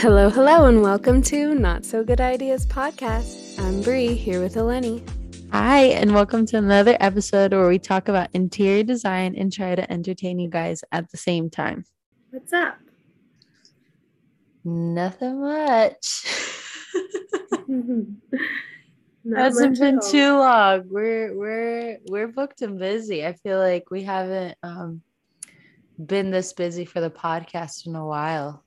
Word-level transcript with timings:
Hello, 0.00 0.30
hello, 0.30 0.64
and 0.64 0.80
welcome 0.80 1.20
to 1.24 1.54
Not 1.54 1.84
So 1.84 2.02
Good 2.02 2.22
Ideas 2.22 2.64
podcast. 2.64 3.60
I'm 3.60 3.82
Bri 3.82 4.14
here 4.14 4.40
with 4.40 4.54
Eleni. 4.54 5.06
Hi, 5.52 5.88
and 5.88 6.14
welcome 6.14 6.46
to 6.46 6.56
another 6.56 6.96
episode 7.00 7.52
where 7.52 7.68
we 7.68 7.78
talk 7.78 8.08
about 8.08 8.30
interior 8.32 8.82
design 8.82 9.34
and 9.36 9.52
try 9.52 9.74
to 9.74 9.92
entertain 9.92 10.38
you 10.38 10.48
guys 10.48 10.82
at 10.90 11.10
the 11.10 11.18
same 11.18 11.50
time. 11.50 11.84
What's 12.30 12.50
up? 12.50 12.78
Nothing 14.64 15.42
much. 15.42 16.24
Not 17.68 19.38
Hasn't 19.38 19.72
much 19.72 19.80
been 19.80 20.00
too 20.00 20.38
long. 20.38 20.84
We're 20.88 21.36
we're 21.36 21.98
we're 22.08 22.28
booked 22.28 22.62
and 22.62 22.78
busy. 22.78 23.26
I 23.26 23.34
feel 23.34 23.58
like 23.58 23.90
we 23.90 24.04
haven't 24.04 24.56
um 24.62 25.02
been 26.02 26.30
this 26.30 26.54
busy 26.54 26.86
for 26.86 27.02
the 27.02 27.10
podcast 27.10 27.86
in 27.86 27.94
a 27.96 28.06
while. 28.06 28.64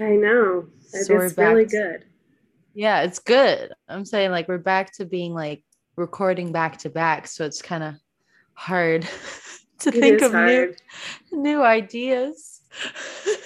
I 0.00 0.10
know. 0.10 0.66
It's 0.92 1.06
So 1.06 1.14
we're 1.14 1.28
really 1.36 1.64
back- 1.64 1.70
good. 1.72 2.04
Yeah, 2.74 3.02
it's 3.02 3.18
good. 3.18 3.72
I'm 3.88 4.04
saying 4.04 4.30
like 4.30 4.46
we're 4.48 4.58
back 4.58 4.92
to 4.94 5.04
being 5.04 5.34
like 5.34 5.64
recording 5.96 6.52
back 6.52 6.78
to 6.78 6.90
back, 6.90 7.26
so 7.26 7.44
it's 7.44 7.60
kind 7.60 7.82
of 7.82 7.94
hard 8.54 9.02
to 9.80 9.88
It 9.88 9.94
think 9.94 10.22
of 10.22 10.32
new 10.32 10.38
hard. 10.38 10.76
new 11.32 11.62
ideas. 11.62 12.60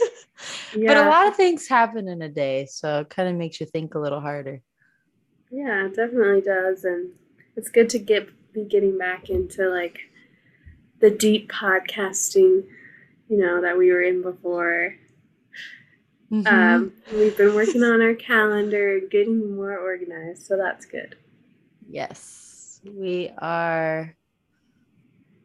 But 0.74 0.96
a 0.96 1.04
lot 1.08 1.28
of 1.28 1.36
things 1.36 1.68
happen 1.68 2.08
in 2.08 2.22
a 2.22 2.30
day, 2.30 2.64
so 2.66 3.00
it 3.00 3.10
kind 3.10 3.28
of 3.28 3.36
makes 3.36 3.60
you 3.60 3.66
think 3.66 3.94
a 3.94 3.98
little 3.98 4.20
harder. 4.20 4.62
yeah, 5.50 5.84
it 5.86 5.94
definitely 5.94 6.40
does, 6.40 6.84
and 6.84 7.10
it's 7.56 7.68
good 7.68 7.90
to 7.90 7.98
get 7.98 8.26
be 8.54 8.64
getting 8.64 8.96
back 8.96 9.28
into 9.28 9.68
like 9.68 9.98
the 11.00 11.10
deep 11.10 11.52
podcasting, 11.52 12.64
you 13.28 13.36
know, 13.36 13.60
that 13.60 13.76
we 13.76 13.92
were 13.92 14.00
in 14.02 14.22
before. 14.22 14.94
Mhm. 16.32 16.46
Um, 16.46 16.92
we've 17.12 17.36
been 17.36 17.54
working 17.54 17.82
on 17.82 18.00
our 18.00 18.14
calendar, 18.14 19.00
getting 19.00 19.54
more 19.54 19.76
organized, 19.76 20.42
so 20.46 20.56
that's 20.56 20.86
good. 20.86 21.16
yes, 21.90 22.80
we 22.84 23.30
are. 23.38 24.16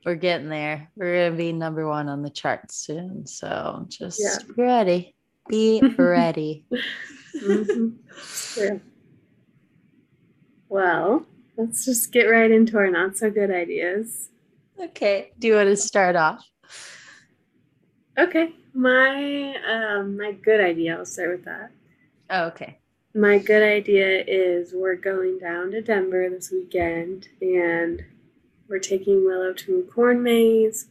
We're 0.05 0.15
getting 0.15 0.47
there. 0.47 0.89
We're 0.95 1.25
gonna 1.25 1.35
be 1.37 1.51
number 1.51 1.85
one 1.85 2.07
on 2.07 2.21
the 2.21 2.29
charts 2.29 2.75
soon, 2.77 3.27
so 3.27 3.85
just 3.89 4.21
Yeah. 4.21 4.37
be 4.47 4.53
ready. 4.61 5.15
Be 5.49 5.81
ready. 5.97 6.65
Mhm. 7.35 7.97
True. 8.53 8.81
Well, 10.69 11.25
let's 11.57 11.83
just 11.83 12.13
get 12.13 12.23
right 12.25 12.49
into 12.49 12.77
our 12.77 12.89
not 12.89 13.17
so 13.17 13.29
good 13.29 13.51
ideas. 13.51 14.29
okay. 14.79 15.31
Do 15.39 15.47
you 15.47 15.55
want 15.55 15.67
to 15.69 15.75
start 15.75 16.15
off? 16.15 16.47
Okay, 18.17 18.53
my 18.77 19.55
um, 19.67 20.17
my 20.17 20.31
good 20.31 20.61
idea. 20.61 20.95
I'll 20.95 21.05
start 21.05 21.29
with 21.31 21.45
that. 21.45 21.71
Oh, 22.29 22.45
okay. 22.45 22.77
My 23.15 23.39
good 23.39 23.63
idea 23.63 24.23
is 24.27 24.73
we're 24.73 24.95
going 24.95 25.39
down 25.39 25.71
to 25.71 25.81
Denver 25.81 26.29
this 26.29 26.51
weekend, 26.51 27.29
and 27.41 28.03
we're 28.69 28.77
taking 28.79 29.25
Willow 29.25 29.53
to 29.53 29.79
a 29.79 29.91
corn 29.91 30.21
maze, 30.21 30.87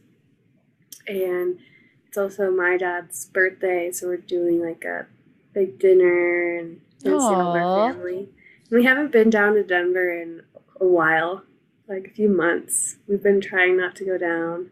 and 1.07 1.59
it's 2.05 2.17
also 2.17 2.51
my 2.51 2.75
dad's 2.77 3.27
birthday, 3.27 3.91
so 3.91 4.07
we're 4.07 4.17
doing 4.17 4.61
like 4.61 4.83
a 4.83 5.07
big 5.53 5.79
dinner 5.79 6.57
and 6.57 6.81
all 7.05 7.55
our 7.55 7.91
family. 7.93 8.27
We 8.69 8.83
haven't 8.83 9.13
been 9.13 9.29
down 9.29 9.53
to 9.53 9.63
Denver 9.63 10.09
in 10.11 10.41
a 10.81 10.85
while, 10.85 11.43
like 11.87 12.07
a 12.07 12.13
few 12.13 12.27
months. 12.27 12.97
We've 13.07 13.23
been 13.23 13.39
trying 13.39 13.77
not 13.77 13.95
to 13.97 14.05
go 14.05 14.17
down, 14.17 14.71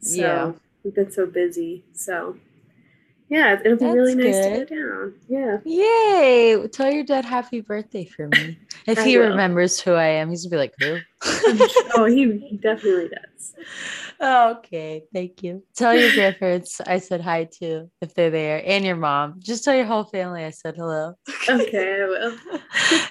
so 0.00 0.20
Yeah. 0.20 0.52
We've 0.84 0.94
been 0.94 1.10
so 1.10 1.26
busy. 1.26 1.84
So 1.94 2.36
yeah, 3.28 3.58
it'll 3.64 3.78
be 3.78 3.86
really 3.86 4.14
nice 4.14 4.34
good. 4.34 4.68
to 4.68 4.74
go 4.74 4.80
down. 4.80 5.14
Yeah. 5.28 5.58
Yay! 5.64 6.68
Tell 6.68 6.90
your 6.90 7.04
dad 7.04 7.24
happy 7.24 7.60
birthday 7.60 8.04
for 8.04 8.28
me. 8.28 8.58
If 8.86 9.02
he 9.02 9.16
will. 9.16 9.30
remembers 9.30 9.80
who 9.80 9.92
I 9.92 10.08
am, 10.08 10.28
he's 10.28 10.44
gonna 10.44 10.50
be 10.50 10.56
like, 10.58 10.74
"Who?" 10.78 10.98
oh, 11.96 12.04
he, 12.04 12.58
definitely 12.62 13.08
does. 13.08 13.54
okay, 14.20 15.04
thank 15.10 15.42
you. 15.42 15.64
Tell 15.74 15.96
your 15.96 16.12
grandparents 16.12 16.82
I 16.82 16.98
said 16.98 17.22
hi 17.22 17.44
to 17.60 17.90
if 18.02 18.12
they're 18.12 18.28
there, 18.28 18.62
and 18.62 18.84
your 18.84 18.96
mom. 18.96 19.36
Just 19.38 19.64
tell 19.64 19.74
your 19.74 19.86
whole 19.86 20.04
family 20.04 20.44
I 20.44 20.50
said 20.50 20.74
hello. 20.76 21.14
Okay, 21.48 22.02
I 22.02 22.04
will. 22.04 22.38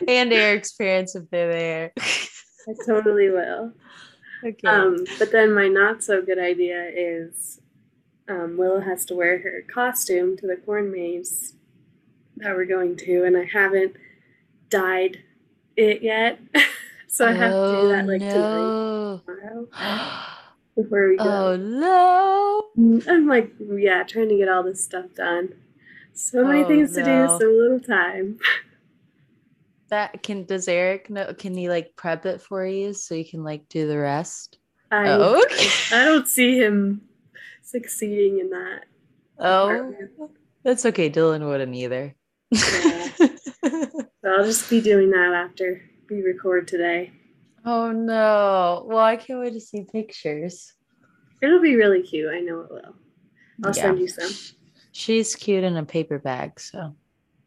and 0.08 0.32
Eric's 0.32 0.74
parents 0.74 1.16
if 1.16 1.28
they're 1.32 1.52
there. 1.52 1.94
I 1.98 2.74
totally 2.86 3.32
will. 3.32 3.74
okay. 4.46 4.68
Um, 4.68 5.08
but 5.18 5.32
then 5.32 5.56
my 5.56 5.70
not 5.70 6.04
so 6.04 6.22
good 6.22 6.38
idea 6.38 6.88
is 6.96 7.62
um, 8.28 8.58
Willow 8.58 8.80
has 8.82 9.06
to 9.06 9.16
wear 9.16 9.40
her 9.40 9.64
costume 9.74 10.38
to 10.38 10.48
the 10.48 10.56
corn 10.58 10.92
maze 10.92 11.54
that 12.38 12.56
we're 12.56 12.66
going 12.66 12.96
to, 12.98 13.24
and 13.26 13.38
I 13.38 13.46
haven't 13.46 13.96
dyed 14.70 15.20
it 15.76 16.02
yet, 16.02 16.40
so 17.08 17.28
I 17.28 17.34
have 17.34 17.52
to 17.52 17.82
do 17.82 17.88
that 17.90 18.06
like 18.08 18.22
no. 18.22 19.22
tomorrow, 19.26 19.68
before 20.76 21.10
we 21.10 21.18
go. 21.18 21.24
oh 21.24 21.56
no. 21.58 22.64
I'm 23.08 23.28
like, 23.28 23.52
yeah, 23.60 24.04
trying 24.04 24.30
to 24.30 24.38
get 24.38 24.50
all 24.50 24.64
this 24.64 24.84
stuff 24.84 25.06
done. 25.16 25.54
So 26.14 26.44
many 26.46 26.64
Oh, 26.64 26.68
things 26.68 26.94
to 26.94 27.04
do, 27.04 27.10
no. 27.12 27.40
so 27.40 27.46
little 27.48 27.80
time. 27.80 28.40
That 29.90 30.24
can 30.24 30.46
does 30.46 30.68
Eric 30.68 31.12
know 31.12 31.34
can 31.36 31.56
he 31.56 31.70
like 31.70 31.96
prep 31.96 32.26
it 32.26 32.42
for 32.42 32.66
you 32.66 32.94
so 32.94 33.14
you 33.14 33.26
can 33.26 33.44
like 33.44 33.70
do 33.70 33.88
the 33.88 33.98
rest? 34.00 34.58
I, 34.90 35.08
Oh, 35.10 35.44
okay. 35.44 35.68
I 35.92 36.06
don't 36.06 36.28
see 36.28 36.58
him 36.58 37.02
succeeding 37.74 38.40
in 38.40 38.50
that. 38.52 38.86
Oh, 39.40 39.94
that's 40.64 40.86
okay. 40.86 41.10
Dylan 41.10 41.46
wouldn't 41.48 41.74
either. 41.76 42.16
Yeah. 42.52 43.10
So 44.24 44.30
I'll 44.38 44.46
just 44.46 44.70
be 44.70 44.80
doing 44.80 45.10
that 45.12 45.34
after 45.34 45.82
we 46.10 46.22
record 46.22 46.68
today. 46.68 47.12
oh 47.66 47.92
no. 47.92 48.86
Well, 48.88 49.00
I 49.00 49.16
can't 49.18 49.40
wait 49.42 49.54
to 49.54 49.60
see 49.60 49.86
pictures. 49.92 50.72
It'll 51.42 51.62
be 51.62 51.76
really 51.76 52.02
cute. 52.04 52.32
I 52.34 52.40
know 52.40 52.62
it 52.62 52.70
will. 52.72 52.96
I'll 53.64 53.76
Yeah. 53.76 53.84
send 53.84 54.00
you 54.00 54.08
some. 54.08 54.30
She's 54.94 55.36
cute 55.36 55.64
in 55.64 55.76
a 55.78 55.84
paper 55.84 56.20
bag, 56.20 56.60
so 56.60 56.96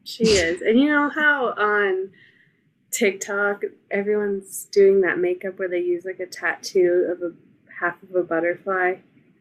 She 0.04 0.25
is. 0.25 0.60
And 0.62 0.78
you 0.78 0.88
know 0.88 1.08
how 1.08 1.54
on 1.56 2.10
TikTok 2.91 3.62
everyone's 3.91 4.66
doing 4.66 5.00
that 5.03 5.19
makeup 5.19 5.58
where 5.58 5.69
they 5.69 5.81
use 5.81 6.04
like 6.04 6.20
a 6.20 6.26
tattoo 6.26 7.08
of 7.10 7.22
a 7.22 7.32
half 7.81 8.03
of 8.03 8.14
a 8.14 8.22
butterfly 8.22 8.97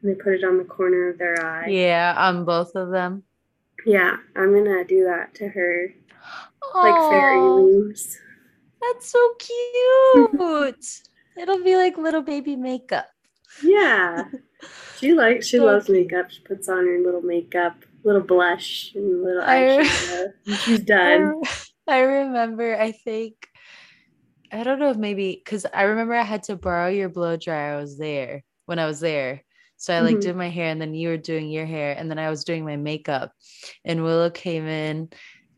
and 0.05 0.11
they 0.15 0.23
put 0.23 0.33
it 0.35 0.43
on 0.43 0.57
the 0.57 0.65
corner 0.65 1.09
of 1.09 1.17
their 1.17 1.43
eye? 1.45 1.69
yeah, 1.69 2.13
on 2.17 2.45
both 2.45 2.75
of 2.75 2.91
them. 2.91 3.23
Yeah, 3.85 4.17
I'm 4.35 4.53
gonna 4.53 4.83
do 4.83 5.05
that 5.05 5.33
to 5.35 5.47
her. 5.47 5.93
Like 6.81 7.01
fairy 7.01 7.49
wings. 7.51 8.19
That's 8.81 9.09
so 9.11 9.35
cute. 9.39 10.31
It'll 11.37 11.63
be 11.63 11.75
like 11.75 11.97
little 11.97 12.21
baby 12.21 12.55
makeup. 12.55 13.07
Yeah. 13.61 14.25
She 14.97 15.13
likes 15.13 15.47
she 15.47 15.57
So 15.57 15.65
loves 15.65 15.87
cute. 15.87 15.97
makeup. 15.97 16.31
She 16.31 16.41
puts 16.41 16.69
on 16.69 16.85
her 16.87 16.99
little 16.99 17.21
makeup, 17.21 17.83
little 18.03 18.21
blush 18.21 18.93
and 18.95 19.23
little 19.23 19.43
eyeshadow. 19.43 20.33
she's 20.57 20.81
I, 21.03 21.17
done. 21.19 21.41
I 21.87 21.99
remember, 21.99 22.79
I 22.79 22.91
think, 22.93 23.35
I 24.51 24.63
don't 24.63 24.79
know 24.79 24.91
if 24.91 24.97
maybe, 24.97 25.35
because 25.43 25.65
I 25.73 25.83
remember 25.83 26.13
I 26.15 26.23
had 26.23 26.43
to 26.43 26.55
borrow 26.55 26.89
your 26.89 27.09
blow 27.09 27.35
dryer. 27.37 27.75
I 27.77 27.81
was 27.81 27.97
there 27.97 28.43
when 28.65 28.79
I 28.79 28.85
was 28.85 28.99
there. 28.99 29.43
So 29.85 29.93
I 29.93 30.01
like 30.01 30.17
Mhm. 30.17 30.21
did 30.21 30.35
my 30.35 30.49
hair 30.49 30.69
and 30.71 30.81
then 30.81 30.95
you 30.95 31.09
were 31.09 31.17
doing 31.17 31.47
your 31.49 31.67
hair 31.67 31.95
and 31.95 32.09
then 32.09 32.17
I 32.17 32.31
was 32.31 32.43
doing 32.43 32.65
my 32.65 32.75
makeup. 32.75 33.31
And 33.85 34.03
Willow 34.03 34.31
came 34.31 34.65
in 34.65 35.09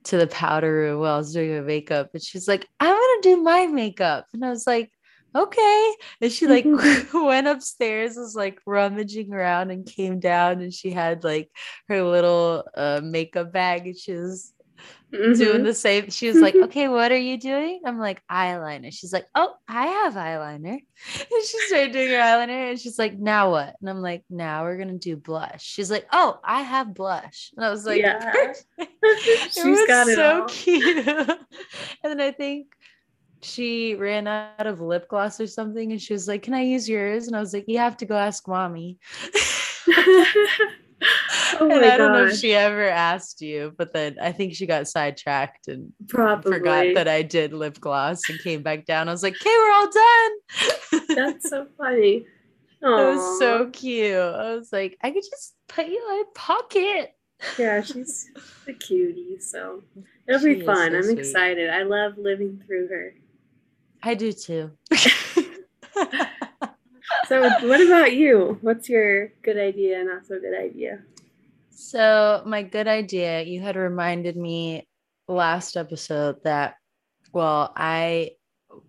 to 0.05 0.17
the 0.17 0.27
powder 0.27 0.71
room 0.73 0.99
while 0.99 1.15
I 1.15 1.17
was 1.17 1.33
doing 1.33 1.55
my 1.55 1.61
makeup 1.61 2.09
and 2.13 2.21
she's 2.21 2.45
like, 2.47 2.67
I'm 2.81 2.93
gonna 2.93 3.21
do 3.21 3.41
my 3.41 3.67
makeup. 3.67 4.25
And 4.33 4.43
I 4.43 4.49
was 4.49 4.67
like, 4.67 4.91
okay. 5.33 5.95
And 6.21 6.29
she 6.31 6.45
like 6.47 6.65
went 7.13 7.47
upstairs, 7.47 8.17
was 8.17 8.35
like 8.35 8.59
rummaging 8.65 9.31
around 9.33 9.71
and 9.71 9.85
came 9.85 10.19
down 10.19 10.59
and 10.61 10.73
she 10.73 10.91
had 10.91 11.23
like 11.23 11.49
her 11.87 12.03
little 12.03 12.65
uh, 12.75 12.99
makeup 13.01 13.53
bag 13.53 13.87
and 13.87 13.97
she 13.97 14.11
was 14.11 14.51
doing 15.11 15.33
Mhm. 15.61 15.63
the 15.63 15.73
same. 15.73 16.09
She 16.09 16.27
was 16.27 16.37
like, 16.37 16.55
okay, 16.65 16.87
what 16.87 17.11
are 17.11 17.17
you 17.17 17.37
doing? 17.37 17.81
I'm 17.85 17.97
like, 17.99 18.21
eyeliner. 18.31 18.91
She's 18.93 19.13
like, 19.13 19.25
oh, 19.35 19.53
I 19.67 19.87
have 19.87 20.13
eyeliner. 20.15 20.79
And 21.31 21.45
she 21.45 21.59
started 21.67 21.91
doing 21.93 22.09
her 22.09 22.15
eyeliner 22.19 22.69
and 22.71 22.79
she's 22.79 22.97
like, 22.99 23.17
now 23.17 23.51
what? 23.51 23.75
And 23.79 23.89
I'm 23.89 24.01
like, 24.01 24.23
now 24.29 24.63
we're 24.63 24.77
going 24.77 24.89
to 24.89 24.97
do 24.97 25.15
blush. 25.15 25.63
She's 25.63 25.89
like, 25.91 26.07
oh, 26.11 26.39
I 26.43 26.61
have 26.63 26.93
blush. 26.93 27.51
And 27.55 27.65
I 27.65 27.69
was 27.69 27.85
like, 27.85 28.01
Yeah. 28.01 28.19
"Perfect." 28.31 28.65
She's 29.53 29.57
it 29.65 29.69
was 29.69 29.87
got 29.87 30.07
it 30.07 30.15
so 30.15 30.41
all. 30.41 30.47
cute. 30.47 31.07
and 31.07 31.37
then 32.03 32.19
I 32.21 32.31
think 32.31 32.67
she 33.43 33.93
ran 33.95 34.27
out 34.27 34.65
of 34.65 34.81
lip 34.81 35.07
gloss 35.07 35.39
or 35.39 35.45
something 35.47 35.91
and 35.91 36.01
she 36.01 36.13
was 36.13 36.27
like, 36.27 36.41
can 36.41 36.53
I 36.55 36.61
use 36.63 36.89
yours? 36.89 37.27
And 37.27 37.35
I 37.35 37.39
was 37.39 37.53
like, 37.53 37.65
you 37.67 37.77
have 37.77 37.97
to 37.97 38.05
go 38.05 38.15
ask 38.17 38.47
mommy. 38.47 38.97
Oh 41.59 41.69
and 41.71 41.85
I 41.85 41.97
don't 41.97 42.11
know 42.13 42.25
if 42.27 42.37
she 42.37 42.53
ever 42.53 42.87
asked 42.87 43.41
you, 43.41 43.73
but 43.77 43.93
then 43.93 44.17
I 44.21 44.31
think 44.31 44.53
she 44.55 44.65
got 44.65 44.87
sidetracked 44.87 45.67
and 45.67 45.91
Probably. 46.07 46.51
forgot 46.51 46.85
that 46.95 47.07
I 47.07 47.21
did 47.21 47.53
lip 47.53 47.79
gloss 47.79 48.21
and 48.29 48.39
came 48.39 48.61
back 48.63 48.85
down. 48.85 49.07
I 49.09 49.11
was 49.11 49.23
like, 49.23 49.35
okay, 49.35 49.49
we're 49.49 49.71
all 49.71 49.89
done. 49.91 51.15
That's 51.15 51.49
so 51.49 51.67
funny. 51.77 52.25
It 52.79 52.85
was 52.85 53.39
so 53.39 53.69
cute. 53.71 54.15
I 54.15 54.55
was 54.55 54.71
like, 54.71 54.97
I 55.01 55.11
could 55.11 55.23
just 55.23 55.55
put 55.67 55.87
you 55.87 55.97
in 55.97 56.03
my 56.17 56.23
pocket. 56.35 57.13
Yeah, 57.57 57.81
she's 57.81 58.29
a 58.67 58.73
cutie, 58.73 59.39
so 59.39 59.83
it'll 60.27 60.41
She 60.41 60.55
be 60.55 60.61
fun. 60.61 60.91
so 60.91 60.97
I'm 60.97 61.03
sweet. 61.03 61.19
excited. 61.19 61.69
I 61.69 61.83
love 61.83 62.17
living 62.17 62.61
through 62.65 62.87
her. 62.87 63.13
I 64.03 64.13
do 64.13 64.31
too. 64.31 64.71
So, 67.27 67.41
what 67.67 67.81
about 67.81 68.13
you? 68.13 68.57
What's 68.61 68.87
your 68.87 69.27
good 69.41 69.57
idea, 69.57 70.01
not 70.03 70.25
so 70.25 70.39
good 70.39 70.57
idea? 70.57 70.99
So, 71.77 72.41
my 72.43 72.63
good 72.63 72.87
idea, 72.87 73.43
you 73.43 73.61
had 73.61 73.75
reminded 73.75 74.35
me 74.35 74.87
last 75.27 75.77
episode 75.77 76.43
that, 76.43 76.75
well, 77.31 77.71
I, 77.75 78.31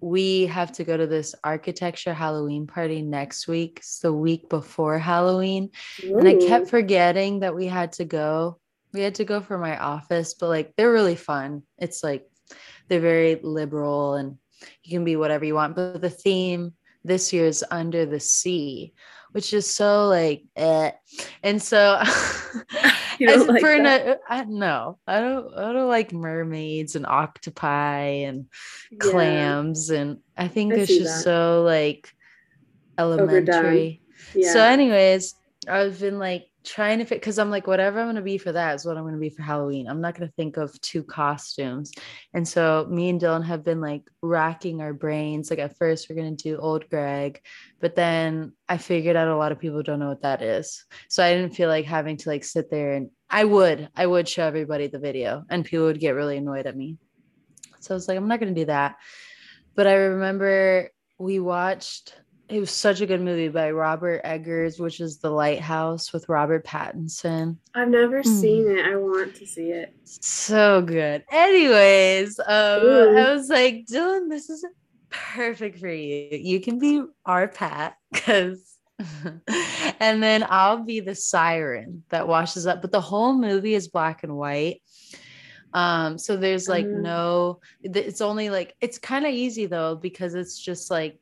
we 0.00 0.46
have 0.46 0.73
to 0.73 0.85
go 0.85 0.96
to 0.96 1.06
this 1.06 1.35
architecture 1.44 2.14
Halloween 2.14 2.67
party 2.67 3.02
next 3.02 3.46
week. 3.46 3.81
It's 3.81 3.99
the 3.99 4.12
week 4.12 4.49
before 4.49 4.99
Halloween. 4.99 5.70
And 6.02 6.26
I 6.26 6.37
kept 6.37 6.69
forgetting 6.69 7.40
that 7.40 7.55
we 7.55 7.67
had 7.67 7.93
to 7.93 8.06
go. 8.06 8.58
We 8.94 9.02
had 9.02 9.17
to 9.17 9.25
go 9.26 9.43
for 9.43 9.58
my 9.58 9.76
office, 9.76 10.32
but 10.32 10.49
like 10.49 10.73
they're 10.76 10.91
really 10.91 11.14
fun. 11.14 11.64
It's 11.76 12.02
like 12.02 12.26
they're 12.88 13.00
very 13.00 13.38
liberal 13.43 14.14
and 14.14 14.38
you 14.82 14.96
can 14.96 15.05
be 15.05 15.17
whatever 15.17 15.44
you 15.44 15.55
want. 15.55 15.76
But 15.76 16.00
the 16.00 16.08
theme 16.08 16.73
this 17.05 17.34
year 17.34 17.44
is 17.44 17.62
under 17.70 18.06
the 18.06 18.20
sea, 18.20 18.94
which 19.38 19.52
is 19.55 19.70
so 19.70 20.08
like 20.08 20.43
eh. 20.56 20.90
And 21.44 21.62
so 21.62 22.02
You 23.20 23.29
don't 23.29 23.43
as 23.43 23.46
like 23.46 23.61
for 23.61 23.70
that? 23.82 24.06
an- 24.06 24.17
I 24.29 24.44
no, 24.44 24.99
I 25.06 25.20
don't 25.20 25.55
I 25.55 25.73
don't 25.73 25.87
like 25.88 26.12
mermaids 26.12 26.96
and 26.96 27.06
octopi 27.06 28.26
and 28.26 28.46
Yeah. 28.90 28.99
clams 28.99 29.90
and 29.90 30.19
I 30.37 30.49
think 30.49 30.75
I 30.75 30.79
it's 30.79 30.90
just 30.90 31.19
that. 31.19 31.23
so 31.23 31.62
like 31.62 32.11
elementary. 32.99 34.02
Yeah. 34.35 34.52
So, 34.52 34.61
anyways, 34.61 35.37
I've 35.69 36.00
been 36.00 36.19
like 36.19 36.48
trying 36.69 36.99
to 36.99 37.05
fit 37.06 37.20
because 37.20 37.38
I'm 37.38 37.50
like, 37.50 37.67
whatever 37.67 37.99
I'm 37.99 38.09
gonna 38.09 38.20
be 38.20 38.37
for 38.37 38.53
that 38.53 38.75
is 38.75 38.85
what 38.85 38.97
I'm 38.97 39.05
gonna 39.05 39.17
be 39.17 39.31
for 39.31 39.43
Halloween. 39.43 39.88
I'm 39.88 40.00
not 40.00 40.15
gonna 40.15 40.31
think 40.37 40.59
of 40.59 40.79
two 40.81 41.03
costumes. 41.03 41.93
And 42.35 42.47
so 42.47 42.87
me 42.91 43.09
and 43.09 43.20
Dylan 43.20 43.44
have 43.44 43.65
been 43.65 43.81
like 43.81 44.03
racking 44.23 44.82
our 44.82 44.93
brains. 44.93 45.50
Like 45.50 45.59
at 45.59 45.79
first 45.79 46.09
we're 46.09 46.17
gonna 46.17 46.32
do 46.32 46.59
old 46.59 46.88
Greg, 46.91 47.41
but 47.81 47.97
then 47.97 48.53
I 48.69 48.76
figured 48.76 49.17
out 49.17 49.29
a 49.29 49.37
lot 49.37 49.50
of 49.50 49.59
people 49.59 49.82
don't 49.82 49.99
know 49.99 50.09
what 50.09 50.23
that 50.23 50.43
is. 50.43 50.85
So 51.09 51.25
I 51.25 51.32
didn't 51.32 51.55
feel 51.55 51.70
like 51.70 51.87
having 51.87 52.19
to 52.19 52.29
like 52.29 52.44
sit 52.44 52.70
there 52.70 52.93
and 52.93 53.11
I 53.31 53.44
would, 53.44 53.88
I 53.97 54.06
would 54.06 54.29
show 54.29 54.47
everybody 54.47 54.88
the 54.88 54.99
video 54.99 55.44
and 55.49 55.65
people 55.65 55.87
would 55.87 56.00
get 56.00 56.15
really 56.15 56.37
annoyed 56.37 56.67
at 56.67 56.76
me. 56.76 56.99
So 57.81 57.94
I 57.94 57.97
was 57.97 58.09
like, 58.09 58.19
I'm 58.19 58.29
not 58.29 58.41
gonna 58.41 58.53
do 58.53 58.67
that. 58.67 58.97
But 59.75 59.87
I 59.87 59.94
remember 59.94 60.91
we 61.19 61.41
watched 61.41 62.15
it 62.49 62.61
was 62.61 62.71
such 62.71 63.00
a 63.00 63.06
good 63.06 63.21
movie 63.21 63.49
by 63.49 63.71
Robert 63.71 64.21
Eggers, 64.25 64.79
which 64.79 65.00
is 65.00 65.19
The 65.19 65.31
Lighthouse 65.31 66.12
with 66.12 66.29
Robert 66.29 66.65
Pattinson. 66.65 67.56
I've 67.75 67.89
never 67.89 68.23
Mm. 68.23 68.41
seen 68.41 68.69
it. 68.69 68.85
I 68.87 68.97
want 68.97 69.35
to 69.37 69.47
see 69.47 69.71
it. 69.71 69.95
So 70.05 70.81
good. 70.83 71.25
Anyways, 71.31 72.39
um, 72.39 72.47
I 72.49 73.33
was 73.35 73.49
like, 73.49 73.85
Dylan, 73.87 74.29
this 74.31 74.49
is 74.49 74.65
perfect 75.11 75.79
for 75.79 75.89
you. 75.89 76.29
You 76.33 76.61
can 76.61 76.79
be 76.79 77.03
our 77.27 77.49
Pat 77.49 77.97
because 78.12 78.65
and 80.01 80.21
then 80.23 80.44
I'll 80.49 80.83
be 80.83 81.01
the 81.01 81.15
siren 81.15 82.03
that 82.09 82.27
washes 82.27 82.67
up. 82.67 82.83
But 82.83 82.91
the 82.93 83.01
whole 83.01 83.33
movie 83.33 83.75
is 83.75 83.89
black 83.89 84.25
and 84.25 84.37
white. 84.37 84.83
Um, 85.73 86.19
so 86.19 86.37
there's 86.37 86.69
like 86.69 86.87
Mm. 86.87 87.03
no, 87.03 87.61
it's 87.83 88.21
only 88.21 88.51
like 88.51 88.75
it's 88.81 88.99
kind 88.99 89.25
of 89.27 89.33
easy 89.33 89.67
though, 89.67 89.94
because 89.94 90.35
it's 90.35 90.59
just 90.59 90.91
like 90.91 91.21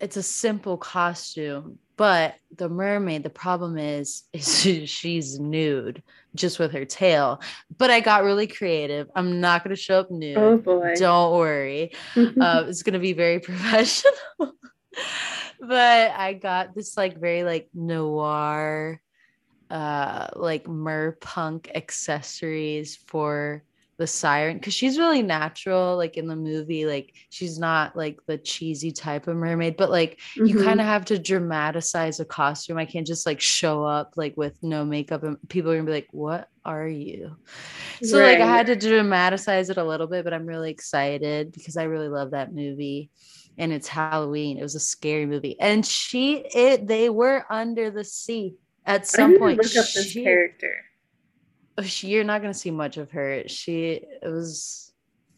it's 0.00 0.16
a 0.16 0.22
simple 0.22 0.76
costume. 0.76 1.78
But 1.96 2.36
the 2.56 2.70
mermaid, 2.70 3.24
the 3.24 3.30
problem 3.30 3.76
is, 3.76 4.22
is 4.32 4.88
she's 4.88 5.38
nude 5.38 6.02
just 6.34 6.58
with 6.58 6.72
her 6.72 6.84
tail. 6.84 7.40
But 7.76 7.90
I 7.90 8.00
got 8.00 8.24
really 8.24 8.46
creative. 8.46 9.08
I'm 9.14 9.40
not 9.40 9.62
gonna 9.62 9.76
show 9.76 10.00
up 10.00 10.10
nude. 10.10 10.38
Oh 10.38 10.56
boy. 10.56 10.94
Don't 10.96 11.36
worry 11.36 11.92
uh, 12.16 12.64
it's 12.66 12.82
gonna 12.82 12.98
be 12.98 13.12
very 13.12 13.38
professional. 13.40 14.14
but 15.60 16.10
I 16.12 16.32
got 16.32 16.74
this 16.74 16.96
like 16.96 17.18
very 17.18 17.44
like 17.44 17.68
noir, 17.74 19.00
uh, 19.68 20.28
like 20.36 20.66
mer 20.66 21.18
punk 21.20 21.70
accessories 21.74 22.96
for 22.96 23.62
the 24.00 24.06
siren 24.06 24.56
because 24.56 24.72
she's 24.72 24.98
really 24.98 25.20
natural, 25.22 25.94
like 25.96 26.16
in 26.16 26.26
the 26.26 26.34
movie. 26.34 26.86
Like 26.86 27.12
she's 27.28 27.58
not 27.58 27.94
like 27.94 28.18
the 28.26 28.38
cheesy 28.38 28.90
type 28.92 29.28
of 29.28 29.36
mermaid, 29.36 29.76
but 29.76 29.90
like 29.90 30.18
you 30.34 30.56
Mhm. 30.56 30.64
kind 30.64 30.80
of 30.80 30.86
have 30.86 31.04
to 31.04 31.18
dramatize 31.18 32.18
a 32.18 32.24
costume. 32.24 32.78
I 32.78 32.86
can't 32.86 33.06
just 33.06 33.26
like 33.26 33.40
show 33.40 33.84
up 33.84 34.14
like 34.16 34.34
with 34.38 34.60
no 34.62 34.86
makeup 34.86 35.22
and 35.22 35.36
people 35.50 35.70
are 35.70 35.74
gonna 35.76 35.84
be 35.86 35.92
like, 35.92 36.08
"What 36.12 36.48
are 36.64 36.88
you?" 36.88 37.36
So 38.02 38.16
like 38.18 38.40
I 38.40 38.46
had 38.46 38.66
to 38.68 38.74
dramatize 38.76 39.68
it 39.68 39.76
a 39.76 39.84
little 39.84 40.06
bit, 40.06 40.24
but 40.24 40.32
I'm 40.32 40.46
really 40.46 40.70
excited 40.70 41.52
because 41.52 41.76
I 41.76 41.82
really 41.84 42.08
love 42.08 42.30
that 42.30 42.54
movie. 42.54 43.10
And 43.58 43.70
it's 43.70 43.88
Halloween. 43.88 44.56
It 44.56 44.62
was 44.62 44.74
a 44.76 44.80
scary 44.80 45.26
movie. 45.26 45.60
And 45.60 45.84
she 45.84 46.36
it 46.54 46.86
they 46.86 47.10
were 47.10 47.44
under 47.50 47.90
the 47.90 48.04
sea 48.04 48.54
at 48.86 49.06
some 49.06 49.38
point. 49.38 49.58
look 49.58 49.66
up 49.76 49.84
this 49.94 50.10
she- 50.10 50.22
character. 50.24 50.74
She- 51.82 52.08
you're 52.08 52.24
not 52.24 52.40
gonna 52.42 52.54
see 52.54 52.70
much 52.70 52.96
of 52.96 53.10
her. 53.12 53.44
She 53.46 53.92
it 54.22 54.28
was 54.28 54.92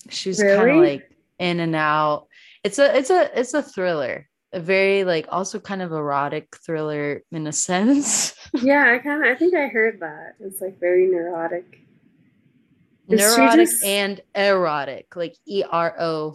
she's 0.08 0.42
kind 0.42 0.70
of 0.70 0.76
like 0.76 1.10
in 1.38 1.60
and 1.60 1.74
out. 1.76 2.26
It's 2.64 2.78
a 2.78 2.96
it's 2.96 3.10
a 3.10 3.38
it's 3.38 3.54
a 3.54 3.62
thriller. 3.62 4.28
A 4.54 4.60
very 4.60 5.04
like 5.04 5.26
also 5.30 5.58
kind 5.58 5.80
of 5.82 5.92
erotic 5.92 6.54
thriller 6.64 7.22
in 7.32 7.46
a 7.46 7.52
sense. 7.52 8.34
Yeah, 8.54 8.84
I 8.92 8.98
kind 8.98 9.24
of. 9.24 9.30
I 9.30 9.34
think 9.34 9.54
I 9.54 9.68
heard 9.68 10.00
that. 10.00 10.34
It's 10.38 10.60
like 10.60 10.78
very 10.78 11.06
neurotic. 11.06 11.64
Is 13.08 13.18
Neurotic 13.20 13.66
just- 13.66 13.82
and 13.84 14.20
erotic, 14.34 15.16
like 15.16 15.34
E 15.46 15.64
R 15.68 15.94
O 15.98 16.34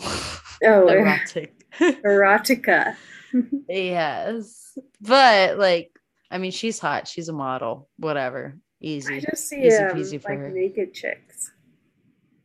Oh, 0.63 0.87
erotic. 0.89 1.53
erotica. 1.79 2.95
yes. 3.69 4.77
But 4.99 5.59
like, 5.59 5.91
I 6.31 6.39
mean, 6.39 6.49
she's 6.51 6.79
hot. 6.79 7.07
She's 7.07 7.29
a 7.29 7.33
model. 7.33 7.87
Whatever. 7.97 8.57
I 8.95 9.19
just 9.19 9.47
see 9.47 9.65
Easy 9.65 9.77
um, 9.77 9.95
peasy 9.95 10.21
for 10.21 10.31
like 10.31 10.39
her. 10.39 10.49
naked 10.49 10.93
chicks. 10.93 11.51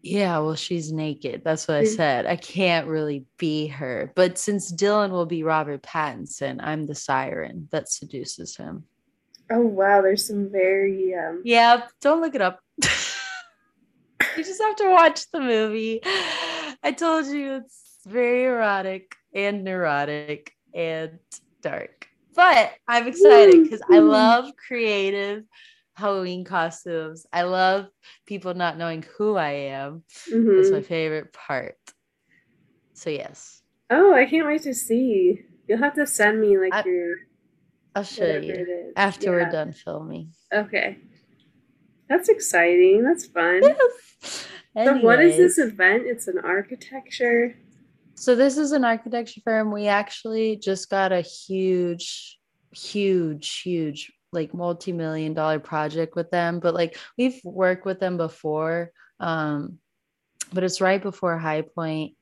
Yeah, 0.03 0.41
well, 0.41 0.57
she's 0.57 0.93
naked. 0.93 1.43
That's 1.45 1.69
what 1.69 1.77
I 1.77 1.85
said. 1.85 2.27
I 2.27 2.35
can't 2.35 2.89
really 2.89 3.25
be 3.39 3.69
her. 3.69 4.13
But 4.17 4.37
since 4.37 4.73
Dylan 4.73 5.11
will 5.11 5.27
be 5.27 5.45
Robert 5.45 5.83
Pattinson, 5.83 6.59
I'm 6.61 6.87
the 6.87 6.95
siren 6.95 7.69
that 7.71 7.89
seduces 7.89 8.57
him. 8.57 8.85
Oh 9.51 9.61
wow, 9.61 10.03
there's 10.03 10.27
some 10.27 10.51
very 10.51 11.15
um. 11.15 11.43
Yeah, 11.45 11.83
don't 12.01 12.21
look 12.21 12.35
it 12.35 12.41
up. 12.41 12.61
you 12.83 14.45
just 14.45 14.61
have 14.61 14.77
to 14.77 14.91
watch 14.91 15.31
the 15.31 15.41
movie. 15.41 16.01
I 16.83 16.93
told 16.97 17.27
you 17.27 17.55
it's 17.55 18.01
very 18.07 18.45
erotic 18.45 19.15
and 19.33 19.63
neurotic 19.63 20.53
and 20.75 21.19
dark. 21.61 22.09
But 22.35 22.73
I'm 22.89 23.07
excited 23.07 23.63
because 23.63 23.83
I 23.91 23.99
love 23.99 24.51
creative 24.57 25.45
Halloween 26.03 26.45
costumes. 26.45 27.27
I 27.33 27.43
love 27.43 27.87
people 28.27 28.55
not 28.55 28.77
knowing 28.77 29.05
who 29.17 29.37
I 29.37 29.53
am. 29.79 30.03
mhm. 30.31 30.57
That's 30.57 30.71
my 30.73 30.83
favorite 30.83 31.33
part. 31.33 31.77
So 32.95 33.11
yes, 33.11 33.63
Oh, 33.89 34.13
I 34.15 34.27
can't 34.27 34.47
wait 34.47 34.63
to 34.63 34.75
see. 34.75 35.41
You'll 35.69 35.79
have 35.79 35.95
to 35.95 36.07
send 36.07 36.41
me 36.41 36.59
like 36.59 36.73
I- 36.75 36.83
your 36.89 37.15
I'll 37.95 38.05
show 38.05 38.39
you 38.39 38.93
after 38.97 39.27
Yeah. 39.27 39.31
we're 39.33 39.51
done 39.51 39.73
filming. 39.73 40.33
Okay. 40.53 40.99
That's 42.09 42.29
exciting. 42.29 43.05
That's 43.05 43.27
fun. 43.27 43.61
Yes. 43.63 44.47
So 44.75 44.97
what 45.03 45.21
is 45.21 45.37
this 45.37 45.59
event? 45.59 46.05
It's 46.07 46.27
an 46.27 46.39
architecture. 46.39 47.55
So 48.15 48.35
this 48.35 48.57
is 48.57 48.73
an 48.73 48.85
architecture 48.85 49.41
firm. 49.45 49.71
We 49.73 49.87
actually 49.89 50.57
just 50.57 50.89
got 50.91 51.13
a 51.13 51.21
huge, 51.21 52.39
huge, 52.73 53.61
huge, 53.61 54.11
like 54.33 54.55
multi-million 54.55 55.35
dollar 55.35 55.59
project 55.59 56.17
with 56.17 56.31
them. 56.31 56.61
But 56.61 56.75
like 56.75 56.99
we've 57.17 57.41
worked 57.45 57.85
with 57.85 58.01
them 58.01 58.17
before. 58.17 58.91
Um, 59.21 59.79
but 60.53 60.65
it's 60.65 60.81
right 60.81 61.03
before 61.03 61.39
High 61.39 61.63
Point, 61.63 62.15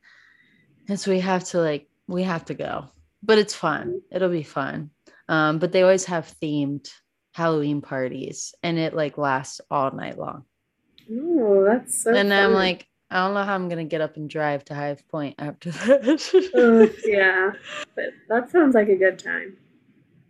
and 0.87 0.99
so 0.99 1.11
we 1.11 1.19
have 1.19 1.43
to 1.45 1.59
like 1.59 1.87
we 2.07 2.23
have 2.23 2.45
to 2.45 2.53
go. 2.53 2.85
But 3.23 3.37
it's 3.37 3.55
fun. 3.55 4.01
It'll 4.11 4.29
be 4.29 4.43
fun. 4.43 4.91
Um, 5.27 5.59
but 5.59 5.71
they 5.71 5.83
always 5.83 6.05
have 6.05 6.33
themed 6.41 6.89
Halloween 7.33 7.81
parties, 7.81 8.53
and 8.63 8.77
it 8.77 8.93
like 8.93 9.17
lasts 9.17 9.61
all 9.69 9.91
night 9.91 10.17
long. 10.17 10.45
Oh, 11.11 11.63
that's 11.65 12.03
so. 12.03 12.13
and 12.13 12.29
fun. 12.29 12.37
I'm 12.37 12.53
like, 12.53 12.87
I 13.09 13.25
don't 13.25 13.33
know 13.33 13.43
how 13.43 13.55
I'm 13.55 13.69
gonna 13.69 13.85
get 13.85 14.01
up 14.01 14.17
and 14.17 14.29
drive 14.29 14.63
to 14.65 14.75
High 14.75 14.97
Point 15.09 15.35
after 15.39 15.71
that. 15.71 16.51
Ugh, 16.55 16.95
yeah, 17.05 17.51
but 17.95 18.05
that 18.29 18.51
sounds 18.51 18.75
like 18.75 18.89
a 18.89 18.95
good 18.95 19.19
time. 19.19 19.57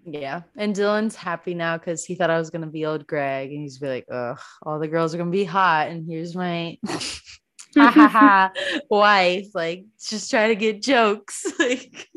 Yeah. 0.06 0.42
And 0.58 0.76
Dylan's 0.76 1.16
happy 1.16 1.54
now 1.54 1.78
because 1.78 2.04
he 2.06 2.16
thought 2.16 2.30
I 2.30 2.40
was 2.40 2.50
gonna 2.50 2.68
be 2.68 2.86
old 2.86 3.06
Greg, 3.08 3.52
and 3.52 3.62
he's 3.62 3.78
be 3.78 3.88
like, 3.88 4.06
ugh, 4.12 4.40
all 4.64 4.80
the 4.80 4.88
girls 4.88 5.14
are 5.14 5.18
gonna 5.18 5.32
be 5.32 5.44
hot, 5.44 5.90
and 5.90 6.06
here's 6.10 6.36
my 6.36 6.78
ha 6.88 7.92
ha 7.92 8.08
ha 8.08 8.52
wife, 8.90 9.48
like 9.54 9.86
just 10.04 10.30
trying 10.30 10.50
to 10.50 10.56
get 10.56 10.82
jokes. 10.82 11.46
like 11.60 12.08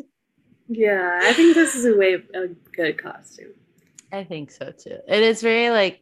Yeah, 0.69 1.21
I 1.23 1.33
think 1.35 1.55
this 1.55 1.75
is 1.75 1.85
a 1.85 1.95
way 1.97 2.15
a 2.15 2.49
good 2.75 2.97
costume. 2.99 3.53
I 4.13 4.25
think 4.25 4.51
so 4.51 4.73
too. 4.73 4.99
And 5.09 5.25
it's 5.25 5.43
very 5.43 5.71
like 5.71 6.01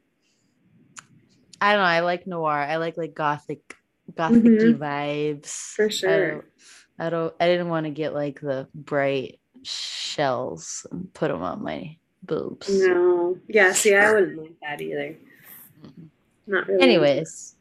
I 1.61 1.73
don't 1.73 1.83
know, 1.83 1.87
I 1.87 2.01
like 2.01 2.27
noir. 2.27 2.51
I 2.53 2.77
like 2.77 2.97
like 2.97 3.15
gothic 3.15 3.61
gothic 4.17 4.43
Mhm. 4.43 4.79
vibes. 4.79 5.49
For 5.75 5.87
I 5.87 5.89
sure. 5.89 6.31
don't, 6.31 6.45
I 6.99 7.11
don't 7.11 7.35
I 7.41 7.47
didn't 7.47 7.69
want 7.69 7.87
to 7.87 7.91
get 7.91 8.15
like 8.15 8.41
the 8.41 8.69
bright 8.75 9.41
shells 9.63 10.87
and 10.91 11.13
put 11.15 11.29
them 11.29 11.43
on 11.43 11.63
my 11.63 11.97
boobs. 12.23 12.69
No, 12.69 13.39
yeah. 13.49 13.73
See, 13.73 13.95
I 13.95 14.13
wouldn't 14.13 14.39
like 14.39 14.55
that 14.63 14.81
either. 14.81 15.17
Not 16.47 16.69
really. 16.69 16.83
Anyways. 16.83 17.57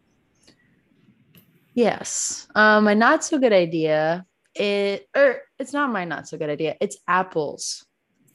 Yes. 1.74 2.48
Um 2.56 2.84
my 2.84 2.94
not 2.94 3.24
so 3.24 3.38
good 3.40 3.54
idea 3.54 4.26
it 4.56 5.08
or 5.16 5.42
it's 5.58 5.74
not 5.74 5.92
my 5.92 6.06
not 6.06 6.28
so 6.28 6.38
good 6.38 6.50
idea. 6.50 6.76
It's 6.82 6.98
Apple's 7.08 7.86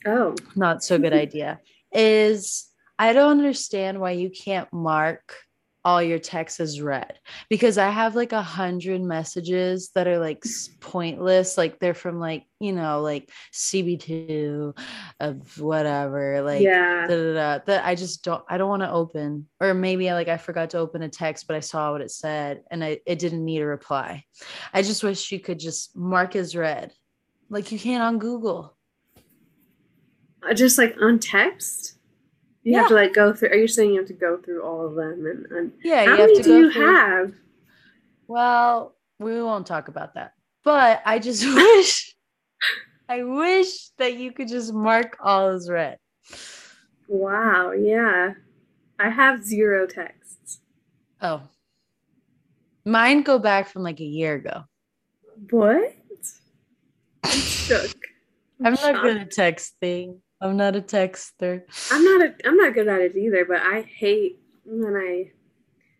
Oh, 0.05 0.35
not 0.55 0.83
so 0.83 0.97
good 0.97 1.13
idea 1.25 1.59
is 1.91 2.67
I 2.99 3.13
don't 3.13 3.31
understand 3.31 3.99
why 3.99 4.11
you 4.11 4.29
can't 4.29 4.71
mark 4.73 5.35
all 5.87 6.03
your 6.03 6.19
texts 6.19 6.59
as 6.59 6.81
read 6.81 7.17
because 7.49 7.77
I 7.77 7.89
have 7.89 8.13
like 8.13 8.33
a 8.33 8.41
hundred 8.41 9.01
messages 9.01 9.89
that 9.95 10.05
are 10.05 10.19
like 10.19 10.43
pointless, 10.81 11.57
like 11.57 11.79
they're 11.79 11.93
from 11.93 12.19
like 12.19 12.43
you 12.59 12.73
know 12.73 12.99
like 13.01 13.31
CB2 13.53 14.77
of 15.21 15.61
whatever, 15.61 16.41
like 16.41 16.61
yeah. 16.61 17.07
da, 17.07 17.15
da, 17.15 17.33
da, 17.33 17.63
that 17.67 17.85
I 17.85 17.95
just 17.95 18.21
don't 18.21 18.43
I 18.49 18.57
don't 18.57 18.67
want 18.67 18.81
to 18.81 18.91
open 18.91 19.47
or 19.61 19.73
maybe 19.73 20.09
I 20.09 20.13
like 20.13 20.27
I 20.27 20.35
forgot 20.35 20.71
to 20.71 20.79
open 20.79 21.03
a 21.03 21.09
text 21.09 21.47
but 21.47 21.55
I 21.55 21.61
saw 21.61 21.93
what 21.93 22.01
it 22.01 22.11
said 22.11 22.63
and 22.69 22.83
I 22.83 22.99
it 23.05 23.17
didn't 23.17 23.45
need 23.45 23.61
a 23.61 23.65
reply. 23.65 24.25
I 24.73 24.81
just 24.81 25.05
wish 25.05 25.31
you 25.31 25.39
could 25.39 25.57
just 25.57 25.95
mark 25.95 26.35
as 26.35 26.53
read 26.53 26.91
like 27.49 27.71
you 27.71 27.79
can 27.79 28.01
on 28.01 28.19
Google. 28.19 28.75
Uh, 30.43 30.53
Just 30.53 30.77
like 30.77 30.97
on 31.01 31.19
text. 31.19 31.96
You 32.71 32.77
have 32.79 32.87
to 32.89 32.95
like 32.95 33.13
go 33.13 33.33
through. 33.33 33.49
Are 33.49 33.55
you 33.55 33.67
saying 33.67 33.91
you 33.91 33.99
have 33.99 34.07
to 34.07 34.13
go 34.13 34.37
through 34.37 34.63
all 34.63 34.85
of 34.85 34.95
them? 34.95 35.25
And, 35.25 35.45
and 35.57 35.71
Yeah, 35.83 36.05
how 36.05 36.11
you 36.13 36.17
have 36.17 36.19
many 36.19 36.35
to 36.37 36.43
do 36.43 36.49
go 36.49 36.57
you 36.67 36.71
through- 36.73 36.95
have? 36.95 37.33
Well, 38.27 38.95
we 39.19 39.41
won't 39.41 39.65
talk 39.65 39.87
about 39.87 40.15
that. 40.15 40.33
But 40.63 41.01
I 41.05 41.19
just 41.19 41.45
wish 41.55 42.13
I 43.09 43.23
wish 43.23 43.89
that 43.97 44.15
you 44.17 44.33
could 44.33 44.49
just 44.49 44.73
mark 44.73 45.17
all 45.21 45.47
as 45.47 45.69
read. 45.69 45.97
Wow. 47.07 47.71
Yeah, 47.71 48.33
I 48.99 49.09
have 49.09 49.43
zero 49.43 49.87
texts. 49.87 50.59
Oh. 51.21 51.41
Mine 52.83 53.21
go 53.21 53.39
back 53.39 53.69
from 53.69 53.83
like 53.83 53.99
a 54.01 54.05
year 54.05 54.35
ago. 54.35 54.63
What? 55.51 55.93
I'm 57.23 57.31
shook. 57.31 57.91
I'm 58.63 58.73
not 58.73 58.79
shocked. 58.79 59.01
good 59.03 59.17
at 59.17 59.31
texting. 59.31 60.17
I'm 60.41 60.57
not 60.57 60.75
a 60.75 60.81
texter. 60.81 61.63
I'm 61.91 62.03
not 62.03 62.21
a, 62.21 62.35
I'm 62.47 62.57
not 62.57 62.73
good 62.73 62.87
at 62.87 63.01
it 63.01 63.15
either, 63.15 63.45
but 63.45 63.57
I 63.61 63.81
hate 63.81 64.39
when 64.65 64.95
I 64.95 65.31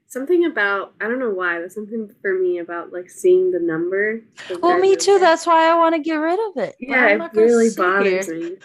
something 0.08 0.46
about 0.46 0.94
I 1.02 1.06
don't 1.06 1.20
know 1.20 1.32
why, 1.32 1.60
but 1.60 1.72
something 1.72 2.14
for 2.22 2.38
me 2.40 2.60
about 2.60 2.94
like 2.94 3.10
seeing 3.10 3.52
the 3.52 3.60
number. 3.60 4.22
Well, 4.62 4.80
me 4.80 4.96
too. 4.96 5.14
number. 5.14 5.26
That's 5.26 5.48
why 5.48 5.70
I 5.72 5.76
want 5.76 5.96
to 5.96 6.02
get 6.02 6.16
rid 6.16 6.40
of 6.40 6.58
it. 6.64 6.76
Yeah, 6.80 7.08
it 7.08 7.34
really 7.34 7.70
bothers 7.76 8.28
here. 8.28 8.36
me. 8.40 8.58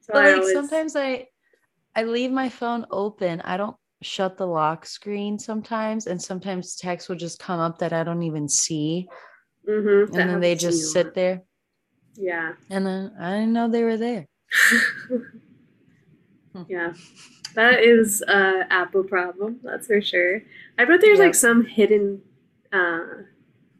So 0.00 0.12
But 0.14 0.24
I 0.24 0.28
like 0.28 0.36
always, 0.36 0.52
sometimes 0.52 0.96
I 0.96 1.26
I 1.94 2.04
leave 2.04 2.30
my 2.30 2.48
phone 2.48 2.86
open. 2.90 3.40
I 3.42 3.56
don't 3.56 3.76
shut 4.02 4.36
the 4.36 4.46
lock 4.46 4.86
screen 4.86 5.38
sometimes, 5.38 6.06
and 6.06 6.20
sometimes 6.20 6.76
text 6.76 7.08
will 7.08 7.16
just 7.16 7.38
come 7.38 7.60
up 7.60 7.78
that 7.78 7.92
I 7.92 8.04
don't 8.04 8.22
even 8.22 8.48
see, 8.48 9.08
Mhm, 9.68 10.04
and 10.06 10.14
then 10.14 10.40
they 10.40 10.50
happens 10.50 10.62
to 10.62 10.66
me 10.68 10.72
just 10.72 10.92
sit 10.92 11.14
there, 11.14 11.42
Yeah. 12.14 12.54
and 12.70 12.86
then 12.86 13.12
I 13.18 13.32
didn't 13.32 13.52
know 13.52 13.68
they 13.68 13.84
were 13.84 13.96
there. 13.96 14.26
yeah. 16.68 16.92
That 17.54 17.82
is 17.82 18.22
a 18.28 18.66
Apple 18.70 19.04
problem, 19.04 19.60
that's 19.62 19.86
for 19.86 20.00
sure. 20.00 20.42
I 20.78 20.84
bet 20.84 21.00
there's 21.00 21.18
Yep. 21.18 21.26
like 21.26 21.34
some 21.34 21.64
hidden 21.64 22.22
uh 22.72 23.22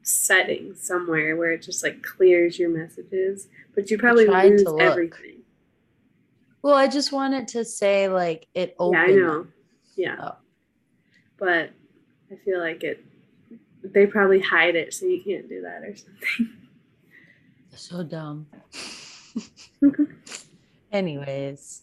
setting 0.03 0.75
somewhere 0.77 1.37
where 1.37 1.51
it 1.51 1.63
just 1.63 1.83
like 1.83 2.03
clears 2.03 2.59
your 2.59 2.71
messages, 2.71 3.49
but 3.75 3.91
you 3.91 3.99
probably 3.99 4.27
lose 4.27 4.65
everything. 4.79 5.43
Well, 6.63 6.75
I 6.75 6.89
just 6.89 7.13
wanted 7.13 7.49
to 7.49 7.65
say 7.65 8.09
like 8.09 8.47
it 8.55 8.75
opened. 8.79 9.09
Yeah. 9.09 9.15
I 9.15 9.17
know. 9.17 9.47
Yeah. 9.97 10.17
Oh. 10.21 10.37
But 11.39 11.71
I 12.33 12.37
feel 12.45 12.61
like 12.61 12.83
it 12.83 13.05
they 13.83 14.07
probably 14.07 14.41
hide 14.41 14.75
it 14.75 14.95
so 14.95 15.07
you 15.07 15.23
can't 15.23 15.49
do 15.49 15.63
that 15.63 15.83
or 15.83 15.95
something. 15.95 16.57
So 17.75 18.03
dumb. 18.03 18.47
Anyways. 20.93 21.83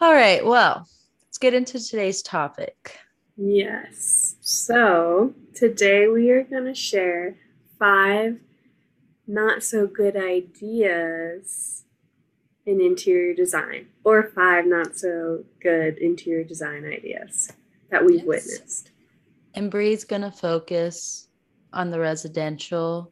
All 0.00 0.12
right. 0.12 0.44
Well, 0.44 0.86
let's 1.26 1.38
get 1.38 1.54
into 1.54 1.78
today's 1.78 2.22
topic. 2.22 2.98
Yes. 3.36 4.36
So 4.40 5.34
today 5.54 6.08
we 6.08 6.30
are 6.30 6.42
going 6.44 6.64
to 6.66 6.74
share 6.74 7.36
five 7.78 8.38
not 9.26 9.62
so 9.62 9.86
good 9.86 10.16
ideas 10.16 11.84
in 12.66 12.80
interior 12.80 13.32
design, 13.34 13.86
or 14.04 14.24
five 14.34 14.66
not 14.66 14.96
so 14.96 15.44
good 15.62 15.96
interior 15.98 16.44
design 16.44 16.84
ideas 16.84 17.50
that 17.90 18.04
we've 18.04 18.18
Yes. 18.18 18.26
witnessed. 18.26 18.90
And 19.54 19.70
Bri's 19.70 20.04
gonna 20.04 20.30
focus 20.30 21.28
on 21.72 21.90
the 21.90 21.98
residential, 21.98 23.10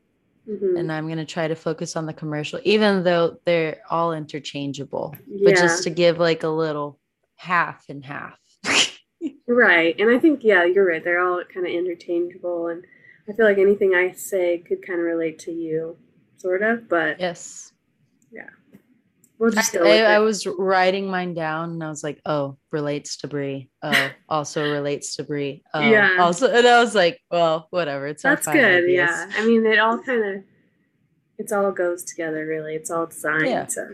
Mhm. 0.49 0.79
and 0.79 0.91
I'm 0.91 1.09
gonna 1.09 1.27
try 1.27 1.47
to 1.49 1.55
focus 1.55 1.95
on 1.97 2.07
the 2.07 2.13
commercial, 2.13 2.59
even 2.65 3.05
though 3.05 3.39
they're 3.45 3.83
all 3.91 4.13
interchangeable. 4.13 5.15
Yeah, 5.27 5.51
But 5.51 5.57
just 5.57 5.83
to 5.85 5.91
give 5.91 6.19
like 6.19 6.43
a 6.43 6.49
little 6.49 6.99
half 7.37 7.85
and 7.89 8.05
half. 8.05 8.39
right. 9.47 9.95
And 9.99 10.11
I 10.11 10.19
think, 10.19 10.43
yeah, 10.43 10.65
you're 10.65 10.87
right. 10.89 11.03
They're 11.05 11.21
all 11.21 11.43
kind 11.53 11.67
of 11.67 11.73
interchangeable. 11.73 12.69
And 12.69 12.85
I 13.29 13.33
feel 13.33 13.45
like 13.45 13.59
anything 13.59 13.95
I 13.95 14.13
say 14.13 14.59
could 14.59 14.87
kind 14.87 14.99
of 15.01 15.05
relate 15.05 15.39
to 15.41 15.53
you, 15.53 15.97
sort 16.37 16.63
of, 16.63 16.89
but 16.89 17.21
yes. 17.21 17.73
We'll 19.39 19.51
just 19.53 19.75
I, 19.75 19.79
go 19.79 19.85
I, 19.85 19.97
I 20.15 20.19
was 20.19 20.47
writing 20.47 21.09
mine 21.11 21.33
down 21.35 21.71
and 21.71 21.85
I 21.85 21.89
was 21.89 22.03
like, 22.03 22.21
oh, 22.27 22.57
relates 22.73 23.19
to 23.19 23.29
Bri. 23.29 23.71
Oh, 23.83 24.11
also 24.29 24.69
relates 24.71 25.15
to 25.17 25.25
Bri. 25.25 25.63
Oh, 25.73 25.81
Yeah. 25.81 26.17
Also, 26.19 26.53
and 26.53 26.67
I 26.67 26.81
was 26.81 26.95
like, 26.95 27.21
well, 27.31 27.69
whatever. 27.71 28.09
It's 28.09 28.23
That's 28.23 28.47
good. 28.47 28.57
ideas. 28.85 29.09
Yeah. 29.11 29.31
I 29.37 29.47
mean, 29.47 29.65
it 29.65 29.79
all 29.79 29.99
kind 29.99 30.25
of, 30.25 30.45
it's 31.39 31.53
all 31.53 31.71
goes 31.71 32.03
together, 32.03 32.47
really. 32.47 32.75
It's 32.75 32.91
all 32.91 33.07
designed. 33.07 33.47
Yeah. 33.47 33.67
So, 33.67 33.87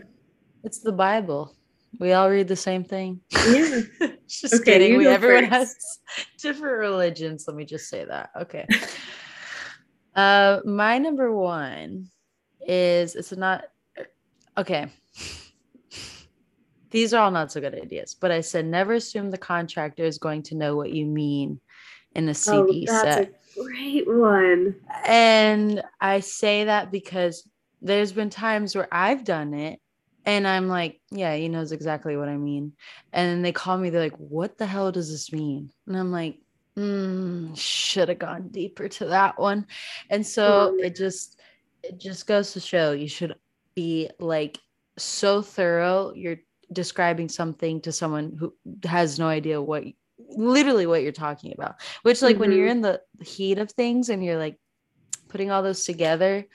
It's 0.63 0.79
the 0.79 0.91
Bible. 0.91 1.53
We 1.99 2.11
all 2.13 2.29
read 2.29 2.47
the 2.47 2.55
same 2.55 2.83
thing. 2.83 3.21
yeah. 3.31 3.81
just 4.27 4.53
Okay, 4.55 4.63
kidding. 4.63 4.97
We, 4.97 5.07
everyone 5.07 5.49
first. 5.49 5.53
has 5.53 6.25
different 6.41 6.79
religions. 6.79 7.45
Let 7.47 7.55
me 7.55 7.65
just 7.65 7.87
say 7.87 8.03
that. 8.03 8.31
Okay. 8.41 8.65
uh, 10.15 10.59
my 10.65 10.97
number 10.97 11.31
one 11.31 12.07
is 12.67 13.15
it's 13.15 13.31
not 13.31 13.65
okay. 14.57 14.87
These 16.91 17.13
are 17.13 17.23
all 17.23 17.31
not 17.31 17.51
so 17.51 17.59
good 17.59 17.75
ideas, 17.75 18.15
but 18.19 18.31
I 18.31 18.41
said 18.41 18.65
never 18.65 18.93
assume 18.93 19.29
the 19.29 19.37
contractor 19.37 20.03
is 20.03 20.17
going 20.17 20.43
to 20.43 20.55
know 20.55 20.75
what 20.75 20.91
you 20.93 21.05
mean 21.05 21.59
in 22.13 22.29
a 22.29 22.31
Oh, 22.31 22.33
CD 22.33 22.85
that's 22.85 23.01
set. 23.01 23.29
a 23.29 23.59
great 23.61 24.07
one. 24.07 24.75
And 25.05 25.83
I 25.99 26.21
say 26.21 26.65
that 26.65 26.91
because 26.91 27.47
there's 27.81 28.11
been 28.13 28.29
times 28.29 28.75
where 28.75 28.87
I've 28.91 29.23
done 29.23 29.53
it 29.53 29.79
and 30.25 30.47
I'm 30.47 30.67
like, 30.67 31.01
yeah, 31.11 31.35
he 31.35 31.49
knows 31.49 31.71
exactly 31.71 32.17
what 32.17 32.29
I 32.29 32.37
mean. 32.37 32.73
And 33.13 33.29
then 33.29 33.41
they 33.41 33.51
call 33.51 33.77
me, 33.77 33.89
they're 33.89 34.01
like, 34.01 34.17
what 34.17 34.57
the 34.57 34.65
hell 34.65 34.91
does 34.91 35.11
this 35.11 35.31
mean? 35.31 35.71
And 35.87 35.97
I'm 35.97 36.11
like, 36.11 36.39
mm, 36.77 37.55
should 37.57 38.09
have 38.09 38.19
gone 38.19 38.47
deeper 38.49 38.87
to 38.87 39.05
that 39.07 39.37
one. 39.39 39.67
And 40.09 40.25
so 40.25 40.75
Oh, 40.77 40.83
it 40.83 40.95
just 40.95 41.39
it 41.83 41.99
just 41.99 42.25
goes 42.25 42.53
to 42.53 42.59
show 42.59 42.93
you 42.93 43.07
should 43.07 43.35
be 43.75 44.09
like 44.19 44.59
so 44.97 45.41
thorough. 45.41 46.13
You're 46.15 46.37
describing 46.71 47.29
something 47.29 47.81
to 47.81 47.91
someone 47.91 48.35
who 48.39 48.53
has 48.83 49.19
no 49.19 49.27
idea 49.27 49.61
what 49.61 49.83
literally 50.29 50.85
what 50.85 51.03
you're 51.03 51.11
talking 51.11 51.53
about. 51.53 51.75
Which, 52.03 52.21
like, 52.21 52.35
mm-hmm. 52.35 52.41
when 52.41 52.51
you're 52.51 52.67
mm-hmm. 52.69 52.85
in 52.85 52.99
the 53.19 53.25
heat 53.25 53.57
of 53.57 53.71
things 53.71 54.09
and 54.09 54.23
you're 54.23 54.39
like 54.39 54.57
putting 55.27 55.51
all 55.51 55.63
those 55.63 55.85
together, 55.85 56.45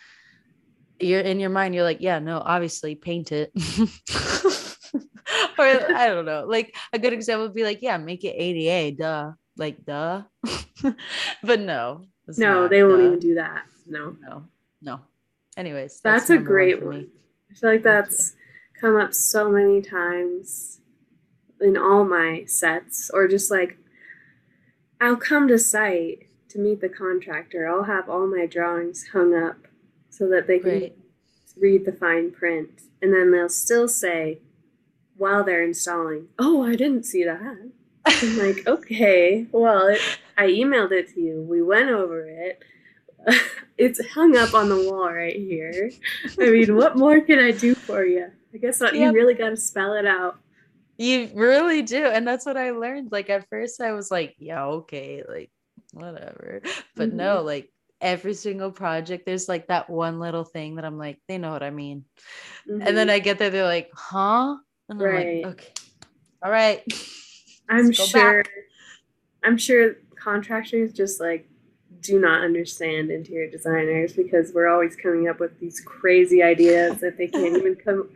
you're 0.98 1.20
in 1.20 1.40
your 1.40 1.50
mind, 1.50 1.74
you're 1.74 1.84
like, 1.84 2.00
yeah, 2.00 2.18
no, 2.18 2.38
obviously 2.38 2.94
paint 2.94 3.32
it. 3.32 3.52
or 5.58 5.64
I 5.64 6.08
don't 6.08 6.24
know. 6.24 6.44
Like 6.46 6.74
a 6.92 6.98
good 6.98 7.12
example 7.12 7.46
would 7.46 7.54
be 7.54 7.64
like, 7.64 7.82
yeah, 7.82 7.96
make 7.96 8.24
it 8.24 8.34
ADA, 8.36 8.96
duh. 8.96 9.32
Like 9.56 9.84
duh. 9.84 10.22
but 11.42 11.60
no. 11.60 12.04
No, 12.36 12.68
they 12.68 12.84
won't 12.84 13.02
even 13.02 13.18
do 13.18 13.34
that. 13.34 13.64
No. 13.86 14.16
No. 14.20 14.44
No. 14.80 15.00
Anyways, 15.56 16.00
that's, 16.00 16.28
that's 16.28 16.30
a 16.30 16.42
great 16.42 16.82
one. 16.84 17.08
I 17.50 17.54
feel 17.54 17.70
like 17.70 17.82
that's 17.82 18.34
come 18.80 18.96
up 18.96 19.12
so 19.12 19.50
many 19.50 19.82
times 19.82 20.80
in 21.60 21.76
all 21.76 22.04
my 22.04 22.44
sets, 22.46 23.10
or 23.12 23.28
just 23.28 23.50
like 23.50 23.76
I'll 25.00 25.16
come 25.16 25.48
to 25.48 25.58
site 25.58 26.26
to 26.50 26.58
meet 26.58 26.80
the 26.80 26.88
contractor. 26.88 27.66
I'll 27.66 27.84
have 27.84 28.08
all 28.08 28.26
my 28.26 28.46
drawings 28.46 29.08
hung 29.12 29.34
up 29.34 29.56
so 30.10 30.28
that 30.28 30.46
they 30.46 30.58
can 30.58 30.80
right. 30.80 30.98
read 31.56 31.86
the 31.86 31.92
fine 31.92 32.30
print. 32.32 32.82
And 33.00 33.14
then 33.14 33.30
they'll 33.30 33.48
still 33.48 33.88
say, 33.88 34.40
while 35.16 35.42
they're 35.42 35.64
installing, 35.64 36.28
Oh, 36.38 36.62
I 36.62 36.76
didn't 36.76 37.04
see 37.04 37.24
that. 37.24 37.70
I'm 38.04 38.38
like, 38.38 38.62
Okay, 38.66 39.46
well, 39.52 39.86
it, 39.86 40.00
I 40.36 40.48
emailed 40.48 40.92
it 40.92 41.14
to 41.14 41.20
you. 41.20 41.40
We 41.40 41.62
went 41.62 41.88
over 41.88 42.26
it. 42.26 42.62
it's 43.80 44.06
hung 44.08 44.36
up 44.36 44.52
on 44.52 44.68
the 44.68 44.76
wall 44.76 45.10
right 45.10 45.34
here. 45.34 45.90
I 46.38 46.50
mean, 46.50 46.76
what 46.76 46.98
more 46.98 47.20
can 47.22 47.38
I 47.38 47.50
do 47.50 47.74
for 47.74 48.04
you? 48.04 48.26
I 48.52 48.58
guess 48.58 48.78
not, 48.78 48.94
yep. 48.94 49.12
you 49.14 49.18
really 49.18 49.34
got 49.34 49.48
to 49.50 49.56
spell 49.56 49.94
it 49.94 50.06
out. 50.06 50.38
You 50.98 51.30
really 51.34 51.80
do. 51.80 52.04
And 52.04 52.28
that's 52.28 52.44
what 52.44 52.58
I 52.58 52.72
learned. 52.72 53.10
Like, 53.10 53.30
at 53.30 53.48
first, 53.48 53.80
I 53.80 53.92
was 53.92 54.10
like, 54.10 54.34
Yeah, 54.38 54.66
okay, 54.66 55.24
like, 55.26 55.50
whatever. 55.92 56.60
But 56.94 57.08
mm-hmm. 57.08 57.16
no, 57.16 57.42
like, 57.42 57.72
every 58.02 58.32
single 58.32 58.70
project 58.70 59.26
there's 59.26 59.46
like 59.46 59.66
that 59.66 59.90
one 59.90 60.18
little 60.18 60.42
thing 60.42 60.76
that 60.76 60.86
i'm 60.86 60.96
like 60.96 61.18
they 61.28 61.36
know 61.36 61.50
what 61.50 61.62
i 61.62 61.68
mean 61.68 62.02
mm-hmm. 62.66 62.80
and 62.80 62.96
then 62.96 63.08
mm-hmm. 63.08 63.16
i 63.16 63.18
get 63.18 63.38
there 63.38 63.50
they're 63.50 63.62
like 63.62 63.90
huh 63.94 64.56
and 64.88 64.98
right. 64.98 65.44
Like, 65.44 65.52
okay 65.52 65.68
all 66.42 66.50
right 66.50 66.82
i'm 67.68 67.92
sure 67.92 68.42
back. 68.42 68.50
i'm 69.44 69.58
sure 69.58 69.96
contractors 70.16 70.94
just 70.94 71.20
like 71.20 71.49
do 72.02 72.18
not 72.18 72.42
understand 72.42 73.10
interior 73.10 73.50
designers 73.50 74.12
because 74.12 74.52
we're 74.54 74.68
always 74.68 74.96
coming 74.96 75.28
up 75.28 75.38
with 75.40 75.58
these 75.60 75.80
crazy 75.80 76.42
ideas 76.42 77.00
that 77.00 77.16
they 77.18 77.26
can't 77.26 77.56
even 77.56 77.76
come 77.84 78.08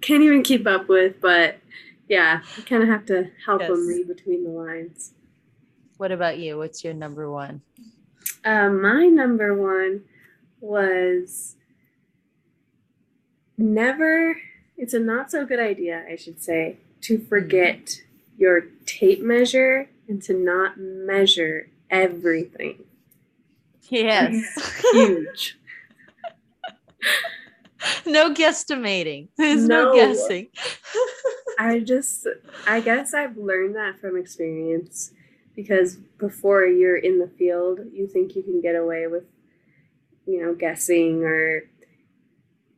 can't 0.00 0.22
even 0.22 0.42
keep 0.42 0.66
up 0.66 0.88
with 0.88 1.20
but 1.20 1.58
yeah 2.08 2.40
you 2.56 2.62
kind 2.62 2.82
of 2.82 2.88
have 2.88 3.06
to 3.06 3.30
help 3.44 3.60
yes. 3.60 3.70
them 3.70 3.86
read 3.86 4.06
between 4.06 4.44
the 4.44 4.50
lines 4.50 5.12
what 5.96 6.12
about 6.12 6.38
you 6.38 6.56
what's 6.58 6.84
your 6.84 6.94
number 6.94 7.30
one 7.30 7.62
um, 8.46 8.80
my 8.80 9.06
number 9.06 9.54
one 9.54 10.02
was 10.60 11.56
never, 13.58 14.36
it's 14.76 14.94
a 14.94 15.00
not 15.00 15.30
so 15.30 15.44
good 15.44 15.58
idea, 15.58 16.04
I 16.10 16.14
should 16.14 16.40
say, 16.40 16.76
to 17.02 17.18
forget 17.18 17.84
mm-hmm. 17.86 18.40
your 18.40 18.60
tape 18.86 19.20
measure 19.20 19.88
and 20.08 20.22
to 20.22 20.32
not 20.32 20.78
measure 20.78 21.68
everything. 21.90 22.84
Yes. 23.90 24.82
Huge. 24.92 25.58
no 28.06 28.32
guesstimating. 28.32 29.28
There's 29.36 29.66
no, 29.66 29.84
no 29.84 29.94
guessing. 29.94 30.48
I 31.58 31.80
just, 31.80 32.26
I 32.66 32.80
guess 32.80 33.14
I've 33.14 33.36
learned 33.36 33.76
that 33.76 33.98
from 33.98 34.16
experience 34.16 35.12
because 35.54 35.96
before 36.18 36.66
you're 36.66 36.96
in 36.96 37.18
the 37.18 37.28
field, 37.28 37.80
you 37.92 38.06
think 38.06 38.36
you 38.36 38.42
can 38.42 38.60
get 38.60 38.76
away 38.76 39.06
with, 39.06 39.24
you 40.26 40.42
know, 40.42 40.54
guessing 40.54 41.24
or, 41.24 41.62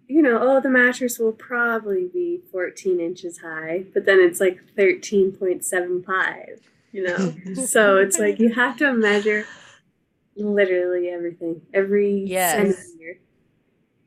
you 0.07 0.23
know, 0.23 0.39
oh, 0.41 0.61
the 0.61 0.71
mattress 0.71 1.19
will 1.19 1.33
probably 1.33 2.09
be 2.13 2.41
14 2.53 3.01
inches 3.01 3.39
high, 3.39 3.85
but 3.93 4.07
then 4.07 4.21
it's 4.21 4.41
like 4.41 4.61
13.75, 4.77 6.61
you 6.93 7.03
know? 7.03 7.35
so 7.67 7.97
it's 7.97 8.19
like 8.19 8.39
you 8.39 8.55
have 8.55 8.77
to 8.77 8.93
measure 8.93 9.45
literally 10.39 11.09
everything, 11.09 11.61
every 11.75 12.25
yes. 12.27 12.57
centimeter. 12.57 13.21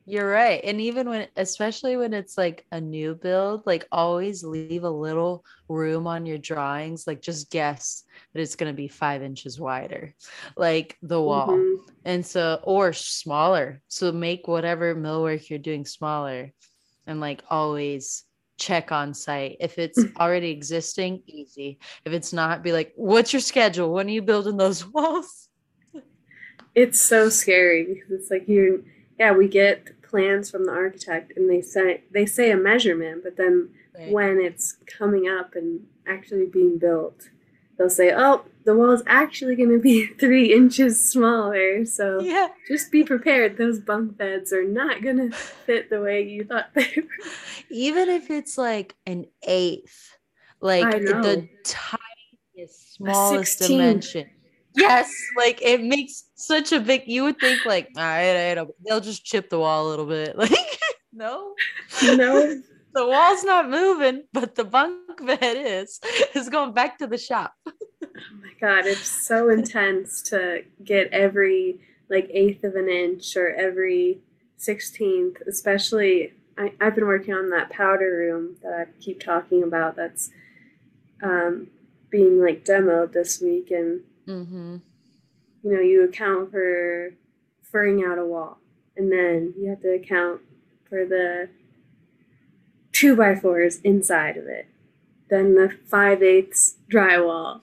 You're 0.05 0.29
right. 0.29 0.59
And 0.63 0.81
even 0.81 1.07
when, 1.07 1.27
especially 1.37 1.95
when 1.95 2.13
it's 2.13 2.37
like 2.37 2.65
a 2.71 2.81
new 2.81 3.15
build, 3.15 3.65
like 3.65 3.87
always 3.91 4.43
leave 4.43 4.83
a 4.83 4.89
little 4.89 5.45
room 5.69 6.07
on 6.07 6.25
your 6.25 6.39
drawings. 6.39 7.05
Like 7.05 7.21
just 7.21 7.51
guess 7.51 8.03
that 8.33 8.41
it's 8.41 8.55
going 8.55 8.71
to 8.71 8.75
be 8.75 8.87
five 8.87 9.21
inches 9.21 9.59
wider, 9.59 10.13
like 10.57 10.97
the 11.01 11.21
wall. 11.21 11.49
Mm-hmm. 11.49 11.83
And 12.03 12.25
so, 12.25 12.59
or 12.63 12.93
smaller. 12.93 13.81
So 13.87 14.11
make 14.11 14.47
whatever 14.47 14.95
millwork 14.95 15.49
you're 15.49 15.59
doing 15.59 15.85
smaller 15.85 16.51
and 17.05 17.19
like 17.19 17.43
always 17.49 18.25
check 18.57 18.91
on 18.91 19.13
site. 19.13 19.57
If 19.59 19.77
it's 19.77 20.03
already 20.19 20.49
existing, 20.49 21.23
easy. 21.27 21.79
If 22.05 22.13
it's 22.13 22.33
not, 22.33 22.63
be 22.63 22.73
like, 22.73 22.91
what's 22.95 23.33
your 23.33 23.39
schedule? 23.39 23.93
When 23.93 24.07
are 24.07 24.11
you 24.11 24.21
building 24.21 24.57
those 24.57 24.85
walls? 24.93 25.47
It's 26.73 26.99
so 26.99 27.29
scary 27.29 27.85
because 27.85 28.11
it's 28.11 28.31
like 28.31 28.47
you, 28.47 28.85
yeah, 29.19 29.31
we 29.31 29.47
get 29.47 30.01
plans 30.11 30.51
from 30.51 30.65
the 30.65 30.71
architect 30.71 31.33
and 31.35 31.49
they 31.49 31.61
say 31.61 32.03
they 32.11 32.25
say 32.25 32.51
a 32.51 32.57
measurement, 32.57 33.23
but 33.23 33.37
then 33.37 33.69
right. 33.97 34.11
when 34.11 34.39
it's 34.39 34.77
coming 34.85 35.27
up 35.27 35.55
and 35.55 35.87
actually 36.05 36.45
being 36.45 36.77
built, 36.77 37.29
they'll 37.77 37.89
say, 37.89 38.13
"Oh, 38.15 38.45
the 38.65 38.75
wall 38.75 38.91
is 38.91 39.03
actually 39.07 39.55
going 39.55 39.71
to 39.71 39.79
be 39.79 40.05
three 40.19 40.53
inches 40.53 41.09
smaller." 41.09 41.85
So 41.85 42.19
yeah. 42.19 42.49
just 42.67 42.91
be 42.91 43.03
prepared; 43.03 43.57
those 43.57 43.79
bunk 43.79 44.17
beds 44.17 44.51
are 44.53 44.65
not 44.65 45.01
going 45.01 45.17
to 45.17 45.31
fit 45.35 45.89
the 45.89 46.01
way 46.01 46.23
you 46.23 46.43
thought 46.43 46.73
they 46.73 46.91
were. 46.95 47.03
Even 47.69 48.09
if 48.09 48.29
it's 48.29 48.57
like 48.57 48.95
an 49.05 49.25
eighth, 49.43 50.17
like 50.59 50.91
the 50.91 51.47
tiniest, 51.63 52.95
smallest 52.95 53.59
dimension 53.59 54.29
yes 54.75 55.13
like 55.37 55.61
it 55.61 55.81
makes 55.81 56.25
such 56.35 56.71
a 56.71 56.79
big 56.79 57.03
you 57.05 57.23
would 57.23 57.39
think 57.39 57.65
like 57.65 57.89
all 57.97 58.03
right, 58.03 58.55
all 58.57 58.65
right 58.65 58.73
they'll 58.85 59.01
just 59.01 59.23
chip 59.23 59.49
the 59.49 59.59
wall 59.59 59.87
a 59.87 59.89
little 59.89 60.05
bit. 60.05 60.35
Like 60.41 60.79
no. 61.13 61.53
No. 62.03 62.61
The 62.93 63.07
wall's 63.07 63.45
not 63.45 63.69
moving 63.69 64.23
but 64.33 64.55
the 64.55 64.65
bunk 64.65 65.25
bed 65.25 65.39
is 65.41 65.99
is 66.35 66.49
going 66.49 66.73
back 66.73 66.97
to 66.99 67.07
the 67.07 67.17
shop. 67.17 67.53
Oh 68.03 68.35
my 68.41 68.51
god 68.59 68.85
it's 68.85 69.07
so 69.07 69.49
intense 69.49 70.21
to 70.23 70.63
get 70.83 71.07
every 71.13 71.79
like 72.09 72.29
eighth 72.31 72.63
of 72.63 72.75
an 72.75 72.89
inch 72.89 73.35
or 73.37 73.49
every 73.55 74.19
16th 74.59 75.37
especially 75.47 76.33
I, 76.57 76.73
i've 76.81 76.93
been 76.93 77.07
working 77.07 77.33
on 77.33 77.49
that 77.51 77.69
powder 77.69 78.11
room 78.11 78.57
that 78.61 78.73
i 78.73 78.85
keep 78.99 79.21
talking 79.23 79.63
about 79.63 79.95
that's 79.95 80.29
um, 81.23 81.67
being 82.09 82.41
like 82.41 82.65
demoed 82.65 83.13
this 83.13 83.41
week 83.41 83.71
and 83.71 84.01
Mm-hmm. 84.27 84.77
You 85.63 85.71
know, 85.73 85.79
you 85.79 86.03
account 86.03 86.51
for 86.51 87.13
furring 87.61 88.03
out 88.03 88.17
a 88.17 88.25
wall, 88.25 88.57
and 88.95 89.11
then 89.11 89.53
you 89.57 89.69
have 89.69 89.81
to 89.81 89.93
account 89.93 90.41
for 90.89 91.05
the 91.05 91.49
two 92.91 93.15
by 93.15 93.35
fours 93.35 93.79
inside 93.81 94.37
of 94.37 94.45
it, 94.47 94.67
then 95.29 95.55
the 95.55 95.77
five 95.87 96.21
eighths 96.21 96.75
drywall, 96.91 97.61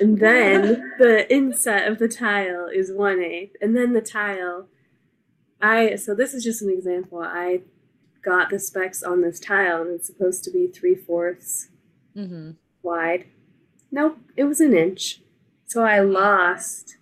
and 0.00 0.18
then 0.18 0.92
the 0.98 1.30
inset 1.32 1.88
of 1.88 1.98
the 1.98 2.08
tile 2.08 2.68
is 2.72 2.92
one 2.92 3.20
eighth, 3.20 3.56
and 3.60 3.76
then 3.76 3.92
the 3.92 4.00
tile. 4.00 4.68
I 5.60 5.96
so 5.96 6.14
this 6.14 6.34
is 6.34 6.44
just 6.44 6.62
an 6.62 6.70
example. 6.70 7.20
I 7.20 7.62
got 8.22 8.50
the 8.50 8.58
specs 8.58 9.02
on 9.02 9.22
this 9.22 9.40
tile, 9.40 9.82
and 9.82 9.90
it's 9.90 10.06
supposed 10.06 10.44
to 10.44 10.50
be 10.50 10.68
three 10.68 10.94
fourths 10.94 11.68
mm-hmm. 12.16 12.52
wide. 12.82 13.26
Nope, 13.90 14.18
it 14.36 14.44
was 14.44 14.60
an 14.60 14.76
inch. 14.76 15.22
So 15.68 15.84
I 15.84 16.00
lost 16.00 16.96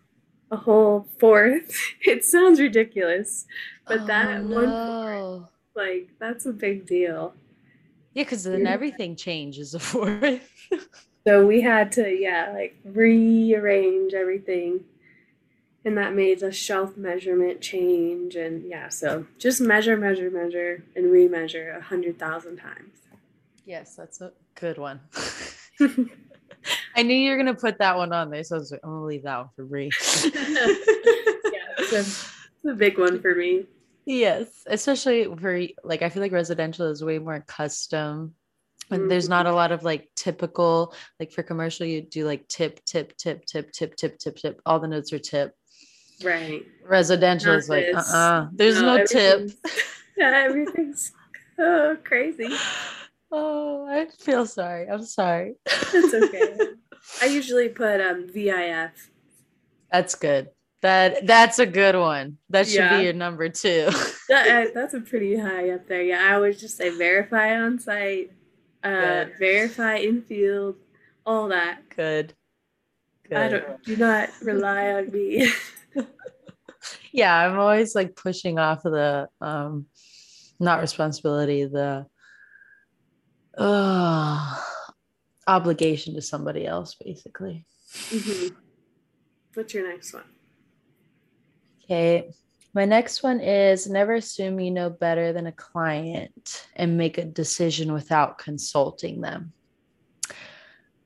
a 0.51 0.57
whole 0.57 1.09
fourth. 1.19 1.75
It 2.01 2.25
sounds 2.25 2.61
ridiculous, 2.61 3.47
but 3.87 4.03
oh, 4.03 4.07
that 4.07 4.45
no. 4.45 4.61
one, 4.61 5.49
like, 5.75 6.11
that's 6.19 6.47
a 6.47 6.53
big 6.53 6.87
deal. 6.87 7.35
Yeah, 8.15 8.25
because 8.25 8.45
then 8.45 8.67
everything 8.67 9.15
changes 9.15 9.75
a 9.75 9.79
fourth. 9.79 10.69
so 11.27 11.47
we 11.47 11.61
had 11.61 11.93
to, 11.93 12.09
yeah, 12.09 12.53
like 12.55 12.77
rearrange 12.85 14.15
everything. 14.15 14.85
And 15.85 15.97
that 15.99 16.15
made 16.15 16.41
the 16.41 16.51
shelf 16.51 16.97
measurement 16.97 17.61
change. 17.61 18.35
And 18.35 18.69
yeah, 18.69 18.89
so 18.89 19.27
just 19.39 19.61
measure, 19.61 19.97
measure, 19.97 20.31
measure, 20.31 20.83
and 20.97 21.07
remeasure 21.07 21.77
a 21.77 21.81
hundred 21.81 22.19
thousand 22.19 22.57
times. 22.57 23.03
Yes, 23.65 23.95
that's 23.95 24.21
a 24.21 24.33
good 24.55 24.79
one. 24.79 25.01
I 26.95 27.03
knew 27.03 27.15
you 27.15 27.31
were 27.31 27.37
gonna 27.37 27.55
put 27.55 27.79
that 27.79 27.97
one 27.97 28.13
on 28.13 28.31
there, 28.31 28.45
so 28.45 28.57
I 28.57 28.59
was 28.59 28.71
like, 28.71 28.81
I'm 28.85 28.91
gonna 28.91 29.05
leave 29.05 29.23
that 29.25 29.39
one 29.39 29.49
for 29.55 29.65
Bri. 29.65 29.91
yeah, 30.25 30.31
it's 31.79 31.93
a, 31.93 31.99
it's 31.99 32.29
a 32.71 32.75
big 32.75 32.99
one 32.99 33.21
for 33.21 33.35
me. 33.35 33.67
Yes, 34.05 34.49
especially 34.67 35.25
for 35.37 35.61
like 35.83 36.03
I 36.03 36.09
feel 36.09 36.23
like 36.23 36.33
residential 36.33 36.87
is 36.87 37.03
way 37.03 37.19
more 37.19 37.43
custom 37.47 38.35
And 38.91 39.11
there's 39.11 39.29
not 39.29 39.47
a 39.47 39.53
lot 39.53 39.73
of 39.73 39.83
like 39.83 40.09
typical, 40.15 40.95
like 41.19 41.33
for 41.33 41.43
commercial, 41.43 41.87
you 41.87 42.03
do 42.03 42.25
like 42.25 42.47
tip, 42.47 42.85
tip, 42.85 43.17
tip, 43.17 43.45
tip, 43.45 43.73
tip, 43.73 43.97
tip, 43.97 44.17
tip, 44.19 44.37
tip. 44.37 44.61
All 44.65 44.79
the 44.79 44.87
notes 44.87 45.13
are 45.13 45.19
tip. 45.19 45.55
Right. 46.23 46.63
Residential 46.85 47.53
Not 47.53 47.59
is 47.59 47.69
like, 47.69 47.87
uh 47.93 47.97
this. 47.97 48.15
uh 48.15 48.49
There's 48.53 48.81
no, 48.81 49.05
tip. 49.05 49.35
everything's- 49.41 49.57
Yeah, 50.17 50.43
everything's 50.47 51.13
oh, 51.59 51.97
crazy. 52.05 52.49
Oh, 53.39 53.87
I 53.87 54.07
feel 54.19 54.47
sorry. 54.47 54.89
I'm 54.89 55.05
sorry. 55.05 55.57
It's 55.67 56.15
okay. 56.15 56.57
I 57.23 57.27
usually 57.27 57.69
put 57.69 58.01
um 58.01 58.27
VIF. 58.33 59.11
That's 59.93 60.15
good. 60.15 60.49
That 60.81 61.27
that's 61.27 61.59
a 61.59 61.67
good 61.67 61.97
one. 61.97 62.39
That 62.49 62.67
should 62.67 62.77
Yeah. 62.77 62.97
be 62.99 63.05
your 63.05 63.13
number 63.13 63.49
two. 63.51 63.89
That, 64.29 64.67
uh, 64.67 64.71
that's 64.75 64.93
a 64.95 65.01
pretty 65.01 65.37
high 65.37 65.71
up 65.71 65.87
there. 65.87 66.03
Yeah, 66.03 66.21
I 66.25 66.35
always 66.35 66.59
just 66.61 66.77
say 66.77 66.89
verify 66.91 67.61
on 67.61 67.79
site, 67.79 68.33
uh, 68.83 68.91
Good. 69.27 69.33
verify 69.39 69.97
in 69.99 70.21
field, 70.23 70.75
all 71.25 71.47
that. 71.49 71.89
good. 71.95 72.35
Good. 73.29 73.37
I 73.39 73.49
don't 73.49 73.85
do 73.85 73.97
not 73.97 74.31
rely 74.43 74.95
on 74.95 75.13
me. 75.13 75.49
yeah, 77.13 77.37
I'm 77.37 77.57
always 77.59 77.95
like 77.95 78.17
pushing 78.17 78.59
off 78.59 78.85
of 78.85 78.93
the 78.93 79.29
um 79.41 79.87
not 80.59 80.81
responsibility, 80.81 81.67
the 81.67 82.07
uh 83.57 84.63
obligation 85.47 86.15
to 86.15 86.23
somebody 86.23 86.67
else, 86.67 86.95
basically. 86.95 87.65
Mhm. 88.11 88.57
What's 89.55 89.73
your 89.75 89.89
next 89.89 90.13
one? 90.13 90.25
Okay. 91.85 92.31
My 92.75 92.85
next 92.85 93.23
one 93.23 93.41
is 93.41 93.87
never 93.87 94.15
assume 94.15 94.61
you 94.61 94.71
know 94.71 94.91
better 94.91 95.33
than 95.33 95.47
a 95.47 95.53
client 95.53 96.69
and 96.77 96.99
make 96.99 97.17
a 97.17 97.25
decision 97.25 97.93
without 97.93 98.37
consulting 98.37 99.23
them. 99.23 99.55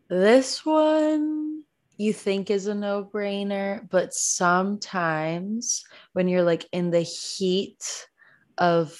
This 0.08 0.66
one 0.66 1.62
you 1.96 2.12
think 2.12 2.50
is 2.50 2.66
a 2.66 2.74
no 2.74 3.04
brainer, 3.04 3.88
but 3.90 4.14
sometimes 4.14 5.84
when 6.14 6.26
you're 6.26 6.42
like 6.42 6.66
in 6.72 6.90
the 6.90 7.02
heat 7.02 8.08
of, 8.58 8.98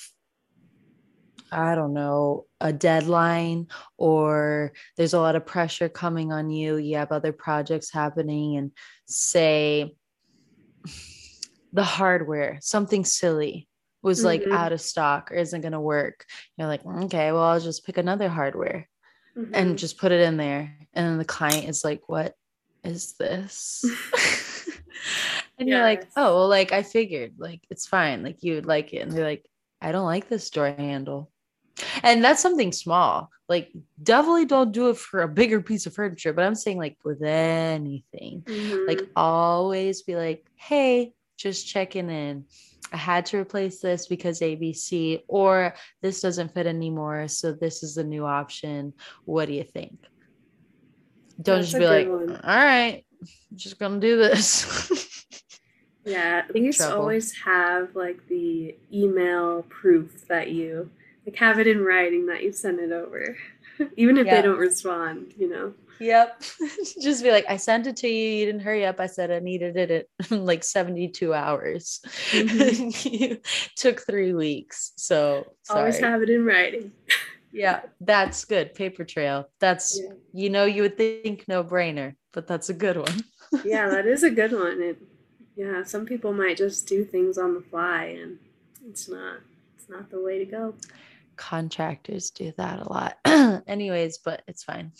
I 1.52 1.74
don't 1.74 1.92
know, 1.94 2.46
a 2.60 2.72
deadline 2.72 3.68
or 3.96 4.72
there's 4.96 5.14
a 5.14 5.20
lot 5.20 5.36
of 5.36 5.46
pressure 5.46 5.88
coming 5.88 6.32
on 6.32 6.50
you, 6.50 6.76
you 6.76 6.96
have 6.96 7.12
other 7.12 7.32
projects 7.32 7.90
happening, 7.90 8.56
and 8.56 8.72
say, 9.06 9.94
the 11.72 11.84
hardware, 11.84 12.58
something 12.60 13.04
silly 13.04 13.68
was 14.02 14.24
like 14.24 14.42
Mhm. 14.42 14.52
out 14.52 14.72
of 14.72 14.80
stock 14.80 15.30
or 15.30 15.34
isn't 15.36 15.60
going 15.60 15.72
to 15.72 15.80
work. 15.80 16.24
You're 16.56 16.68
like, 16.68 16.84
okay, 16.86 17.32
well, 17.32 17.42
I'll 17.42 17.60
just 17.60 17.84
pick 17.84 17.98
another 17.98 18.28
hardware 18.28 18.88
Mhm. 19.36 19.50
and 19.52 19.78
just 19.78 19.98
put 19.98 20.10
it 20.10 20.20
in 20.22 20.36
there. 20.36 20.74
And 20.94 21.06
then 21.06 21.18
the 21.18 21.24
client 21.24 21.68
is 21.68 21.84
like, 21.84 22.08
what 22.08 22.34
is 22.82 23.14
this? 23.18 23.84
and 25.58 25.68
you're 25.68 25.82
like, 25.82 26.08
oh, 26.16 26.34
well, 26.34 26.48
like 26.48 26.72
I 26.72 26.82
figured, 26.82 27.34
like 27.38 27.60
it's 27.70 27.86
fine. 27.86 28.22
Like 28.22 28.42
you 28.42 28.54
would 28.54 28.66
like 28.66 28.92
it. 28.94 28.98
And 28.98 29.12
they're 29.12 29.24
like, 29.24 29.46
I 29.82 29.92
don't 29.92 30.06
like 30.06 30.28
this 30.28 30.48
door 30.50 30.66
handle. 30.66 31.29
And 32.02 32.22
that's 32.24 32.42
something 32.42 32.72
small. 32.72 33.30
Like, 33.48 33.72
definitely 34.02 34.44
don't 34.46 34.72
do 34.72 34.90
it 34.90 34.96
for 34.96 35.22
a 35.22 35.28
bigger 35.28 35.60
piece 35.60 35.86
of 35.86 35.94
furniture. 35.94 36.32
But 36.32 36.44
I'm 36.44 36.54
saying, 36.54 36.78
like, 36.78 36.96
with 37.04 37.22
anything, 37.22 38.42
Mhm. 38.46 38.86
like 38.86 39.02
always 39.16 40.02
be 40.02 40.16
like 40.16 40.44
hey 40.56 41.12
just 41.36 41.66
checking 41.66 42.10
in 42.10 42.44
i 42.92 42.96
had 42.96 43.24
to 43.26 43.38
replace 43.38 43.80
this 43.80 44.06
because 44.06 44.40
abc 44.40 45.22
or 45.28 45.74
this 46.02 46.20
doesn't 46.20 46.52
fit 46.52 46.66
anymore 46.66 47.28
so 47.28 47.52
this 47.52 47.82
is 47.82 47.94
the 47.94 48.04
new 48.04 48.26
option 48.26 48.92
what 49.24 49.46
do 49.46 49.54
you 49.54 49.64
think 49.64 49.98
don't 51.40 51.58
That's 51.60 51.70
just 51.70 51.78
be 51.78 51.86
like 51.86 52.08
one. 52.08 52.30
all 52.44 52.56
right 52.56 53.04
i'm 53.22 53.28
just 53.56 53.78
gonna 53.78 54.00
do 54.00 54.16
this 54.18 54.66
Yeah, 56.04 56.42
at 56.48 56.54
least 56.54 56.78
trouble. 56.78 57.02
always 57.02 57.32
have 57.44 57.94
like 57.94 58.26
the 58.28 58.74
email 58.92 59.62
proof 59.68 60.26
that 60.28 60.50
you 60.50 60.90
like 61.26 61.36
have 61.36 61.58
it 61.58 61.66
in 61.66 61.84
writing 61.84 62.26
that 62.26 62.42
you 62.42 62.52
sent 62.52 62.80
it 62.80 62.92
over, 62.92 63.36
even 63.96 64.16
if 64.18 64.26
Yeah. 64.26 64.36
they 64.36 64.42
don't 64.42 64.58
respond. 64.58 65.34
You 65.36 65.48
know. 65.50 65.74
yep 66.00 66.42
just 67.02 67.22
be 67.22 67.30
like 67.30 67.44
i 67.46 67.58
sent 67.58 67.86
it 67.86 67.94
to 67.94 68.08
you 68.08 68.30
you 68.38 68.46
didn't 68.46 68.62
hurry 68.62 68.86
up 68.86 68.98
i 69.00 69.06
said 69.06 69.30
i 69.30 69.38
needed 69.38 69.76
it 69.76 70.08
in 70.30 70.46
like 70.50 70.64
72 70.64 71.34
hours 71.34 72.00
Mhm. 72.32 73.20
you 73.20 73.38
took 73.76 74.00
three 74.06 74.32
weeks 74.32 74.92
so 74.96 75.44
Always 75.68 75.98
have 75.98 76.22
it 76.22 76.30
in 76.30 76.44
writing. 76.46 76.92
Yeah, 77.52 77.80
that's 78.00 78.44
good. 78.44 78.74
Paper 78.74 79.04
trail. 79.04 79.50
That's 79.58 80.00
Yeah. 80.00 80.14
you 80.32 80.48
know 80.50 80.64
you 80.64 80.82
would 80.82 80.96
think 80.96 81.44
no 81.48 81.62
brainer, 81.64 82.14
but 82.32 82.46
that's 82.46 82.70
a 82.70 82.74
good 82.74 82.96
one. 82.96 83.24
yeah, 83.64 83.88
that 83.90 84.06
is 84.06 84.22
a 84.22 84.30
good 84.30 84.52
one. 84.52 84.80
It, 84.80 84.96
yeah, 85.56 85.82
some 85.84 86.06
people 86.06 86.32
might 86.32 86.56
just 86.56 86.86
do 86.86 87.04
things 87.04 87.36
on 87.38 87.54
the 87.54 87.60
fly, 87.60 88.04
and 88.22 88.38
it's 88.88 89.08
not. 89.08 89.40
It's 89.76 89.88
not 89.88 90.10
the 90.10 90.20
way 90.22 90.38
to 90.38 90.44
go. 90.46 90.74
Contractors 91.40 92.28
do 92.28 92.52
that 92.58 92.80
a 92.80 92.92
lot. 92.92 93.16
Anyways, 93.66 94.18
but 94.18 94.42
it's 94.46 94.62
fine. 94.62 94.92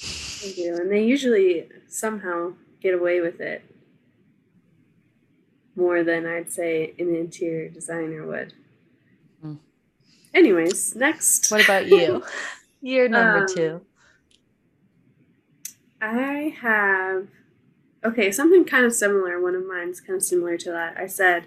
They 0.42 0.52
do, 0.54 0.74
and 0.80 0.90
they 0.90 1.04
usually 1.04 1.68
somehow 1.86 2.54
get 2.80 2.94
away 2.94 3.20
with 3.20 3.40
it 3.42 3.62
more 5.76 6.02
than 6.02 6.24
I'd 6.24 6.50
say 6.50 6.94
an 6.98 7.14
interior 7.14 7.68
designer 7.68 8.26
would. 8.26 8.54
Mm. 9.44 9.58
Anyways, 10.32 10.96
next. 10.96 11.50
What 11.50 11.62
about 11.62 11.86
you? 11.88 12.24
You're 12.80 13.10
number 13.10 13.40
Um, 13.40 13.46
two. 13.54 13.80
I 16.00 16.56
have 16.62 17.26
okay, 18.02 18.32
something 18.32 18.64
kind 18.64 18.86
of 18.86 18.94
similar. 18.94 19.38
One 19.42 19.54
of 19.54 19.66
mine's 19.66 20.00
kind 20.00 20.16
of 20.16 20.22
similar 20.22 20.56
to 20.56 20.70
that. 20.70 20.96
I 20.96 21.06
said 21.06 21.44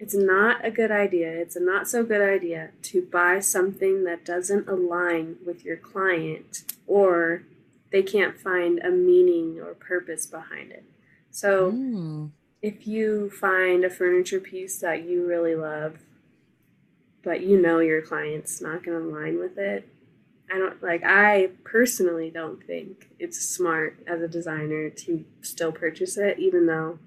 it's 0.00 0.14
not 0.14 0.64
a 0.64 0.70
good 0.70 0.90
idea. 0.90 1.30
It's 1.30 1.56
a 1.56 1.60
not 1.60 1.86
so 1.86 2.02
good 2.02 2.22
idea 2.22 2.70
to 2.84 3.02
buy 3.02 3.40
something 3.40 4.04
that 4.04 4.24
doesn't 4.24 4.66
align 4.66 5.36
with 5.44 5.62
your 5.64 5.76
client 5.76 6.64
or 6.86 7.42
they 7.92 8.02
can't 8.02 8.40
find 8.40 8.78
a 8.78 8.90
meaning 8.90 9.60
or 9.60 9.74
purpose 9.74 10.24
behind 10.26 10.72
it. 10.72 10.84
So, 11.30 11.72
Mm, 11.72 12.30
if 12.62 12.86
you 12.86 13.30
find 13.30 13.84
a 13.84 13.90
furniture 13.90 14.40
piece 14.40 14.78
that 14.80 15.04
you 15.04 15.26
really 15.26 15.54
love, 15.54 15.98
but 17.22 17.42
you 17.42 17.60
know 17.60 17.80
your 17.80 18.02
client's 18.02 18.60
not 18.60 18.82
going 18.82 18.98
to 18.98 19.04
align 19.08 19.38
with 19.38 19.58
it, 19.58 19.86
I 20.52 20.58
don't 20.58 20.82
like, 20.82 21.02
I 21.04 21.50
personally 21.64 22.30
don't 22.30 22.64
think 22.64 23.10
it's 23.18 23.38
smart 23.40 23.98
as 24.06 24.20
a 24.22 24.28
designer 24.28 24.90
to 24.90 25.24
still 25.42 25.72
purchase 25.72 26.16
it, 26.16 26.38
even 26.38 26.66
though 26.66 26.98